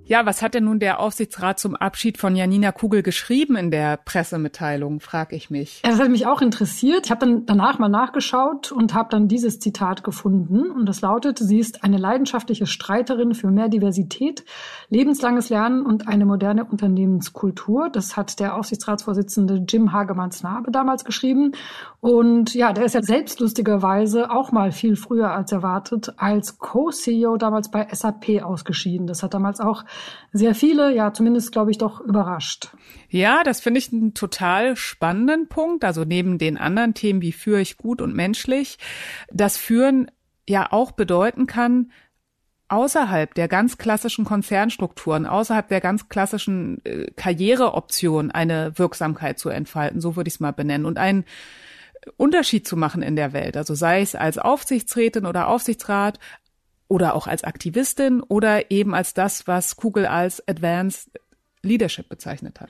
Ja, 0.10 0.26
was 0.26 0.42
hat 0.42 0.54
denn 0.54 0.64
nun 0.64 0.80
der 0.80 1.02
Aufsichtsrat 1.02 1.60
zum 1.60 1.76
Abschied 1.76 2.18
von 2.18 2.34
Janina 2.34 2.72
Kugel 2.72 3.04
geschrieben 3.04 3.58
in 3.58 3.72
der 3.72 3.98
Pressemitteilung, 3.98 5.02
frage 5.02 5.36
ich 5.36 5.50
mich. 5.50 5.82
Das 5.84 6.00
hat 6.00 6.10
mich 6.10 6.26
auch 6.26 6.42
interessiert. 6.42 7.08
Ich 7.08 7.12
habe 7.12 7.26
dann 7.26 7.46
danach 7.46 7.78
mal 7.78 7.90
nachgeschaut 7.90 8.72
und 8.72 8.94
habe 8.94 9.10
dann 9.12 9.28
dieses 9.28 9.60
Zitat 9.60 10.06
gefunden. 10.06 10.72
Und 10.72 10.86
das 10.86 11.02
lautet, 11.02 11.40
sie 11.40 11.60
ist 11.60 11.84
eine 11.84 11.98
leidenschaftliche 11.98 12.68
Streiterin 12.68 13.34
für 13.34 13.52
mehr 13.52 13.68
Diversität, 13.68 14.46
lebenslanges 14.88 15.50
Lernen 15.50 15.86
und 15.86 16.08
eine 16.08 16.26
moderne 16.26 16.64
Unternehmenskultur. 16.64 17.90
Das 17.90 18.16
hat 18.16 18.40
der 18.40 18.56
Aufsichtsratsvorsitzende 18.56 19.66
Jim 19.68 19.92
Hagemanns-Nabe 19.92 20.72
damals 20.72 21.04
geschrieben. 21.04 21.52
Und 22.00 22.54
ja, 22.54 22.72
der 22.72 22.86
ist 22.86 22.96
ja 22.96 23.02
selbstlustigerweise 23.02 24.32
auch 24.32 24.54
mal 24.54 24.72
viel 24.72 24.96
früher 24.96 25.32
als 25.32 25.52
erwartet 25.52 26.14
als 26.16 26.60
Co-CEO 26.60 27.36
damals 27.36 27.70
bei 27.70 27.86
SAP 27.92 28.42
ausgeschieden. 28.42 29.08
Das 29.08 29.22
hat 29.22 29.34
damals 29.34 29.60
auch 29.60 29.84
sehr 30.32 30.56
viele, 30.56 30.94
ja 30.94 31.14
zumindest 31.14 31.52
glaube 31.52 31.72
ich 31.72 31.78
doch 31.78 32.00
überrascht. 32.02 32.70
Ja, 33.10 33.44
das 33.44 33.62
finde 33.62 33.80
ich 33.80 33.92
einen 33.92 34.14
total 34.14 34.76
spannenden 34.76 35.48
Punkt. 35.48 35.84
Also 35.86 36.04
neben 36.04 36.38
den 36.38 36.58
anderen 36.58 36.94
Themen 36.94 37.22
wie 37.22 37.32
führe 37.32 37.62
ich 37.62 37.78
gut 37.78 38.02
und 38.02 38.16
menschlich, 38.16 38.78
dass 39.32 39.58
Führen 39.58 40.12
ja 40.48 40.72
auch 40.72 40.92
bedeuten 40.92 41.48
kann, 41.48 41.92
außerhalb 42.70 43.34
der 43.34 43.48
ganz 43.48 43.78
klassischen 43.78 44.26
Konzernstrukturen, 44.26 45.26
außerhalb 45.26 45.68
der 45.70 45.82
ganz 45.82 46.10
klassischen 46.10 46.84
äh, 46.86 47.12
Karriereoptionen 47.16 48.32
eine 48.32 48.78
Wirksamkeit 48.78 49.40
zu 49.40 49.50
entfalten, 49.50 50.02
so 50.02 50.16
würde 50.16 50.28
ich 50.28 50.36
es 50.36 50.40
mal 50.40 50.52
benennen, 50.52 50.86
und 50.86 50.98
einen 50.98 51.26
Unterschied 52.18 52.68
zu 52.68 52.78
machen 52.78 53.02
in 53.02 53.16
der 53.16 53.34
Welt. 53.34 53.58
Also 53.58 53.74
sei 53.76 54.02
es 54.02 54.16
als 54.16 54.38
Aufsichtsrätin 54.38 55.26
oder 55.26 55.48
Aufsichtsrat, 55.48 56.20
oder 56.88 57.16
auch 57.16 57.28
als 57.28 57.44
Aktivistin 57.44 58.22
oder 58.22 58.72
eben 58.72 58.94
als 58.94 59.14
das, 59.14 59.48
was 59.48 59.76
Kugel 59.76 60.06
als 60.06 60.48
Advanced 60.48 61.10
Leadership 61.64 62.10
bezeichnet 62.10 62.62
hat. 62.62 62.70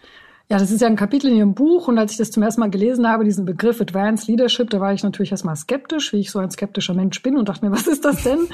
Ja, 0.50 0.58
das 0.58 0.72
ist 0.72 0.80
ja 0.80 0.88
ein 0.88 0.96
Kapitel 0.96 1.30
in 1.30 1.36
Ihrem 1.36 1.56
Buch 1.56 1.90
und 1.90 1.98
als 1.98 2.14
ich 2.14 2.18
das 2.18 2.32
zum 2.32 2.42
ersten 2.42 2.62
Mal 2.62 2.70
gelesen 2.70 3.06
habe, 3.06 3.26
diesen 3.26 3.44
Begriff 3.44 3.82
Advanced 3.82 4.30
Leadership, 4.30 4.70
da 4.70 4.80
war 4.80 4.94
ich 4.94 5.04
natürlich 5.04 5.32
erstmal 5.32 5.58
skeptisch, 5.58 6.14
wie 6.14 6.22
ich 6.22 6.32
so 6.32 6.40
ein 6.40 6.50
skeptischer 6.50 6.94
Mensch 6.94 7.22
bin 7.22 7.38
und 7.38 7.50
dachte 7.50 7.66
mir, 7.66 7.72
was 7.76 7.86
ist 7.86 8.06
das 8.06 8.24
denn? 8.24 8.48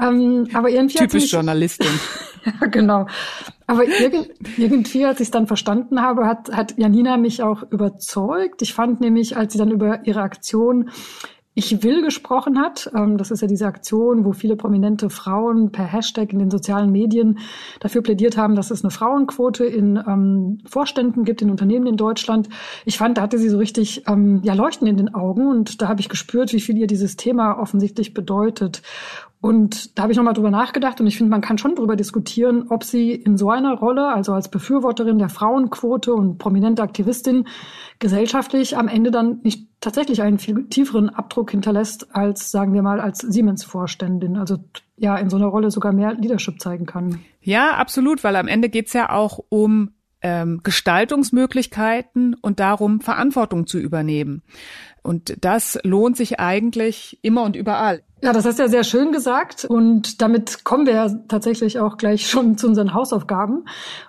ähm, 0.00 0.48
aber 0.52 0.68
irgendwie 0.68 0.98
Typisch 0.98 1.22
mich, 1.22 1.32
Journalistin. 1.32 1.88
ja, 2.44 2.66
genau. 2.66 3.06
Aber 3.66 3.84
irgendwie, 3.84 5.06
als 5.06 5.20
ich 5.20 5.28
es 5.28 5.30
dann 5.30 5.46
verstanden 5.46 6.02
habe, 6.02 6.26
hat, 6.26 6.52
hat 6.52 6.76
Janina 6.76 7.16
mich 7.16 7.42
auch 7.42 7.62
überzeugt. 7.70 8.60
Ich 8.60 8.74
fand 8.74 9.00
nämlich, 9.00 9.38
als 9.38 9.54
sie 9.54 9.58
dann 9.58 9.70
über 9.70 10.04
ihre 10.04 10.20
Aktion 10.20 10.90
ich 11.54 11.82
will 11.82 12.02
gesprochen 12.02 12.58
hat. 12.60 12.90
Ähm, 12.94 13.18
das 13.18 13.30
ist 13.30 13.42
ja 13.42 13.48
diese 13.48 13.66
Aktion, 13.66 14.24
wo 14.24 14.32
viele 14.32 14.56
prominente 14.56 15.10
Frauen 15.10 15.72
per 15.72 15.84
Hashtag 15.84 16.32
in 16.32 16.38
den 16.38 16.50
sozialen 16.50 16.92
Medien 16.92 17.38
dafür 17.80 18.02
plädiert 18.02 18.36
haben, 18.36 18.54
dass 18.54 18.70
es 18.70 18.84
eine 18.84 18.90
Frauenquote 18.90 19.64
in 19.64 19.96
ähm, 19.96 20.58
Vorständen 20.64 21.24
gibt, 21.24 21.42
in 21.42 21.50
Unternehmen 21.50 21.86
in 21.86 21.96
Deutschland. 21.96 22.48
Ich 22.84 22.98
fand, 22.98 23.18
da 23.18 23.22
hatte 23.22 23.38
sie 23.38 23.48
so 23.48 23.58
richtig 23.58 24.04
ähm, 24.06 24.40
ja, 24.44 24.54
Leuchten 24.54 24.86
in 24.86 24.96
den 24.96 25.14
Augen 25.14 25.48
und 25.48 25.82
da 25.82 25.88
habe 25.88 26.00
ich 26.00 26.08
gespürt, 26.08 26.52
wie 26.52 26.60
viel 26.60 26.78
ihr 26.78 26.86
dieses 26.86 27.16
Thema 27.16 27.58
offensichtlich 27.58 28.14
bedeutet. 28.14 28.82
Und 29.42 29.98
da 29.98 30.02
habe 30.02 30.12
ich 30.12 30.18
nochmal 30.18 30.34
drüber 30.34 30.50
nachgedacht 30.50 31.00
und 31.00 31.06
ich 31.06 31.16
finde, 31.16 31.30
man 31.30 31.40
kann 31.40 31.56
schon 31.56 31.74
drüber 31.74 31.96
diskutieren, 31.96 32.66
ob 32.68 32.84
sie 32.84 33.12
in 33.12 33.38
so 33.38 33.50
einer 33.50 33.72
Rolle, 33.72 34.08
also 34.08 34.34
als 34.34 34.50
Befürworterin 34.50 35.18
der 35.18 35.30
Frauenquote 35.30 36.12
und 36.12 36.36
prominente 36.36 36.82
Aktivistin, 36.82 37.46
gesellschaftlich 37.98 38.76
am 38.76 38.86
Ende 38.86 39.10
dann 39.10 39.40
nicht 39.42 39.69
tatsächlich 39.80 40.22
einen 40.22 40.38
viel 40.38 40.66
tieferen 40.68 41.08
Abdruck 41.08 41.50
hinterlässt, 41.50 42.14
als, 42.14 42.50
sagen 42.50 42.74
wir 42.74 42.82
mal, 42.82 43.00
als 43.00 43.18
Siemens-Vorständin. 43.18 44.36
Also 44.36 44.58
ja, 44.96 45.16
in 45.16 45.30
so 45.30 45.36
einer 45.36 45.46
Rolle 45.46 45.70
sogar 45.70 45.92
mehr 45.92 46.14
Leadership 46.14 46.60
zeigen 46.60 46.86
kann. 46.86 47.20
Ja, 47.40 47.72
absolut, 47.72 48.22
weil 48.22 48.36
am 48.36 48.48
Ende 48.48 48.68
geht's 48.68 48.92
ja 48.92 49.10
auch 49.10 49.40
um 49.48 49.92
ähm, 50.22 50.60
Gestaltungsmöglichkeiten 50.62 52.34
und 52.34 52.60
darum, 52.60 53.00
Verantwortung 53.00 53.66
zu 53.66 53.78
übernehmen. 53.78 54.42
Und 55.02 55.36
das 55.40 55.78
lohnt 55.82 56.16
sich 56.16 56.38
eigentlich 56.38 57.18
immer 57.22 57.42
und 57.42 57.56
überall. 57.56 58.02
Ja, 58.22 58.34
das 58.34 58.44
hast 58.44 58.58
du 58.58 58.64
ja 58.64 58.68
sehr 58.68 58.84
schön 58.84 59.12
gesagt. 59.12 59.64
Und 59.64 60.20
damit 60.20 60.62
kommen 60.64 60.84
wir 60.84 60.92
ja 60.92 61.08
tatsächlich 61.28 61.78
auch 61.78 61.96
gleich 61.96 62.28
schon 62.28 62.58
zu 62.58 62.66
unseren 62.66 62.92
Hausaufgaben. 62.92 63.64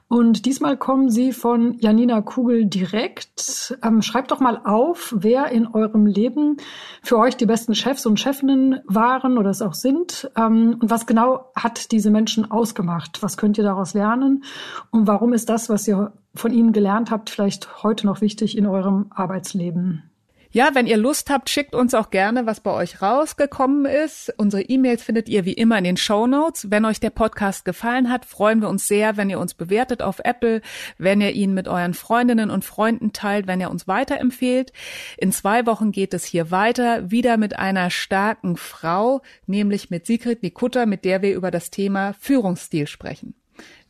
Und 0.10 0.45
diesmal 0.45 0.76
kommen 0.76 1.10
sie 1.10 1.32
von 1.32 1.78
Janina 1.80 2.19
Kugel 2.19 2.65
direkt. 2.65 3.78
Ähm, 3.82 4.02
schreibt 4.02 4.32
doch 4.32 4.41
mal 4.41 4.60
auf, 4.65 5.15
wer 5.17 5.47
in 5.52 5.65
eurem 5.65 6.06
Leben 6.08 6.58
für 7.02 7.17
euch 7.17 7.38
die 7.38 7.45
besten 7.45 7.74
Chefs 7.74 8.06
und 8.06 8.19
Chefinnen 8.19 8.82
waren 8.86 9.38
oder 9.38 9.50
es 9.50 9.62
auch 9.62 9.76
sind. 9.76 10.30
Ähm, 10.36 10.76
und 10.82 10.89
was 10.89 11.06
genau 11.06 11.50
hat 11.56 11.93
diese 11.93 12.12
Menschen 12.12 12.52
ausgemacht? 12.52 13.24
Was 13.24 13.38
könnt 13.38 13.58
ihr 13.58 13.63
daraus 13.63 13.93
lernen? 13.93 14.43
Und 14.89 15.08
warum 15.08 15.32
ist 15.32 15.47
das, 15.47 15.69
was 15.69 15.88
ihr 15.88 16.12
von 16.36 16.52
ihnen 16.52 16.74
gelernt 16.74 17.12
habt, 17.12 17.30
vielleicht 17.30 17.82
heute 17.84 18.08
noch 18.08 18.19
wichtig 18.19 18.58
in 18.58 18.67
eurem 18.67 19.06
Arbeitsleben? 19.12 20.11
Ja, 20.54 20.72
wenn 20.74 20.86
ihr 20.86 20.98
Lust 20.98 21.30
habt, 21.30 21.50
schickt 21.50 21.74
uns 21.74 21.94
auch 21.94 22.10
gerne, 22.10 22.46
was 22.46 22.60
bei 22.60 22.72
euch 22.72 23.02
rausgekommen 23.02 23.86
ist. 23.86 24.34
Unsere 24.38 24.62
E-Mails 24.62 25.02
findet 25.02 25.30
ihr 25.30 25.46
wie 25.46 25.54
immer 25.54 25.78
in 25.78 25.86
den 25.86 25.96
Show 25.96 26.28
Notes. 26.28 26.70
Wenn 26.70 26.84
euch 26.84 27.00
der 27.00 27.10
Podcast 27.10 27.64
gefallen 27.64 28.10
hat, 28.10 28.26
freuen 28.26 28.62
wir 28.62 28.68
uns 28.68 28.86
sehr, 28.86 29.16
wenn 29.16 29.30
ihr 29.30 29.40
uns 29.40 29.54
bewertet 29.54 30.02
auf 30.02 30.20
Apple, 30.20 30.62
wenn 30.98 31.22
ihr 31.22 31.32
ihn 31.32 31.54
mit 31.54 31.70
euren 31.70 31.94
Freundinnen 31.94 32.50
und 32.50 32.66
Freunden 32.66 33.14
teilt, 33.14 33.48
wenn 33.48 33.62
ihr 33.62 33.72
uns 33.72 33.88
weiterempfehlt. 33.88 34.74
In 35.18 35.32
zwei 35.32 35.66
Wochen 35.66 35.94
geht 35.94 36.14
es 36.14 36.26
hier 36.26 36.52
weiter, 36.52 37.10
wieder 37.10 37.38
mit 37.38 37.58
einer 37.58 37.90
starken 37.90 38.58
Frau, 38.58 39.22
nämlich 39.45 39.89
mit 39.89 40.06
Sigrid 40.06 40.43
Nikutta, 40.43 40.86
mit 40.86 41.06
der 41.06 41.22
wir 41.22 41.34
über 41.34 41.52
das 41.52 41.70
Thema 41.70 42.14
Führungsstil 42.20 42.88
sprechen. 42.88 43.36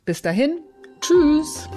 Bis 0.05 0.21
dahin. 0.21 0.59
Tschüss. 0.99 1.67